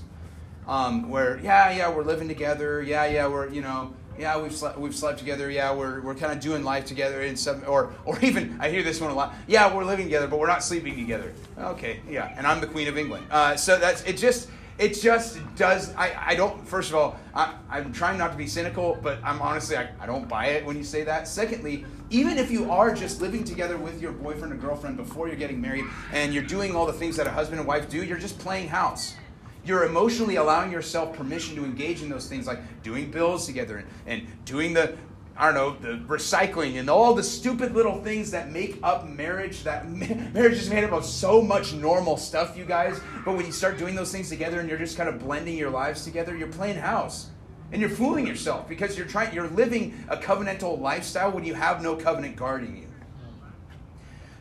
um, 0.67 1.09
where 1.09 1.39
yeah, 1.39 1.71
yeah, 1.71 1.89
we're 1.89 2.03
living 2.03 2.27
together, 2.27 2.81
yeah, 2.81 3.05
yeah, 3.05 3.27
we're 3.27 3.47
you 3.49 3.61
know, 3.61 3.93
yeah, 4.19 4.39
we've 4.41 4.53
slept, 4.53 4.77
we've 4.77 4.95
slept 4.95 5.19
together, 5.19 5.49
yeah, 5.49 5.73
we're, 5.73 6.01
we're 6.01 6.15
kind 6.15 6.33
of 6.33 6.39
doing 6.39 6.63
life 6.63 6.85
together, 6.85 7.21
in 7.21 7.37
some, 7.37 7.63
or 7.67 7.93
or 8.05 8.19
even 8.21 8.57
I 8.59 8.69
hear 8.69 8.83
this 8.83 8.99
one 8.99 9.11
a 9.11 9.13
lot, 9.13 9.33
yeah, 9.47 9.73
we're 9.73 9.85
living 9.85 10.05
together, 10.05 10.27
but 10.27 10.39
we're 10.39 10.47
not 10.47 10.63
sleeping 10.63 10.95
together. 10.95 11.33
Okay, 11.57 12.01
yeah, 12.09 12.33
and 12.37 12.45
I'm 12.45 12.59
the 12.59 12.67
Queen 12.67 12.87
of 12.87 12.97
England, 12.97 13.25
uh, 13.31 13.55
so 13.55 13.77
that's 13.77 14.03
it. 14.03 14.17
Just 14.17 14.49
it 14.77 14.99
just 14.99 15.39
does. 15.55 15.93
I, 15.95 16.31
I 16.31 16.35
don't, 16.35 16.67
first 16.67 16.89
of 16.89 16.95
all, 16.95 17.19
I, 17.33 17.53
I'm 17.69 17.93
trying 17.93 18.17
not 18.17 18.31
to 18.31 18.37
be 18.37 18.47
cynical, 18.47 18.97
but 19.01 19.19
I'm 19.23 19.41
honestly, 19.41 19.77
I, 19.77 19.89
I 19.99 20.05
don't 20.05 20.27
buy 20.27 20.47
it 20.47 20.65
when 20.65 20.77
you 20.77 20.83
say 20.83 21.03
that. 21.03 21.27
Secondly, 21.27 21.85
even 22.09 22.37
if 22.37 22.51
you 22.51 22.71
are 22.71 22.93
just 22.93 23.21
living 23.21 23.43
together 23.43 23.77
with 23.77 24.01
your 24.01 24.11
boyfriend 24.11 24.53
or 24.53 24.57
girlfriend 24.57 24.97
before 24.97 25.27
you're 25.27 25.35
getting 25.35 25.61
married 25.61 25.85
and 26.11 26.33
you're 26.33 26.43
doing 26.43 26.75
all 26.75 26.85
the 26.85 26.93
things 26.93 27.15
that 27.17 27.27
a 27.27 27.31
husband 27.31 27.59
and 27.59 27.67
wife 27.67 27.89
do, 27.89 28.03
you're 28.03 28.17
just 28.17 28.37
playing 28.39 28.67
house 28.67 29.15
you're 29.65 29.85
emotionally 29.85 30.35
allowing 30.35 30.71
yourself 30.71 31.15
permission 31.15 31.55
to 31.55 31.63
engage 31.63 32.01
in 32.01 32.09
those 32.09 32.27
things 32.27 32.47
like 32.47 32.59
doing 32.83 33.09
bills 33.09 33.45
together 33.45 33.77
and, 33.77 33.87
and 34.05 34.45
doing 34.45 34.73
the 34.73 34.95
I 35.35 35.51
don't 35.51 35.55
know, 35.55 35.91
the 35.91 35.97
recycling 36.05 36.79
and 36.79 36.89
all 36.89 37.15
the 37.15 37.23
stupid 37.23 37.73
little 37.73 38.01
things 38.03 38.29
that 38.31 38.51
make 38.51 38.77
up 38.83 39.07
marriage. 39.07 39.63
That 39.63 39.89
marriage 40.33 40.53
is 40.53 40.69
made 40.69 40.83
up 40.83 40.91
of 40.91 41.05
so 41.05 41.41
much 41.41 41.73
normal 41.73 42.17
stuff, 42.17 42.55
you 42.55 42.65
guys. 42.65 42.99
But 43.25 43.35
when 43.35 43.45
you 43.45 43.51
start 43.51 43.79
doing 43.79 43.95
those 43.95 44.11
things 44.11 44.29
together 44.29 44.59
and 44.59 44.69
you're 44.69 44.77
just 44.77 44.95
kind 44.95 45.09
of 45.09 45.19
blending 45.19 45.57
your 45.57 45.71
lives 45.71 46.03
together, 46.03 46.35
you're 46.37 46.47
playing 46.47 46.77
house. 46.77 47.29
And 47.71 47.81
you're 47.81 47.89
fooling 47.89 48.27
yourself 48.27 48.69
because 48.69 48.95
you're 48.95 49.07
trying 49.07 49.33
you're 49.33 49.47
living 49.47 50.05
a 50.07 50.17
covenantal 50.17 50.79
lifestyle 50.79 51.31
when 51.31 51.43
you 51.43 51.55
have 51.55 51.81
no 51.81 51.95
covenant 51.95 52.35
guarding 52.35 52.77
you. 52.77 52.87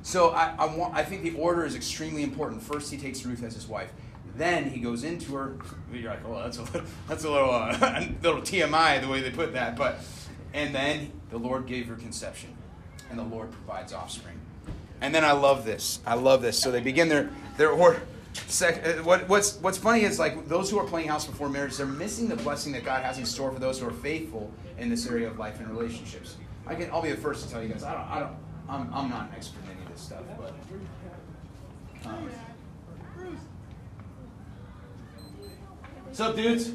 So 0.03 0.31
I, 0.31 0.55
I, 0.59 0.67
want, 0.67 0.95
I 0.95 1.05
think 1.05 1.23
the 1.23 1.35
order 1.37 1.65
is 1.65 1.75
extremely 1.75 2.25
important. 2.25 2.63
First, 2.63 2.91
he 2.91 2.99
takes 2.99 3.25
Ruth 3.25 3.43
as 3.43 3.55
his 3.55 3.67
wife. 3.67 3.93
Then 4.37 4.69
he 4.69 4.81
goes 4.81 5.05
into 5.05 5.35
her. 5.37 5.57
You're 5.93 6.11
like, 6.11 6.25
oh, 6.27 6.43
that's 6.43 6.59
a 6.59 6.63
little, 6.63 6.83
that's 7.09 7.25
a 7.25 7.31
little, 7.31 7.51
uh, 7.51 8.05
little 8.23 8.41
TMI 8.43 9.01
the 9.01 9.09
way 9.09 9.21
they 9.21 9.31
put 9.31 9.53
that, 9.53 9.77
but 9.77 10.01
and 10.55 10.75
then 10.75 11.13
the 11.31 11.39
Lord 11.39 11.67
gave 11.67 11.87
her 11.89 11.95
conception, 11.95 12.55
and 13.11 13.19
the 13.19 13.25
Lord 13.25 13.51
provides 13.51 13.93
offspring. 13.93 14.39
And 15.01 15.15
then 15.15 15.25
I 15.25 15.33
love 15.33 15.65
this. 15.65 16.01
I 16.07 16.15
love 16.15 16.43
this. 16.43 16.59
So 16.59 16.71
they 16.71 16.81
begin 16.81 17.09
their 17.09 17.31
their 17.57 17.71
or. 17.71 18.03
Sec, 18.47 18.87
uh, 18.87 19.03
what, 19.03 19.29
what's 19.29 19.59
what's 19.59 19.77
funny 19.77 20.05
is 20.05 20.19
like 20.19 20.49
those 20.49 20.71
who 20.71 20.79
are 20.79 20.87
playing 20.87 21.09
house 21.09 21.27
before 21.27 21.51
marriage, 21.51 21.77
they're 21.77 21.85
missing 21.85 22.29
the 22.29 22.37
blessing 22.37 22.73
that 22.73 22.83
God 22.83 23.03
has 23.03 23.19
in 23.19 23.27
store 23.27 23.53
for 23.53 23.59
those 23.59 23.79
who 23.79 23.87
are 23.87 23.93
faithful 23.93 24.51
in 24.79 24.89
this 24.89 25.07
area 25.07 25.29
of 25.29 25.39
life 25.39 25.61
and 25.61 25.69
relationships. 25.69 26.37
I 26.67 26.75
can 26.75 26.91
I'll 26.91 27.03
be 27.03 27.11
the 27.11 27.17
first 27.17 27.45
to 27.45 27.53
tell 27.53 27.63
you 27.63 27.69
guys 27.69 27.83
I 27.83 27.93
don't 27.93 28.11
I 28.11 28.21
don't 28.21 28.37
I'm, 28.69 28.95
I'm 28.95 29.11
not 29.11 29.29
an 29.29 29.35
expert 29.37 29.63
in 29.65 29.73
any 29.73 29.83
of 29.83 29.93
this 29.93 30.01
stuff, 30.01 30.23
but 30.39 30.55
um, 32.09 32.31
what's 36.05 36.21
up, 36.21 36.35
dudes? 36.35 36.73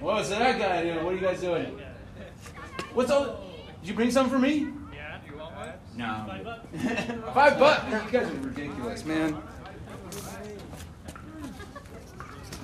What's 0.00 0.30
that 0.30 0.58
guy 0.58 0.82
doing? 0.84 1.04
What 1.04 1.12
are 1.12 1.16
you 1.16 1.22
guys 1.22 1.40
doing? 1.40 1.78
What's 2.94 3.10
all? 3.10 3.40
Did 3.80 3.88
you 3.88 3.94
bring 3.94 4.10
something 4.10 4.32
for 4.32 4.38
me? 4.38 4.68
Yeah. 4.94 5.18
You 5.26 5.38
want 5.38 5.54
one? 5.56 5.72
No. 5.96 6.24
Five 6.28 6.44
bucks. 6.44 6.66
Five 7.34 7.58
bucks. 7.58 8.12
You 8.12 8.20
guys 8.20 8.28
are 8.28 8.34
ridiculous, 8.34 9.04
man. 9.04 9.42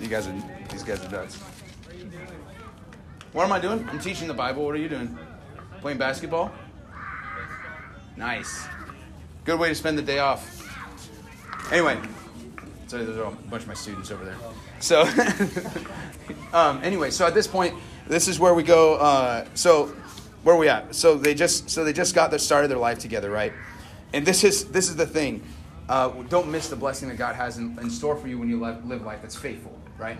You 0.00 0.08
guys 0.08 0.28
are. 0.28 0.42
These 0.70 0.82
guys 0.84 1.04
are 1.04 1.10
nuts. 1.10 1.36
What 3.32 3.44
am 3.44 3.52
I 3.52 3.58
doing? 3.60 3.86
I'm 3.90 3.98
teaching 3.98 4.28
the 4.28 4.34
Bible. 4.34 4.64
What 4.64 4.74
are 4.74 4.78
you 4.78 4.88
doing? 4.88 5.18
Playing 5.80 5.98
basketball? 5.98 6.52
Nice. 8.16 8.66
Good 9.44 9.58
way 9.58 9.68
to 9.68 9.74
spend 9.74 9.96
the 9.96 10.02
day 10.02 10.18
off. 10.18 10.54
Anyway, 11.70 11.98
So 12.86 13.04
there's 13.04 13.18
a 13.18 13.30
bunch 13.48 13.62
of 13.62 13.68
my 13.68 13.74
students 13.74 14.10
over 14.10 14.24
there. 14.24 14.36
So, 14.80 15.02
um, 16.52 16.80
anyway, 16.82 17.10
so 17.10 17.26
at 17.26 17.34
this 17.34 17.46
point, 17.46 17.74
this 18.06 18.28
is 18.28 18.40
where 18.40 18.54
we 18.54 18.62
go. 18.62 18.94
Uh, 18.96 19.46
so, 19.54 19.94
where 20.48 20.56
we 20.56 20.66
at? 20.66 20.94
So 20.94 21.18
they 21.18 21.34
just 21.34 21.68
so 21.68 21.84
they 21.84 21.92
just 21.92 22.14
got 22.14 22.30
their 22.30 22.38
started 22.38 22.68
their 22.68 22.78
life 22.78 22.98
together, 22.98 23.30
right? 23.30 23.52
And 24.14 24.24
this 24.24 24.44
is 24.44 24.64
this 24.70 24.88
is 24.88 24.96
the 24.96 25.04
thing. 25.04 25.42
Uh, 25.90 26.08
don't 26.30 26.48
miss 26.50 26.70
the 26.70 26.76
blessing 26.76 27.10
that 27.10 27.18
God 27.18 27.34
has 27.36 27.58
in, 27.58 27.78
in 27.78 27.90
store 27.90 28.16
for 28.16 28.28
you 28.28 28.38
when 28.38 28.48
you 28.48 28.58
live, 28.58 28.82
live 28.86 29.02
life 29.02 29.20
that's 29.20 29.36
faithful, 29.36 29.78
right? 29.98 30.16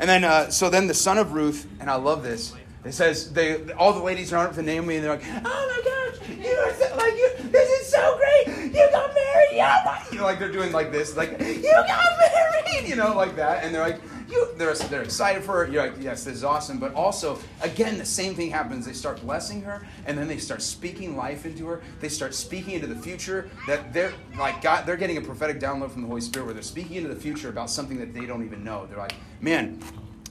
And 0.00 0.10
then 0.10 0.24
uh, 0.24 0.50
so 0.50 0.68
then 0.68 0.88
the 0.88 0.94
son 0.94 1.16
of 1.16 1.32
Ruth, 1.32 1.68
and 1.78 1.88
I 1.88 1.94
love 1.94 2.24
this. 2.24 2.54
It 2.84 2.90
says 2.90 3.32
they 3.32 3.70
all 3.74 3.92
the 3.92 4.02
ladies 4.02 4.32
are 4.32 4.48
up 4.48 4.54
to 4.56 4.62
Naomi 4.62 4.96
and 4.96 5.04
they're 5.04 5.14
like, 5.14 5.24
"Oh 5.24 5.42
my 5.44 5.80
gosh, 5.84 6.28
you 6.28 6.56
are 6.56 6.74
so, 6.74 6.96
like 6.96 7.14
you. 7.14 7.30
This 7.44 7.70
is 7.80 7.86
so 7.92 8.18
great. 8.18 8.56
You 8.74 8.90
got 8.90 9.14
married. 9.14 9.48
Yeah, 9.52 10.04
you 10.10 10.18
know, 10.18 10.24
like 10.24 10.40
they're 10.40 10.50
doing 10.50 10.72
like 10.72 10.90
this, 10.90 11.16
like 11.16 11.30
you 11.40 11.62
got 11.62 12.18
married. 12.18 12.34
You 12.88 12.96
know, 12.96 13.14
like 13.14 13.36
that, 13.36 13.64
and 13.64 13.74
they're 13.74 13.82
like, 13.82 14.00
you. 14.30 14.48
They're 14.56 14.74
they're 14.74 15.02
excited 15.02 15.42
for 15.42 15.64
her. 15.64 15.72
You're 15.72 15.88
like, 15.88 16.00
yes, 16.00 16.24
this 16.24 16.36
is 16.36 16.44
awesome. 16.44 16.78
But 16.78 16.94
also, 16.94 17.38
again, 17.62 17.98
the 17.98 18.04
same 18.04 18.34
thing 18.34 18.50
happens. 18.50 18.86
They 18.86 18.92
start 18.92 19.20
blessing 19.20 19.62
her, 19.62 19.86
and 20.06 20.16
then 20.16 20.28
they 20.28 20.38
start 20.38 20.62
speaking 20.62 21.16
life 21.16 21.46
into 21.46 21.66
her. 21.66 21.82
They 22.00 22.08
start 22.08 22.34
speaking 22.34 22.74
into 22.74 22.86
the 22.86 22.96
future 22.96 23.50
that 23.66 23.92
they're 23.92 24.12
like 24.38 24.62
God. 24.62 24.86
They're 24.86 24.96
getting 24.96 25.16
a 25.16 25.22
prophetic 25.22 25.60
download 25.60 25.90
from 25.90 26.02
the 26.02 26.08
Holy 26.08 26.20
Spirit 26.20 26.46
where 26.46 26.54
they're 26.54 26.62
speaking 26.62 26.96
into 26.96 27.08
the 27.08 27.20
future 27.20 27.48
about 27.48 27.70
something 27.70 27.98
that 27.98 28.14
they 28.14 28.26
don't 28.26 28.44
even 28.44 28.64
know. 28.64 28.86
They're 28.86 28.98
like, 28.98 29.14
man, 29.40 29.80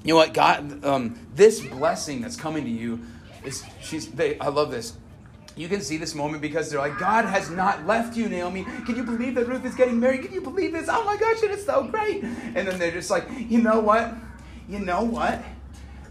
you 0.03 0.13
know 0.13 0.17
what 0.17 0.33
god 0.33 0.83
um, 0.85 1.19
this 1.35 1.59
blessing 1.59 2.21
that's 2.21 2.37
coming 2.37 2.63
to 2.63 2.69
you 2.69 2.99
is 3.43 3.63
she's 3.81 4.07
they 4.07 4.39
i 4.39 4.47
love 4.47 4.71
this 4.71 4.93
you 5.57 5.67
can 5.67 5.81
see 5.81 5.97
this 5.97 6.15
moment 6.15 6.41
because 6.41 6.69
they're 6.69 6.79
like 6.79 6.97
god 6.97 7.25
has 7.25 7.49
not 7.49 7.85
left 7.85 8.15
you 8.15 8.29
naomi 8.29 8.63
can 8.85 8.95
you 8.95 9.03
believe 9.03 9.35
that 9.35 9.47
ruth 9.47 9.65
is 9.65 9.75
getting 9.75 9.99
married 9.99 10.21
can 10.21 10.33
you 10.33 10.41
believe 10.41 10.71
this 10.71 10.87
oh 10.89 11.03
my 11.03 11.17
gosh 11.17 11.41
it 11.43 11.51
is 11.51 11.65
so 11.65 11.83
great 11.83 12.23
and 12.23 12.67
then 12.67 12.77
they're 12.79 12.91
just 12.91 13.09
like 13.09 13.27
you 13.49 13.61
know 13.61 13.79
what 13.79 14.13
you 14.69 14.79
know 14.79 15.03
what 15.03 15.43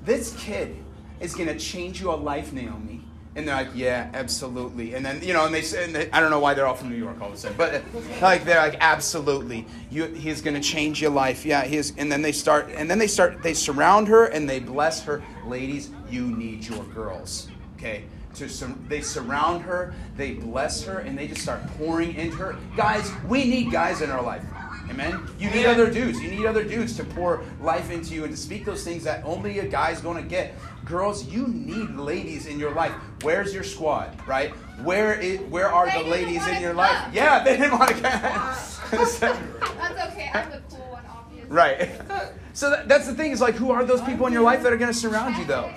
this 0.03 0.35
kid 0.39 0.77
is 1.21 1.35
going 1.35 1.49
to 1.49 1.59
change 1.59 2.01
your 2.01 2.17
life 2.17 2.53
naomi 2.53 3.03
and 3.37 3.47
they're 3.47 3.55
like, 3.55 3.69
yeah, 3.75 4.09
absolutely. 4.15 4.95
And 4.95 5.05
then, 5.05 5.23
you 5.23 5.35
know, 5.35 5.45
and 5.45 5.55
they 5.55 5.61
say, 5.61 5.85
and 5.85 5.95
they, 5.95 6.11
I 6.11 6.21
don't 6.21 6.31
know 6.31 6.41
why 6.41 6.55
they're 6.55 6.67
all 6.67 6.75
from 6.75 6.89
New 6.89 6.97
York 6.97 7.21
all 7.21 7.29
of 7.29 7.35
a 7.35 7.37
sudden, 7.37 7.59
but 7.59 7.83
like, 8.23 8.47
they're 8.47 8.57
like, 8.57 8.79
absolutely. 8.81 9.67
You, 9.91 10.07
he's 10.07 10.41
going 10.41 10.55
to 10.55 10.61
change 10.63 11.03
your 11.03 11.11
life. 11.11 11.45
Yeah, 11.45 11.63
he 11.65 11.77
is. 11.77 11.93
And 11.99 12.11
then 12.11 12.23
they 12.23 12.33
start, 12.33 12.71
and 12.71 12.91
then 12.91 12.99
they 12.99 13.07
start, 13.07 13.43
they 13.43 13.53
surround 13.53 14.09
her 14.09 14.25
and 14.25 14.49
they 14.49 14.59
bless 14.59 15.03
her. 15.03 15.23
Ladies, 15.45 15.91
you 16.09 16.23
need 16.23 16.67
your 16.67 16.83
girls. 16.85 17.49
Okay? 17.77 18.05
To, 18.37 18.49
sur- 18.49 18.75
they 18.89 19.01
surround 19.01 19.63
her, 19.63 19.95
they 20.17 20.35
bless 20.35 20.85
her, 20.85 20.99
and 20.99 21.17
they 21.17 21.27
just 21.27 21.41
start 21.41 21.67
pouring 21.79 22.15
into 22.15 22.37
her. 22.37 22.57
Guys, 22.77 23.11
we 23.27 23.45
need 23.45 23.71
guys 23.73 24.03
in 24.03 24.11
our 24.11 24.23
life. 24.23 24.43
Amen. 24.91 25.27
You 25.39 25.51
need 25.51 25.67
other 25.67 25.91
dudes. 25.91 26.21
You 26.21 26.31
need 26.31 26.45
other 26.47 26.63
dudes 26.63 26.97
to 26.99 27.05
pour 27.05 27.43
life 27.61 27.91
into 27.91 28.15
you 28.15 28.25
and 28.25 28.33
to 28.35 28.41
speak 28.41 28.65
those 28.65 28.85
things 28.85 29.03
that 29.05 29.25
only 29.25 29.59
a 29.61 29.67
guy's 29.67 30.01
going 30.01 30.23
to 30.23 30.29
get. 30.29 30.55
Girls, 30.85 31.25
you 31.27 31.49
need 31.49 31.91
ladies 31.97 32.47
in 32.47 32.59
your 32.61 32.71
life. 32.73 32.93
Where's 33.23 33.53
your 33.55 33.65
squad, 33.65 34.17
right? 34.29 34.51
Where 34.85 35.15
is, 35.15 35.41
where 35.51 35.69
are 35.73 35.87
They 35.87 36.03
the 36.05 36.09
ladies 36.09 36.47
in 36.47 36.61
your 36.61 36.71
come. 36.71 36.77
life? 36.79 37.13
Yeah, 37.15 37.43
they 37.43 37.57
didn't 37.57 37.79
want 37.79 37.89
to 37.97 38.01
get. 38.01 38.23
That's 38.91 39.23
okay. 39.23 40.31
I'm 40.33 40.51
the 40.51 40.63
cool 40.71 40.87
one, 40.93 41.05
obviously. 41.09 41.51
right. 41.51 41.91
So 42.57 42.71
that, 42.71 42.89
that's 42.89 43.07
the 43.07 43.13
thing 43.13 43.33
is 43.33 43.41
like, 43.43 43.55
who 43.55 43.71
are 43.71 43.85
those 43.85 44.01
people 44.01 44.27
in 44.27 44.33
your 44.33 44.41
life 44.41 44.63
that 44.63 44.73
are 44.73 44.79
going 44.79 44.91
to 44.91 44.99
surround 44.99 45.37
you, 45.37 45.45
though? 45.45 45.71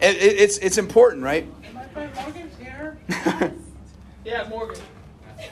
It, 0.00 0.16
it, 0.16 0.40
it's 0.40 0.58
it's 0.58 0.78
important, 0.78 1.22
right? 1.22 1.46
My 1.74 1.84
friend 1.88 2.10
Morgan's 2.14 2.56
here. 2.58 2.98
Yeah, 4.22 4.46
Morgan. 4.48 4.80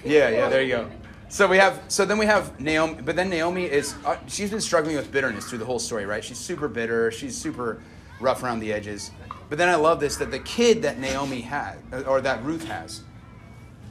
Yeah, 0.05 0.29
yeah, 0.29 0.49
there 0.49 0.63
you 0.63 0.69
go. 0.69 0.91
So 1.31 1.49
we 1.49 1.57
have, 1.57 1.83
so 1.89 2.05
then 2.05 2.17
we 2.19 2.27
have 2.27 2.61
Naomi, 2.61 3.03
but 3.03 3.17
then 3.17 3.29
Naomi 3.29 3.65
is, 3.65 3.95
uh, 4.05 4.17
she's 4.27 4.51
been 4.51 4.61
struggling 4.61 4.95
with 4.97 5.11
bitterness 5.11 5.49
through 5.49 5.59
the 5.59 5.65
whole 5.65 5.79
story, 5.79 6.07
right? 6.07 6.23
She's 6.23 6.39
super 6.39 6.69
bitter, 6.69 7.11
she's 7.11 7.37
super 7.37 7.83
rough 8.21 8.43
around 8.43 8.61
the 8.61 8.73
edges. 8.73 9.11
But 9.49 9.59
then 9.59 9.69
I 9.69 9.75
love 9.75 10.01
this 10.01 10.17
that 10.17 10.31
the 10.31 10.39
kid 10.41 10.83
that 10.83 10.99
Naomi 10.99 11.41
had, 11.41 11.79
or 12.07 12.21
that 12.21 12.43
Ruth 12.45 12.65
has, 12.65 13.03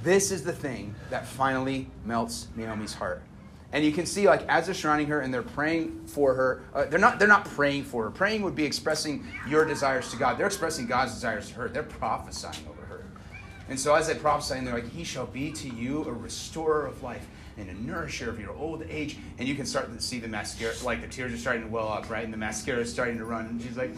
this 0.04 0.32
is 0.32 0.44
the 0.44 0.54
thing 0.54 0.96
that 1.10 1.28
finally 1.28 1.88
melts 2.06 2.48
Naomi's 2.56 2.94
heart. 2.94 3.22
And 3.78 3.86
you 3.86 3.92
can 3.92 4.08
see, 4.08 4.26
like, 4.26 4.42
as 4.50 4.66
they're 4.66 4.74
surrounding 4.74 5.06
her 5.06 5.20
and 5.20 5.32
they're 5.32 5.44
praying 5.44 6.08
for 6.08 6.34
her, 6.34 6.64
uh, 6.74 6.86
they're 6.86 6.98
not 6.98 7.20
they're 7.20 7.28
not 7.28 7.46
praying 7.46 7.84
for 7.84 8.06
her. 8.06 8.10
Praying 8.10 8.42
would 8.42 8.56
be 8.56 8.66
expressing 8.66 9.24
your 9.48 9.66
desires 9.66 10.10
to 10.10 10.18
God. 10.18 10.40
They're 10.40 10.48
expressing 10.48 10.88
God's 10.88 11.14
desires 11.14 11.50
to 11.50 11.54
her. 11.54 11.68
They're 11.68 11.84
prophesying 11.84 12.66
over 12.68 12.82
her. 12.88 13.06
And 13.70 13.80
so 13.80 13.94
as 13.94 14.08
they 14.08 14.16
prophesy, 14.16 14.56
and 14.56 14.66
they're 14.66 14.74
like, 14.74 14.90
He 14.90 15.04
shall 15.04 15.28
be 15.28 15.52
to 15.52 15.70
you 15.70 16.04
a 16.06 16.12
restorer 16.12 16.88
of 16.88 17.04
life 17.04 17.28
and 17.58 17.70
a 17.70 17.74
nourisher 17.74 18.30
of 18.30 18.40
your 18.40 18.56
old 18.56 18.84
age. 18.90 19.18
And 19.38 19.48
you 19.48 19.56
can 19.56 19.66
start 19.66 19.94
to 19.94 20.02
see 20.02 20.20
the 20.20 20.28
mascara, 20.28 20.74
like 20.84 21.02
the 21.02 21.08
tears 21.08 21.34
are 21.34 21.38
starting 21.38 21.64
to 21.64 21.68
well 21.70 21.88
up, 21.88 22.10
right? 22.10 22.24
And 22.24 22.34
the 22.34 22.38
mascara 22.38 22.82
is 22.82 22.92
starting 22.92 23.18
to 23.18 23.26
run. 23.26 23.46
And 23.46 23.62
she's 23.62 23.78
like, 23.78 23.92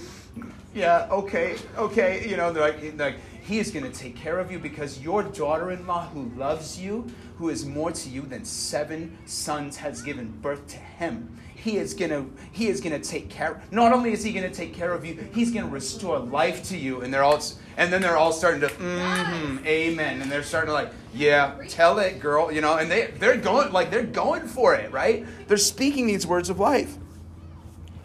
Yeah, 0.73 1.07
okay, 1.11 1.57
okay. 1.77 2.27
You 2.27 2.37
know, 2.37 2.51
like, 2.51 2.97
like 2.97 3.15
He 3.41 3.59
is 3.59 3.71
going 3.71 3.89
to 3.89 3.97
take 3.97 4.15
care 4.15 4.39
of 4.39 4.51
you 4.51 4.59
because 4.59 4.99
your 4.99 5.23
daughter 5.23 5.71
in 5.71 5.85
law 5.85 6.07
who 6.07 6.31
loves 6.37 6.79
you, 6.79 7.07
who 7.37 7.49
is 7.49 7.65
more 7.65 7.91
to 7.91 8.09
you 8.09 8.21
than 8.23 8.45
seven 8.45 9.17
sons, 9.25 9.77
has 9.77 10.01
given 10.01 10.31
birth 10.41 10.67
to 10.67 10.77
him. 10.77 11.37
He 11.63 11.77
is 11.77 11.93
gonna 11.93 12.25
he 12.51 12.67
is 12.67 12.79
gonna 12.79 12.99
take 12.99 13.29
care. 13.29 13.61
Not 13.71 13.91
only 13.91 14.13
is 14.13 14.23
he 14.23 14.31
gonna 14.31 14.49
take 14.49 14.73
care 14.73 14.93
of 14.93 15.05
you, 15.05 15.27
he's 15.33 15.51
gonna 15.51 15.67
restore 15.67 16.19
life 16.19 16.63
to 16.69 16.77
you. 16.77 17.01
And 17.01 17.13
they're 17.13 17.23
all 17.23 17.41
and 17.77 17.91
then 17.91 18.01
they're 18.01 18.17
all 18.17 18.31
starting 18.31 18.61
to 18.61 18.67
mm-hmm, 18.67 19.65
amen. 19.65 20.21
And 20.21 20.31
they're 20.31 20.43
starting 20.43 20.69
to 20.69 20.73
like, 20.73 20.91
yeah, 21.13 21.59
tell 21.67 21.99
it, 21.99 22.19
girl. 22.19 22.51
You 22.51 22.61
know, 22.61 22.77
and 22.77 22.89
they 22.89 23.07
they're 23.17 23.37
going 23.37 23.73
like 23.73 23.91
they're 23.91 24.03
going 24.03 24.47
for 24.47 24.73
it, 24.75 24.91
right? 24.91 25.25
They're 25.47 25.57
speaking 25.57 26.07
these 26.07 26.25
words 26.25 26.49
of 26.49 26.59
life. 26.59 26.95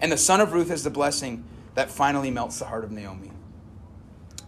And 0.01 0.11
the 0.11 0.19
son 0.19 0.40
of 0.40 0.53
Ruth 0.53 0.71
is 0.71 0.83
the 0.83 0.90
blessing 0.90 1.45
that 1.75 1.90
finally 1.90 2.31
melts 2.31 2.59
the 2.59 2.67
heart 2.67 2.85
of 2.85 2.90
Naomi. 2.90 3.31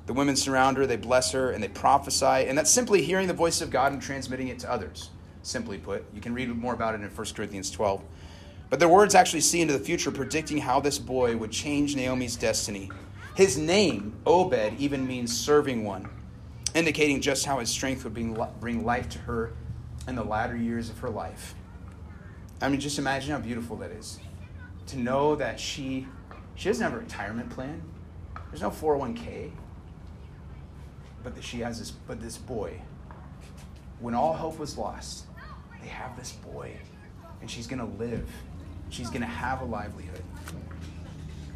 The 0.07 0.12
women 0.12 0.37
surround 0.37 0.77
her, 0.77 0.87
they 0.87 0.97
bless 0.97 1.33
her, 1.33 1.51
and 1.51 1.62
they 1.62 1.69
prophesy. 1.69 2.47
And 2.49 2.57
that's 2.57 2.71
simply 2.71 3.03
hearing 3.03 3.27
the 3.27 3.35
voice 3.35 3.61
of 3.61 3.71
God 3.71 3.92
and 3.92 4.01
transmitting 4.01 4.49
it 4.49 4.61
to 4.61 4.71
others. 4.71 5.11
Simply 5.42 5.79
put, 5.79 6.05
you 6.14 6.21
can 6.21 6.35
read 6.35 6.49
more 6.49 6.75
about 6.75 6.95
it 6.95 7.01
in 7.01 7.09
1 7.09 7.27
Corinthians 7.35 7.71
12. 7.71 8.03
But 8.68 8.81
their 8.81 8.88
words 8.88 9.14
actually 9.14 9.42
see 9.42 9.61
into 9.61 9.72
the 9.72 9.85
future, 9.85 10.11
predicting 10.11 10.59
how 10.59 10.81
this 10.81 10.98
boy 10.98 11.37
would 11.37 11.52
change 11.52 11.94
Naomi's 11.94 12.37
destiny. 12.37 12.90
His 13.37 13.57
name, 13.57 14.14
Obed, 14.26 14.74
even 14.79 15.07
means 15.07 15.37
serving 15.37 15.85
one, 15.85 16.09
indicating 16.74 17.20
just 17.20 17.44
how 17.44 17.59
his 17.59 17.68
strength 17.68 18.05
would 18.05 18.14
bring 18.61 18.85
life 18.85 19.09
to 19.11 19.18
her 19.20 19.52
in 20.09 20.16
the 20.16 20.24
latter 20.24 20.57
years 20.57 20.90
of 20.90 20.98
her 21.00 21.11
life. 21.11 21.55
I 22.61 22.68
mean, 22.68 22.81
just 22.81 22.98
imagine 22.98 23.33
how 23.33 23.38
beautiful 23.38 23.76
that 23.76 23.90
is. 23.90 24.18
To 24.88 24.98
know 24.98 25.37
that 25.37 25.61
she 25.61 26.07
she 26.55 26.70
doesn't 26.70 26.83
have 26.83 26.94
a 26.94 26.98
retirement 26.98 27.50
plan. 27.50 27.83
There's 28.50 28.62
no 28.62 28.70
401k. 28.70 29.50
But 31.22 31.35
that 31.35 31.44
she 31.44 31.59
has 31.61 31.79
this 31.79 31.90
but 31.90 32.20
this 32.20 32.38
boy. 32.38 32.81
When 34.00 34.14
all 34.14 34.33
hope 34.33 34.59
was 34.59 34.79
lost, 34.79 35.26
they 35.83 35.88
have 35.88 36.16
this 36.16 36.33
boy. 36.33 36.72
And 37.40 37.50
she's 37.50 37.66
gonna 37.66 37.88
live. 37.98 38.31
She's 38.90 39.11
gonna 39.11 39.27
have 39.27 39.61
a 39.61 39.64
livelihood. 39.64 40.22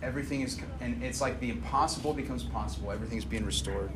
Everything 0.03 0.41
is 0.41 0.59
and 0.81 1.03
it's 1.03 1.21
like 1.21 1.41
the 1.41 1.51
impossible 1.51 2.13
becomes 2.15 2.43
possible. 2.43 2.91
Everything's 2.91 3.25
being 3.25 3.45
restored. 3.45 3.91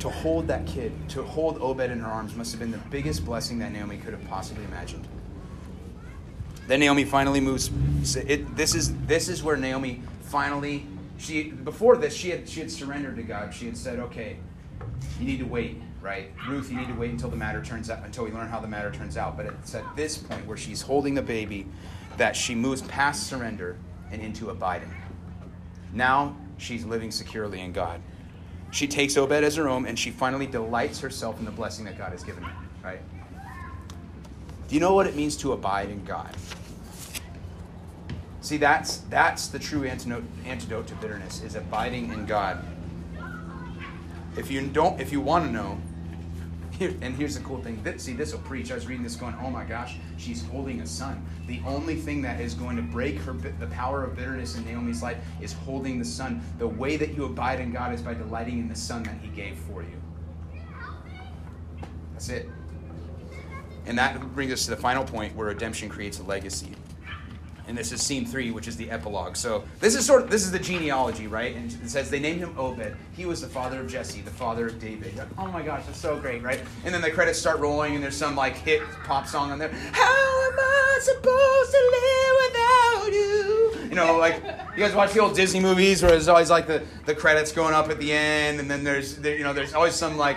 To 0.00 0.08
hold 0.10 0.48
that 0.48 0.66
kid, 0.66 0.92
to 1.10 1.22
hold 1.22 1.58
Obed 1.62 1.90
in 1.90 2.00
her 2.00 2.10
arms 2.10 2.34
must 2.34 2.50
have 2.50 2.60
been 2.60 2.72
the 2.72 2.78
biggest 2.90 3.24
blessing 3.24 3.58
that 3.60 3.72
Naomi 3.72 3.98
could 3.98 4.12
have 4.12 4.26
possibly 4.28 4.64
imagined. 4.64 5.06
Then 6.66 6.80
Naomi 6.80 7.04
finally 7.04 7.40
moves. 7.40 7.70
It, 8.16 8.56
this 8.56 8.74
is 8.74 8.94
this 9.06 9.28
is 9.28 9.42
where 9.42 9.56
Naomi 9.56 10.02
finally 10.22 10.86
she 11.18 11.50
before 11.50 11.96
this 11.96 12.14
she 12.14 12.30
had 12.30 12.48
she 12.48 12.60
had 12.60 12.70
surrendered 12.70 13.16
to 13.16 13.22
God. 13.22 13.54
She 13.54 13.66
had 13.66 13.76
said, 13.76 13.98
"Okay, 13.98 14.36
you 15.18 15.26
need 15.26 15.38
to 15.38 15.44
wait, 15.44 15.80
right? 16.02 16.30
Ruth, 16.48 16.70
you 16.70 16.76
need 16.76 16.88
to 16.88 16.94
wait 16.94 17.10
until 17.10 17.30
the 17.30 17.36
matter 17.36 17.62
turns 17.62 17.88
out 17.88 18.04
until 18.04 18.24
we 18.24 18.32
learn 18.32 18.48
how 18.48 18.60
the 18.60 18.68
matter 18.68 18.90
turns 18.90 19.16
out." 19.16 19.36
But 19.36 19.46
it's 19.46 19.74
at 19.74 19.84
this 19.96 20.18
point 20.18 20.46
where 20.46 20.56
she's 20.56 20.82
holding 20.82 21.14
the 21.14 21.22
baby 21.22 21.66
that 22.16 22.36
she 22.36 22.54
moves 22.54 22.82
past 22.82 23.26
surrender 23.26 23.76
and 24.10 24.20
into 24.20 24.50
abiding. 24.50 24.92
Now 25.92 26.36
she's 26.58 26.84
living 26.84 27.10
securely 27.10 27.60
in 27.60 27.72
God. 27.72 28.00
She 28.70 28.86
takes 28.86 29.16
Obed 29.16 29.44
as 29.44 29.56
her 29.56 29.68
own, 29.68 29.86
and 29.86 29.98
she 29.98 30.10
finally 30.10 30.46
delights 30.46 31.00
herself 31.00 31.38
in 31.38 31.44
the 31.44 31.50
blessing 31.50 31.84
that 31.84 31.98
God 31.98 32.12
has 32.12 32.24
given 32.24 32.42
her. 32.42 32.52
Right? 32.82 33.00
Do 34.68 34.74
you 34.74 34.80
know 34.80 34.94
what 34.94 35.06
it 35.06 35.14
means 35.14 35.36
to 35.38 35.52
abide 35.52 35.90
in 35.90 36.02
God? 36.04 36.34
See, 38.40 38.56
that's 38.56 38.98
that's 39.08 39.48
the 39.48 39.58
true 39.58 39.84
antidote, 39.84 40.24
antidote 40.46 40.86
to 40.88 40.94
bitterness 40.96 41.42
is 41.42 41.54
abiding 41.54 42.12
in 42.12 42.26
God. 42.26 42.64
If 44.36 44.50
you 44.50 44.66
don't, 44.66 45.00
if 45.00 45.12
you 45.12 45.20
want 45.20 45.44
to 45.44 45.52
know, 45.52 45.78
here, 46.82 46.98
and 47.00 47.14
here's 47.16 47.36
the 47.36 47.42
cool 47.42 47.62
thing. 47.62 47.80
This, 47.82 48.02
see, 48.02 48.12
this 48.12 48.32
will 48.32 48.40
preach. 48.40 48.70
I 48.72 48.74
was 48.74 48.86
reading 48.86 49.04
this, 49.04 49.16
going, 49.16 49.34
"Oh 49.42 49.50
my 49.50 49.64
gosh, 49.64 49.96
she's 50.16 50.44
holding 50.46 50.80
a 50.80 50.86
son." 50.86 51.24
The 51.46 51.60
only 51.66 51.96
thing 51.96 52.22
that 52.22 52.40
is 52.40 52.54
going 52.54 52.76
to 52.76 52.82
break 52.82 53.18
her 53.20 53.32
the 53.32 53.66
power 53.68 54.04
of 54.04 54.16
bitterness 54.16 54.56
in 54.56 54.64
Naomi's 54.64 55.02
life 55.02 55.18
is 55.40 55.52
holding 55.52 55.98
the 55.98 56.04
son. 56.04 56.42
The 56.58 56.66
way 56.66 56.96
that 56.96 57.14
you 57.14 57.24
abide 57.24 57.60
in 57.60 57.72
God 57.72 57.94
is 57.94 58.02
by 58.02 58.14
delighting 58.14 58.58
in 58.58 58.68
the 58.68 58.76
son 58.76 59.02
that 59.04 59.16
He 59.20 59.28
gave 59.28 59.56
for 59.58 59.82
you. 59.82 60.00
That's 62.12 62.28
it. 62.28 62.48
And 63.86 63.98
that 63.98 64.20
brings 64.34 64.52
us 64.52 64.64
to 64.64 64.70
the 64.70 64.76
final 64.76 65.04
point 65.04 65.34
where 65.34 65.48
redemption 65.48 65.88
creates 65.88 66.20
a 66.20 66.22
legacy. 66.22 66.72
And 67.72 67.78
this 67.78 67.90
is 67.90 68.02
scene 68.02 68.26
three, 68.26 68.50
which 68.50 68.68
is 68.68 68.76
the 68.76 68.90
epilogue. 68.90 69.34
So 69.34 69.64
this 69.80 69.94
is 69.94 70.04
sort 70.04 70.20
of 70.20 70.28
this 70.28 70.44
is 70.44 70.52
the 70.52 70.58
genealogy, 70.58 71.26
right? 71.26 71.56
And 71.56 71.72
it 71.72 71.88
says 71.88 72.10
they 72.10 72.20
named 72.20 72.40
him 72.40 72.54
Obed. 72.58 72.94
He 73.16 73.24
was 73.24 73.40
the 73.40 73.46
father 73.46 73.80
of 73.80 73.88
Jesse, 73.88 74.20
the 74.20 74.30
father 74.30 74.66
of 74.66 74.78
David. 74.78 75.18
Oh 75.38 75.46
my 75.46 75.62
gosh, 75.62 75.86
that's 75.86 75.96
so 75.96 76.20
great, 76.20 76.42
right? 76.42 76.60
And 76.84 76.92
then 76.92 77.00
the 77.00 77.10
credits 77.10 77.38
start 77.38 77.60
rolling, 77.60 77.94
and 77.94 78.04
there's 78.04 78.14
some 78.14 78.36
like 78.36 78.56
hit 78.56 78.82
pop 79.04 79.26
song 79.26 79.52
on 79.52 79.58
there. 79.58 79.70
How 79.70 80.02
am 80.02 80.58
I 80.58 80.98
supposed 81.00 81.70
to 81.70 81.80
live 81.96 82.36
without 82.44 83.12
you? 83.14 83.88
You 83.88 83.94
know, 83.94 84.18
like 84.18 84.44
you 84.76 84.84
guys 84.84 84.94
watch 84.94 85.14
the 85.14 85.20
old 85.20 85.34
Disney 85.34 85.60
movies 85.60 86.02
where 86.02 86.10
there's 86.10 86.28
always 86.28 86.50
like 86.50 86.66
the, 86.66 86.82
the 87.06 87.14
credits 87.14 87.52
going 87.52 87.72
up 87.72 87.88
at 87.88 87.98
the 87.98 88.12
end, 88.12 88.60
and 88.60 88.70
then 88.70 88.84
there's 88.84 89.16
there, 89.16 89.34
you 89.34 89.44
know 89.44 89.54
there's 89.54 89.72
always 89.72 89.94
some 89.94 90.18
like 90.18 90.36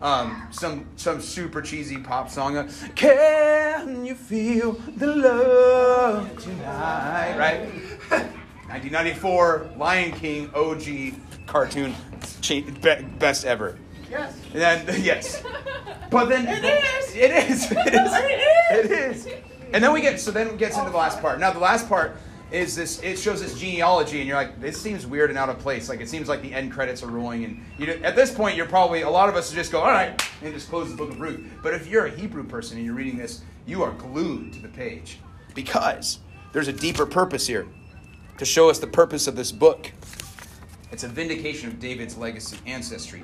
um, 0.00 0.48
some 0.50 0.86
some 0.96 1.20
super 1.20 1.60
cheesy 1.62 1.98
pop 1.98 2.30
song. 2.30 2.56
uh, 2.56 2.70
Can 2.94 4.04
you 4.04 4.14
feel 4.14 4.72
the 4.96 5.06
love 5.06 6.36
tonight? 6.42 7.36
Right. 7.38 7.68
1994 8.70 9.70
Lion 9.76 10.12
King 10.12 10.48
OG 10.54 11.14
cartoon, 11.46 11.94
best 13.18 13.44
ever. 13.44 13.76
Yes. 14.08 14.36
And 14.52 14.62
then 14.86 15.00
yes, 15.02 15.42
but 16.10 16.26
then 16.28 16.46
it 16.48 16.64
is. 16.64 17.14
It 17.14 17.32
is. 17.32 17.70
It 17.72 17.94
is. 17.94 18.12
It 18.70 18.90
is. 18.90 19.28
And 19.72 19.82
then 19.82 19.92
we 19.92 20.00
get 20.00 20.20
so 20.20 20.30
then 20.30 20.46
it 20.48 20.58
gets 20.58 20.78
into 20.78 20.90
the 20.90 20.96
last 20.96 21.20
part. 21.20 21.40
Now 21.40 21.52
the 21.52 21.58
last 21.58 21.88
part 21.88 22.16
is 22.52 22.74
this. 22.74 23.00
It 23.02 23.18
shows 23.18 23.40
this 23.40 23.58
genealogy, 23.58 24.18
and 24.18 24.28
you're 24.28 24.36
like, 24.36 24.60
this 24.60 24.80
seems 24.80 25.06
weird 25.06 25.30
and 25.30 25.38
out 25.38 25.48
of 25.48 25.58
place. 25.58 25.88
Like 25.88 26.00
it 26.00 26.08
seems 26.08 26.28
like 26.28 26.42
the 26.42 26.52
end 26.52 26.72
credits 26.72 27.02
are 27.02 27.08
rolling, 27.08 27.44
and 27.44 27.64
you 27.78 27.86
at 28.02 28.16
this 28.16 28.32
point, 28.32 28.56
you're 28.56 28.66
probably 28.66 29.02
a 29.02 29.10
lot 29.10 29.28
of 29.28 29.36
us 29.36 29.52
just 29.52 29.72
go, 29.72 29.80
all 29.80 29.90
right, 29.90 30.20
and 30.42 30.52
just 30.52 30.68
close 30.68 30.90
the 30.90 30.96
book 30.96 31.10
of 31.10 31.20
Ruth. 31.20 31.40
But 31.62 31.74
if 31.74 31.86
you're 31.86 32.06
a 32.06 32.10
Hebrew 32.10 32.44
person 32.44 32.76
and 32.76 32.86
you're 32.86 32.94
reading 32.94 33.18
this, 33.18 33.42
you 33.66 33.82
are 33.82 33.92
glued 33.92 34.52
to 34.54 34.60
the 34.60 34.68
page 34.68 35.18
because 35.54 36.18
there's 36.52 36.68
a 36.68 36.72
deeper 36.72 37.06
purpose 37.06 37.46
here 37.46 37.66
to 38.38 38.44
show 38.44 38.70
us 38.70 38.78
the 38.78 38.86
purpose 38.86 39.26
of 39.26 39.36
this 39.36 39.52
book. 39.52 39.92
It's 40.92 41.04
a 41.04 41.08
vindication 41.08 41.68
of 41.68 41.78
David's 41.78 42.16
legacy, 42.16 42.58
ancestry. 42.66 43.22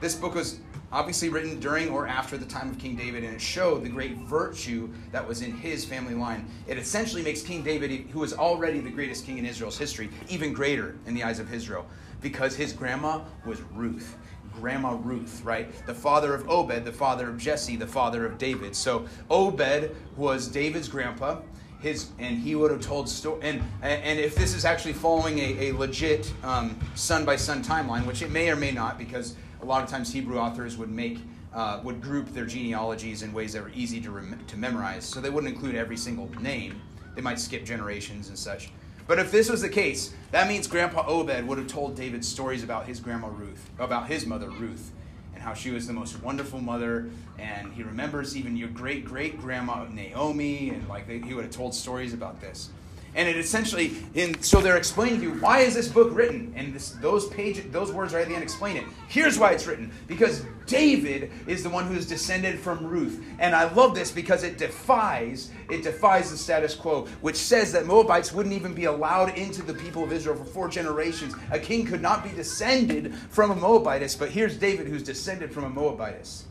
This 0.00 0.14
book 0.14 0.34
was 0.34 0.60
obviously 0.92 1.28
written 1.28 1.60
during 1.60 1.90
or 1.90 2.06
after 2.06 2.36
the 2.36 2.46
time 2.46 2.70
of 2.70 2.78
King 2.78 2.96
David, 2.96 3.24
and 3.24 3.34
it 3.34 3.40
showed 3.40 3.84
the 3.84 3.88
great 3.88 4.16
virtue 4.16 4.88
that 5.12 5.26
was 5.26 5.42
in 5.42 5.52
his 5.52 5.84
family 5.84 6.14
line. 6.14 6.48
It 6.66 6.78
essentially 6.78 7.22
makes 7.22 7.42
King 7.42 7.62
David, 7.62 7.90
who 8.10 8.20
was 8.20 8.32
already 8.32 8.80
the 8.80 8.90
greatest 8.90 9.26
king 9.26 9.38
in 9.38 9.46
Israel's 9.46 9.78
history, 9.78 10.10
even 10.28 10.52
greater 10.52 10.96
in 11.06 11.14
the 11.14 11.22
eyes 11.22 11.40
of 11.40 11.52
Israel, 11.52 11.86
because 12.20 12.56
his 12.56 12.72
grandma 12.72 13.20
was 13.44 13.60
Ruth. 13.74 14.16
Grandma 14.54 14.98
Ruth, 15.02 15.42
right? 15.44 15.70
The 15.86 15.94
father 15.94 16.34
of 16.34 16.48
Obed, 16.48 16.84
the 16.84 16.92
father 16.92 17.28
of 17.28 17.38
Jesse, 17.38 17.76
the 17.76 17.86
father 17.86 18.26
of 18.26 18.38
David. 18.38 18.74
So 18.74 19.06
Obed 19.30 19.94
was 20.16 20.48
David's 20.48 20.88
grandpa 20.88 21.40
his 21.80 22.08
and 22.18 22.38
he 22.38 22.54
would 22.54 22.70
have 22.70 22.80
told 22.80 23.08
story 23.08 23.38
and 23.42 23.62
and 23.82 24.18
if 24.18 24.34
this 24.34 24.54
is 24.54 24.64
actually 24.64 24.92
following 24.92 25.38
a, 25.38 25.68
a 25.68 25.72
legit 25.72 26.32
um, 26.42 26.76
son 26.94 27.24
by 27.24 27.36
son 27.36 27.62
timeline 27.62 28.04
which 28.04 28.20
it 28.20 28.30
may 28.30 28.50
or 28.50 28.56
may 28.56 28.72
not 28.72 28.98
because 28.98 29.36
a 29.60 29.64
lot 29.64 29.82
of 29.82 29.88
times 29.88 30.12
hebrew 30.12 30.38
authors 30.38 30.76
would 30.76 30.90
make 30.90 31.18
uh, 31.54 31.80
would 31.82 32.00
group 32.02 32.28
their 32.28 32.44
genealogies 32.44 33.22
in 33.22 33.32
ways 33.32 33.54
that 33.54 33.62
were 33.62 33.72
easy 33.74 34.00
to, 34.00 34.10
rem- 34.10 34.38
to 34.46 34.56
memorize 34.56 35.04
so 35.04 35.20
they 35.20 35.30
wouldn't 35.30 35.52
include 35.52 35.74
every 35.74 35.96
single 35.96 36.28
name 36.40 36.80
they 37.14 37.22
might 37.22 37.38
skip 37.38 37.64
generations 37.64 38.28
and 38.28 38.38
such 38.38 38.70
but 39.06 39.18
if 39.18 39.30
this 39.30 39.48
was 39.48 39.62
the 39.62 39.68
case 39.68 40.14
that 40.30 40.46
means 40.48 40.66
grandpa 40.66 41.04
obed 41.06 41.46
would 41.46 41.58
have 41.58 41.66
told 41.66 41.96
david 41.96 42.24
stories 42.24 42.62
about 42.62 42.86
his 42.86 43.00
grandma 43.00 43.28
ruth 43.28 43.70
about 43.78 44.06
his 44.08 44.26
mother 44.26 44.50
ruth 44.50 44.92
and 45.38 45.46
how 45.46 45.54
she 45.54 45.70
was 45.70 45.86
the 45.86 45.92
most 45.92 46.20
wonderful 46.20 46.60
mother. 46.60 47.08
And 47.38 47.72
he 47.72 47.84
remembers 47.84 48.36
even 48.36 48.56
your 48.56 48.70
great 48.70 49.04
great 49.04 49.38
grandma 49.38 49.84
Naomi, 49.84 50.70
and 50.70 50.88
like 50.88 51.06
they, 51.06 51.20
he 51.20 51.32
would 51.32 51.44
have 51.44 51.54
told 51.54 51.74
stories 51.74 52.12
about 52.12 52.40
this. 52.40 52.70
And 53.14 53.28
it 53.28 53.36
essentially, 53.36 53.96
in 54.14 54.40
so 54.42 54.60
they're 54.60 54.76
explaining 54.76 55.20
to 55.20 55.26
you 55.26 55.40
why 55.40 55.60
is 55.60 55.74
this 55.74 55.88
book 55.88 56.10
written, 56.12 56.52
and 56.56 56.74
this, 56.74 56.90
those 57.00 57.26
pages, 57.28 57.70
those 57.70 57.90
words 57.90 58.14
right 58.14 58.22
at 58.22 58.28
the 58.28 58.34
end 58.34 58.42
explain 58.42 58.76
it. 58.76 58.84
Here's 59.08 59.38
why 59.38 59.52
it's 59.52 59.66
written: 59.66 59.90
because 60.06 60.44
David 60.66 61.30
is 61.46 61.62
the 61.62 61.70
one 61.70 61.86
who 61.86 61.94
is 61.94 62.06
descended 62.06 62.58
from 62.60 62.86
Ruth, 62.86 63.24
and 63.38 63.54
I 63.54 63.72
love 63.72 63.94
this 63.94 64.10
because 64.10 64.44
it 64.44 64.58
defies 64.58 65.50
it 65.70 65.82
defies 65.82 66.30
the 66.30 66.36
status 66.36 66.74
quo, 66.74 67.06
which 67.20 67.36
says 67.36 67.72
that 67.72 67.86
Moabites 67.86 68.32
wouldn't 68.32 68.54
even 68.54 68.74
be 68.74 68.84
allowed 68.84 69.36
into 69.36 69.62
the 69.62 69.74
people 69.74 70.04
of 70.04 70.12
Israel 70.12 70.36
for 70.36 70.44
four 70.44 70.68
generations. 70.68 71.34
A 71.50 71.58
king 71.58 71.84
could 71.84 72.02
not 72.02 72.22
be 72.22 72.30
descended 72.30 73.14
from 73.30 73.50
a 73.50 73.54
Moabitess, 73.54 74.16
but 74.16 74.30
here's 74.30 74.56
David 74.56 74.86
who's 74.86 75.02
descended 75.02 75.52
from 75.52 75.64
a 75.64 75.70
Moabitess. 75.70 76.44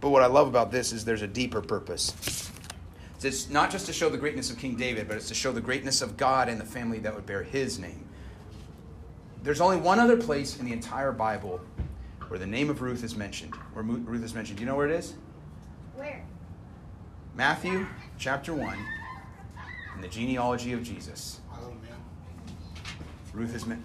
But 0.00 0.10
what 0.10 0.22
I 0.22 0.26
love 0.26 0.46
about 0.46 0.70
this 0.70 0.92
is 0.92 1.04
there's 1.04 1.22
a 1.22 1.28
deeper 1.28 1.60
purpose. 1.60 2.50
It's 3.22 3.50
not 3.50 3.70
just 3.70 3.86
to 3.86 3.92
show 3.92 4.08
the 4.08 4.18
greatness 4.18 4.50
of 4.50 4.58
King 4.58 4.76
David, 4.76 5.08
but 5.08 5.16
it's 5.16 5.28
to 5.28 5.34
show 5.34 5.50
the 5.50 5.60
greatness 5.60 6.02
of 6.02 6.16
God 6.16 6.48
and 6.48 6.60
the 6.60 6.64
family 6.64 6.98
that 7.00 7.14
would 7.14 7.26
bear 7.26 7.42
his 7.42 7.78
name. 7.78 8.04
There's 9.42 9.60
only 9.60 9.76
one 9.76 9.98
other 9.98 10.16
place 10.16 10.58
in 10.58 10.64
the 10.64 10.72
entire 10.72 11.12
Bible 11.12 11.60
where 12.28 12.38
the 12.38 12.46
name 12.46 12.70
of 12.70 12.80
Ruth 12.82 13.02
is 13.02 13.16
mentioned. 13.16 13.54
Where 13.72 13.82
Ruth 13.84 14.22
is 14.22 14.34
mentioned. 14.34 14.58
Do 14.58 14.62
you 14.62 14.68
know 14.68 14.76
where 14.76 14.86
it 14.86 14.92
is? 14.92 15.14
Where? 15.96 16.24
Matthew 17.34 17.86
chapter 18.18 18.54
1 18.54 18.78
in 19.96 20.00
the 20.00 20.08
genealogy 20.08 20.72
of 20.72 20.82
Jesus. 20.82 21.40
Ruth 23.32 23.54
is 23.54 23.66
men- 23.66 23.82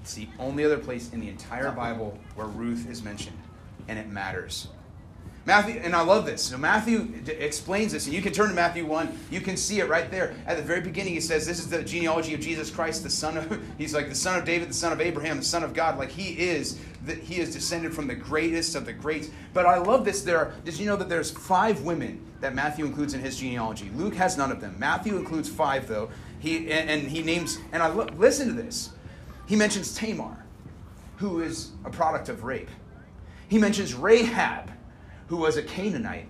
it's 0.00 0.14
the 0.14 0.28
only 0.38 0.64
other 0.64 0.78
place 0.78 1.12
in 1.12 1.20
the 1.20 1.28
entire 1.28 1.70
Bible 1.70 2.18
where 2.34 2.46
Ruth 2.46 2.88
is 2.88 3.02
mentioned, 3.02 3.38
and 3.88 3.98
it 3.98 4.08
matters. 4.08 4.68
Matthew, 5.44 5.80
and 5.82 5.94
I 5.94 6.02
love 6.02 6.24
this. 6.24 6.42
So 6.42 6.56
Matthew 6.56 7.04
d- 7.04 7.32
explains 7.32 7.92
this, 7.92 8.06
and 8.06 8.14
you 8.14 8.22
can 8.22 8.32
turn 8.32 8.48
to 8.48 8.54
Matthew 8.54 8.86
1. 8.86 9.18
You 9.30 9.40
can 9.40 9.56
see 9.56 9.80
it 9.80 9.88
right 9.88 10.08
there. 10.08 10.36
At 10.46 10.56
the 10.56 10.62
very 10.62 10.80
beginning, 10.80 11.14
he 11.14 11.20
says, 11.20 11.46
This 11.46 11.58
is 11.58 11.68
the 11.68 11.82
genealogy 11.82 12.32
of 12.34 12.40
Jesus 12.40 12.70
Christ, 12.70 13.02
the 13.02 13.10
son 13.10 13.36
of, 13.36 13.60
he's 13.78 13.92
like 13.92 14.08
the 14.08 14.14
son 14.14 14.38
of 14.38 14.44
David, 14.44 14.68
the 14.68 14.74
son 14.74 14.92
of 14.92 15.00
Abraham, 15.00 15.38
the 15.38 15.44
son 15.44 15.64
of 15.64 15.74
God. 15.74 15.98
Like 15.98 16.10
he 16.10 16.38
is, 16.38 16.78
that 17.06 17.18
he 17.18 17.40
is 17.40 17.52
descended 17.52 17.92
from 17.92 18.06
the 18.06 18.14
greatest 18.14 18.76
of 18.76 18.86
the 18.86 18.92
greats. 18.92 19.30
But 19.52 19.66
I 19.66 19.78
love 19.78 20.04
this. 20.04 20.22
There, 20.22 20.54
did 20.64 20.78
you 20.78 20.86
know 20.86 20.96
that 20.96 21.08
there's 21.08 21.30
five 21.30 21.82
women 21.82 22.24
that 22.40 22.54
Matthew 22.54 22.84
includes 22.84 23.14
in 23.14 23.20
his 23.20 23.36
genealogy? 23.36 23.90
Luke 23.96 24.14
has 24.14 24.38
none 24.38 24.52
of 24.52 24.60
them. 24.60 24.76
Matthew 24.78 25.16
includes 25.16 25.48
five, 25.48 25.88
though. 25.88 26.08
He, 26.38 26.70
and, 26.70 26.88
and 26.88 27.02
he 27.08 27.22
names, 27.22 27.58
and 27.72 27.82
I 27.82 27.88
lo- 27.88 28.08
listen 28.16 28.48
to 28.48 28.54
this. 28.54 28.90
He 29.46 29.56
mentions 29.56 29.94
Tamar, 29.94 30.44
who 31.16 31.40
is 31.40 31.70
a 31.84 31.90
product 31.90 32.28
of 32.28 32.44
rape. 32.44 32.68
He 33.48 33.58
mentions 33.58 33.94
Rahab, 33.94 34.71
who 35.32 35.38
was 35.38 35.56
a 35.56 35.62
Canaanite. 35.62 36.26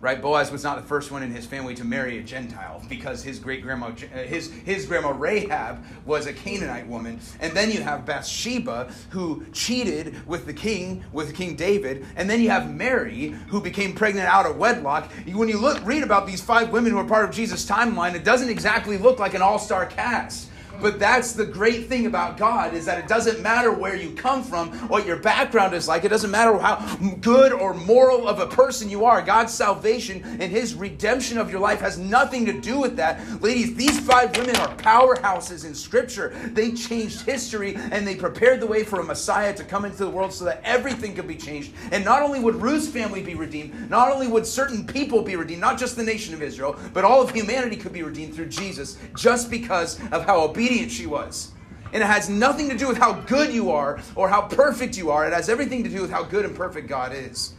Right, 0.00 0.20
Boaz 0.20 0.50
was 0.50 0.64
not 0.64 0.80
the 0.80 0.86
first 0.88 1.12
one 1.12 1.22
in 1.22 1.30
his 1.30 1.46
family 1.46 1.76
to 1.76 1.84
marry 1.84 2.18
a 2.18 2.24
Gentile 2.24 2.82
because 2.88 3.22
his 3.22 3.38
great 3.38 3.62
grandma, 3.62 3.90
uh, 3.90 4.18
his 4.18 4.50
his 4.50 4.84
grandma 4.84 5.10
Rahab 5.10 5.84
was 6.04 6.26
a 6.26 6.32
Canaanite 6.32 6.88
woman, 6.88 7.20
and 7.38 7.52
then 7.56 7.70
you 7.70 7.80
have 7.82 8.04
Bathsheba 8.04 8.92
who 9.10 9.46
cheated 9.52 10.26
with 10.26 10.44
the 10.44 10.52
king, 10.52 11.04
with 11.12 11.36
King 11.36 11.54
David, 11.54 12.04
and 12.16 12.28
then 12.28 12.40
you 12.40 12.50
have 12.50 12.68
Mary 12.68 13.28
who 13.46 13.60
became 13.60 13.94
pregnant 13.94 14.26
out 14.26 14.44
of 14.44 14.56
wedlock. 14.56 15.12
When 15.32 15.48
you 15.48 15.60
look 15.60 15.78
read 15.86 16.02
about 16.02 16.26
these 16.26 16.40
five 16.40 16.70
women 16.70 16.90
who 16.90 16.98
are 16.98 17.04
part 17.04 17.28
of 17.28 17.30
Jesus' 17.30 17.64
timeline, 17.64 18.16
it 18.16 18.24
doesn't 18.24 18.48
exactly 18.48 18.98
look 18.98 19.20
like 19.20 19.34
an 19.34 19.42
all-star 19.42 19.86
cast. 19.86 20.48
But 20.80 20.98
that's 20.98 21.32
the 21.32 21.44
great 21.44 21.86
thing 21.86 22.06
about 22.06 22.36
God 22.36 22.74
is 22.74 22.86
that 22.86 22.98
it 22.98 23.08
doesn't 23.08 23.42
matter 23.42 23.72
where 23.72 23.96
you 23.96 24.12
come 24.12 24.42
from, 24.42 24.70
what 24.88 25.06
your 25.06 25.16
background 25.16 25.74
is 25.74 25.88
like. 25.88 26.04
It 26.04 26.08
doesn't 26.08 26.30
matter 26.30 26.56
how 26.58 26.96
good 27.20 27.52
or 27.52 27.74
moral 27.74 28.28
of 28.28 28.38
a 28.38 28.46
person 28.46 28.88
you 28.88 29.04
are. 29.04 29.20
God's 29.20 29.52
salvation 29.52 30.22
and 30.40 30.52
His 30.52 30.74
redemption 30.74 31.38
of 31.38 31.50
your 31.50 31.60
life 31.60 31.80
has 31.80 31.98
nothing 31.98 32.46
to 32.46 32.60
do 32.60 32.78
with 32.78 32.96
that. 32.96 33.20
Ladies, 33.42 33.74
these 33.74 33.98
five 34.00 34.36
women 34.36 34.56
are 34.56 34.74
powerhouses 34.76 35.64
in 35.64 35.74
Scripture. 35.74 36.34
They 36.52 36.72
changed 36.72 37.22
history 37.22 37.74
and 37.76 38.06
they 38.06 38.14
prepared 38.14 38.60
the 38.60 38.66
way 38.66 38.84
for 38.84 39.00
a 39.00 39.04
Messiah 39.04 39.54
to 39.54 39.64
come 39.64 39.84
into 39.84 39.98
the 39.98 40.10
world 40.10 40.32
so 40.32 40.44
that 40.44 40.60
everything 40.64 41.14
could 41.14 41.28
be 41.28 41.36
changed. 41.36 41.72
And 41.90 42.04
not 42.04 42.22
only 42.22 42.40
would 42.40 42.56
Ruth's 42.56 42.88
family 42.88 43.22
be 43.22 43.34
redeemed, 43.34 43.90
not 43.90 44.10
only 44.12 44.28
would 44.28 44.46
certain 44.46 44.86
people 44.86 45.22
be 45.22 45.36
redeemed, 45.36 45.60
not 45.60 45.78
just 45.78 45.96
the 45.96 46.02
nation 46.02 46.34
of 46.34 46.42
Israel, 46.42 46.78
but 46.92 47.04
all 47.04 47.20
of 47.20 47.30
humanity 47.30 47.76
could 47.76 47.92
be 47.92 48.02
redeemed 48.02 48.34
through 48.34 48.48
Jesus 48.48 48.98
just 49.14 49.50
because 49.50 50.00
of 50.12 50.24
how 50.24 50.40
obedient 50.40 50.67
she 50.88 51.06
was. 51.06 51.52
And 51.92 52.02
it 52.02 52.06
has 52.06 52.28
nothing 52.28 52.68
to 52.68 52.76
do 52.76 52.86
with 52.86 52.98
how 52.98 53.14
good 53.14 53.52
you 53.52 53.70
are 53.70 53.98
or 54.14 54.28
how 54.28 54.42
perfect 54.42 54.96
you 54.96 55.10
are. 55.10 55.26
It 55.26 55.32
has 55.32 55.48
everything 55.48 55.84
to 55.84 55.90
do 55.90 56.02
with 56.02 56.10
how 56.10 56.22
good 56.22 56.44
and 56.44 56.54
perfect 56.54 56.88
God 56.88 57.14
is. 57.14 57.54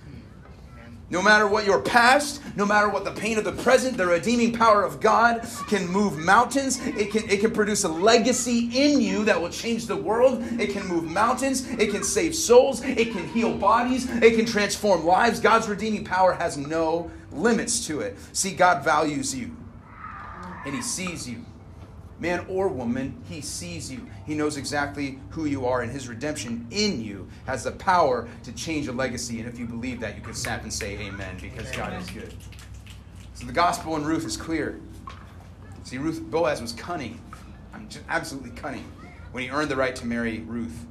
No 1.11 1.23
matter 1.23 1.47
what 1.47 1.65
your 1.65 1.81
past, 1.81 2.39
no 2.55 2.67
matter 2.67 2.87
what 2.87 3.03
the 3.03 3.11
pain 3.11 3.39
of 3.39 3.43
the 3.43 3.51
present, 3.51 3.97
the 3.97 4.05
redeeming 4.05 4.53
power 4.53 4.83
of 4.83 4.99
God 4.99 5.47
can 5.67 5.87
move 5.87 6.19
mountains. 6.19 6.79
It 6.85 7.11
can, 7.11 7.27
it 7.27 7.39
can 7.39 7.49
produce 7.49 7.83
a 7.83 7.89
legacy 7.89 8.69
in 8.75 9.01
you 9.01 9.25
that 9.25 9.41
will 9.41 9.49
change 9.49 9.87
the 9.87 9.95
world. 9.95 10.43
It 10.59 10.69
can 10.69 10.85
move 10.87 11.05
mountains. 11.05 11.67
It 11.67 11.89
can 11.89 12.03
save 12.03 12.35
souls. 12.35 12.83
It 12.83 13.11
can 13.11 13.27
heal 13.29 13.57
bodies. 13.57 14.07
It 14.21 14.35
can 14.35 14.45
transform 14.45 15.03
lives. 15.03 15.39
God's 15.39 15.67
redeeming 15.67 16.05
power 16.05 16.33
has 16.33 16.57
no 16.57 17.09
limits 17.31 17.87
to 17.87 18.01
it. 18.01 18.15
See, 18.33 18.53
God 18.53 18.83
values 18.83 19.35
you, 19.35 19.55
and 20.65 20.75
He 20.75 20.81
sees 20.83 21.27
you, 21.27 21.43
man 22.19 22.45
or 22.49 22.67
woman, 22.67 23.21
he 23.27 23.41
sees 23.41 23.91
you. 23.91 24.05
He 24.25 24.35
knows 24.35 24.57
exactly 24.57 25.19
who 25.29 25.45
you 25.45 25.65
are, 25.65 25.81
and 25.81 25.91
his 25.91 26.07
redemption 26.07 26.67
in 26.71 27.01
you 27.01 27.27
has 27.45 27.63
the 27.63 27.71
power 27.71 28.27
to 28.43 28.51
change 28.51 28.87
a 28.87 28.91
legacy. 28.91 29.39
And 29.39 29.47
if 29.47 29.57
you 29.57 29.65
believe 29.65 29.99
that, 30.01 30.15
you 30.15 30.21
can 30.21 30.33
snap 30.33 30.63
and 30.63 30.73
say 30.73 30.97
amen 30.97 31.37
because 31.41 31.71
God 31.71 31.93
is 31.99 32.09
good. 32.09 32.33
So 33.33 33.45
the 33.45 33.53
gospel 33.53 33.95
in 33.95 34.03
Ruth 34.03 34.25
is 34.25 34.35
clear. 34.35 34.79
See, 35.83 35.97
Ruth 35.97 36.21
Boaz 36.21 36.61
was 36.61 36.73
cunning. 36.73 37.21
I'm 37.73 37.87
just 37.87 38.03
absolutely 38.09 38.51
cunning 38.51 38.85
when 39.31 39.43
he 39.43 39.49
earned 39.49 39.71
the 39.71 39.75
right 39.75 39.95
to 39.95 40.05
marry 40.05 40.39
Ruth. 40.41 40.85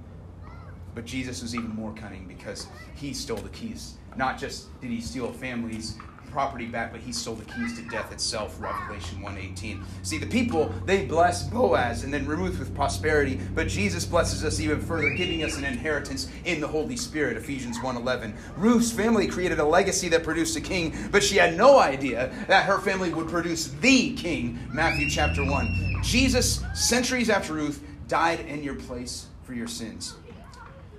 But 0.95 1.05
Jesus 1.05 1.43
was 1.43 1.55
even 1.55 1.69
more 1.69 1.93
cunning 1.93 2.27
because 2.27 2.67
he 2.95 3.13
stole 3.13 3.37
the 3.37 3.51
keys. 3.51 3.99
Not 4.17 4.39
just 4.39 4.81
did 4.81 4.91
he 4.91 5.01
steal 5.01 5.33
families 5.33 5.97
property 6.31 6.67
back, 6.67 6.93
but 6.93 7.01
he 7.01 7.13
stole 7.13 7.35
the 7.35 7.45
keys 7.45 7.77
to 7.79 7.89
death 7.89 8.13
itself, 8.13 8.61
Revelation 8.61 9.23
1:18. 9.23 9.85
See, 10.03 10.19
the 10.19 10.27
people, 10.27 10.73
they 10.87 11.05
bless 11.07 11.43
Boaz 11.43 12.05
and 12.05 12.13
then 12.13 12.27
Ruth 12.27 12.59
with 12.59 12.75
prosperity, 12.75 13.41
but 13.55 13.69
Jesus 13.69 14.05
blesses 14.05 14.45
us 14.45 14.61
even 14.61 14.81
further, 14.81 15.11
giving 15.11 15.43
us 15.45 15.57
an 15.57 15.65
inheritance 15.65 16.29
in 16.45 16.61
the 16.61 16.67
Holy 16.67 16.97
Spirit, 16.97 17.37
Ephesians 17.37 17.79
1:11. 17.81 18.35
Ruth's 18.57 18.93
family 18.93 19.27
created 19.27 19.59
a 19.59 19.65
legacy 19.65 20.09
that 20.09 20.25
produced 20.25 20.57
a 20.57 20.61
king, 20.61 20.95
but 21.11 21.23
she 21.23 21.37
had 21.37 21.57
no 21.57 21.79
idea 21.79 22.33
that 22.47 22.65
her 22.65 22.79
family 22.79 23.13
would 23.13 23.29
produce 23.29 23.69
the 23.81 24.15
king, 24.15 24.59
Matthew 24.73 25.09
chapter 25.11 25.45
1. 25.45 26.01
Jesus, 26.03 26.63
centuries 26.75 27.31
after 27.31 27.55
Ruth, 27.55 27.83
died 28.07 28.41
in 28.41 28.63
your 28.63 28.75
place 28.75 29.27
for 29.43 29.55
your 29.55 29.69
sins. 29.69 30.15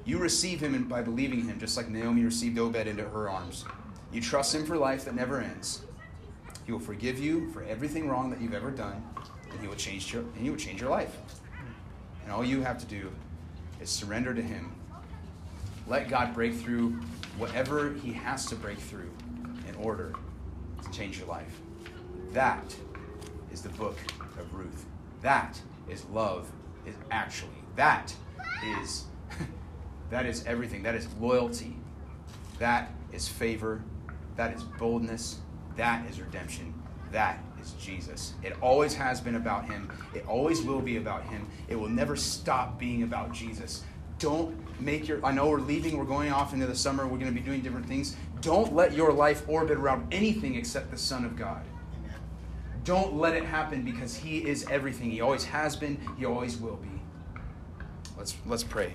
You 0.05 0.17
receive 0.17 0.59
him 0.59 0.87
by 0.87 1.01
believing 1.01 1.43
him, 1.45 1.59
just 1.59 1.77
like 1.77 1.87
Naomi 1.89 2.23
received 2.23 2.57
Obed 2.57 2.87
into 2.87 3.03
her 3.03 3.29
arms. 3.29 3.65
You 4.11 4.21
trust 4.21 4.55
Him 4.55 4.65
for 4.65 4.75
life 4.75 5.05
that 5.05 5.15
never 5.15 5.39
ends. 5.39 5.83
He 6.65 6.71
will 6.71 6.79
forgive 6.79 7.19
you 7.19 7.49
for 7.51 7.63
everything 7.63 8.07
wrong 8.07 8.29
that 8.31 8.41
you've 8.41 8.53
ever 8.53 8.71
done, 8.71 9.03
and 9.51 9.59
He 9.59 9.67
will 9.67 9.75
change 9.75 10.13
your, 10.13 10.23
and 10.23 10.37
He 10.37 10.49
will 10.49 10.57
change 10.57 10.81
your 10.81 10.89
life. 10.89 11.15
And 12.23 12.31
all 12.31 12.43
you 12.43 12.61
have 12.61 12.79
to 12.79 12.85
do 12.85 13.11
is 13.81 13.89
surrender 13.89 14.33
to 14.33 14.41
Him. 14.41 14.71
Let 15.87 16.09
God 16.09 16.33
break 16.33 16.53
through 16.55 16.91
whatever 17.37 17.93
He 17.93 18.11
has 18.13 18.45
to 18.47 18.55
break 18.55 18.77
through 18.77 19.09
in 19.67 19.75
order 19.75 20.13
to 20.83 20.91
change 20.91 21.17
your 21.17 21.27
life. 21.27 21.59
That 22.31 22.75
is 23.51 23.61
the 23.61 23.69
book 23.69 23.97
of 24.39 24.53
Ruth. 24.53 24.85
That 25.21 25.59
is 25.89 26.05
love. 26.05 26.49
Is 26.85 26.95
actually 27.11 27.51
that 27.75 28.13
is 28.81 29.05
that 30.09 30.25
is 30.25 30.45
everything. 30.45 30.83
That 30.83 30.95
is 30.95 31.07
loyalty. 31.19 31.75
That 32.57 32.91
is 33.11 33.27
favor 33.27 33.81
that 34.39 34.55
is 34.55 34.63
boldness. 34.63 35.39
That 35.75 36.09
is 36.09 36.21
redemption. 36.21 36.73
That 37.11 37.43
is 37.61 37.73
Jesus. 37.73 38.35
It 38.41 38.55
always 38.61 38.93
has 38.93 39.19
been 39.19 39.35
about 39.35 39.65
Him. 39.65 39.91
It 40.15 40.25
always 40.29 40.61
will 40.61 40.79
be 40.79 40.95
about 40.95 41.25
Him. 41.25 41.45
It 41.67 41.75
will 41.75 41.89
never 41.89 42.15
stop 42.15 42.79
being 42.79 43.03
about 43.03 43.33
Jesus. 43.33 43.83
Don't 44.17 44.55
make 44.79 45.09
your, 45.09 45.25
I 45.25 45.33
know 45.33 45.49
we're 45.49 45.59
leaving, 45.59 45.97
we're 45.97 46.05
going 46.05 46.31
off 46.31 46.53
into 46.53 46.67
the 46.67 46.75
summer, 46.75 47.03
we're 47.03 47.17
going 47.17 47.33
to 47.33 47.37
be 47.37 47.45
doing 47.45 47.59
different 47.59 47.85
things. 47.85 48.15
Don't 48.39 48.73
let 48.73 48.93
your 48.93 49.11
life 49.11 49.43
orbit 49.49 49.77
around 49.77 50.07
anything 50.13 50.55
except 50.55 50.89
the 50.89 50.97
Son 50.97 51.25
of 51.25 51.35
God. 51.35 51.65
Don't 52.85 53.15
let 53.15 53.33
it 53.35 53.43
happen 53.43 53.83
because 53.83 54.15
He 54.15 54.37
is 54.47 54.65
everything. 54.69 55.11
He 55.11 55.19
always 55.19 55.43
has 55.43 55.75
been, 55.75 55.99
He 56.17 56.23
always 56.25 56.55
will 56.55 56.77
be. 56.77 57.01
Let's, 58.17 58.37
let's 58.45 58.63
pray. 58.63 58.93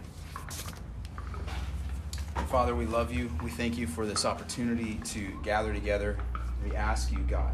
Father, 2.55 2.77
we 2.77 2.87
love 2.87 3.13
you. 3.13 3.33
We 3.43 3.51
thank 3.51 3.77
you 3.77 3.89
for 3.89 4.07
this 4.07 4.25
opportunity 4.25 5.01
to 5.07 5.33
gather 5.43 5.75
together. 5.75 6.17
We 6.65 6.77
ask 6.77 7.11
you, 7.11 7.19
God, 7.19 7.53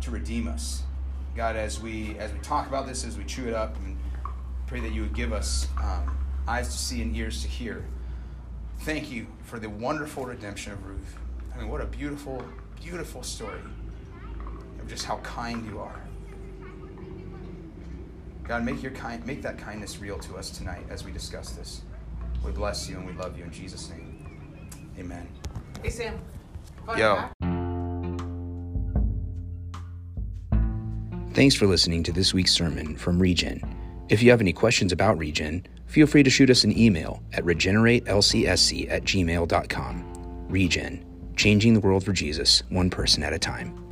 to 0.00 0.12
redeem 0.12 0.46
us. 0.46 0.84
God, 1.34 1.56
as 1.56 1.80
we 1.80 2.16
as 2.20 2.32
we 2.32 2.38
talk 2.38 2.68
about 2.68 2.86
this, 2.86 3.04
as 3.04 3.18
we 3.18 3.24
chew 3.24 3.48
it 3.48 3.54
up, 3.54 3.74
and 3.78 3.98
pray 4.68 4.78
that 4.78 4.92
you 4.92 5.02
would 5.02 5.12
give 5.12 5.32
us 5.32 5.66
um, 5.76 6.16
eyes 6.46 6.68
to 6.68 6.78
see 6.78 7.02
and 7.02 7.16
ears 7.16 7.42
to 7.42 7.48
hear. 7.48 7.84
Thank 8.82 9.10
you 9.10 9.26
for 9.42 9.58
the 9.58 9.68
wonderful 9.68 10.24
redemption 10.24 10.74
of 10.74 10.86
Ruth. 10.86 11.18
I 11.52 11.58
mean, 11.58 11.68
what 11.68 11.80
a 11.80 11.86
beautiful, 11.86 12.44
beautiful 12.80 13.24
story 13.24 13.58
of 14.80 14.86
just 14.86 15.04
how 15.04 15.16
kind 15.16 15.68
you 15.68 15.80
are. 15.80 16.00
God, 18.44 18.64
make 18.64 18.80
your 18.84 18.92
kind, 18.92 19.26
make 19.26 19.42
that 19.42 19.58
kindness 19.58 19.98
real 19.98 20.20
to 20.20 20.36
us 20.36 20.50
tonight 20.50 20.84
as 20.90 21.02
we 21.02 21.10
discuss 21.10 21.50
this. 21.54 21.82
We 22.44 22.52
bless 22.52 22.88
you 22.88 22.96
and 22.96 23.06
we 23.06 23.12
love 23.12 23.36
you 23.38 23.44
in 23.44 23.50
Jesus' 23.50 23.90
name. 23.90 24.08
Amen. 24.98 25.28
Hey, 25.82 25.90
Sam. 25.90 26.18
Yo. 26.96 27.28
Thanks 31.34 31.54
for 31.54 31.66
listening 31.66 32.02
to 32.04 32.12
this 32.12 32.34
week's 32.34 32.52
sermon 32.52 32.96
from 32.96 33.20
Regen. 33.20 33.62
If 34.08 34.22
you 34.22 34.30
have 34.30 34.40
any 34.40 34.52
questions 34.52 34.90
about 34.90 35.18
Regen, 35.18 35.66
feel 35.86 36.06
free 36.06 36.22
to 36.22 36.30
shoot 36.30 36.50
us 36.50 36.64
an 36.64 36.76
email 36.76 37.22
at 37.32 37.44
regeneratelcsc 37.44 38.90
at 38.90 39.04
gmail.com. 39.04 40.46
Regen, 40.48 41.04
changing 41.36 41.74
the 41.74 41.80
world 41.80 42.04
for 42.04 42.12
Jesus, 42.12 42.62
one 42.70 42.90
person 42.90 43.22
at 43.22 43.32
a 43.32 43.38
time. 43.38 43.87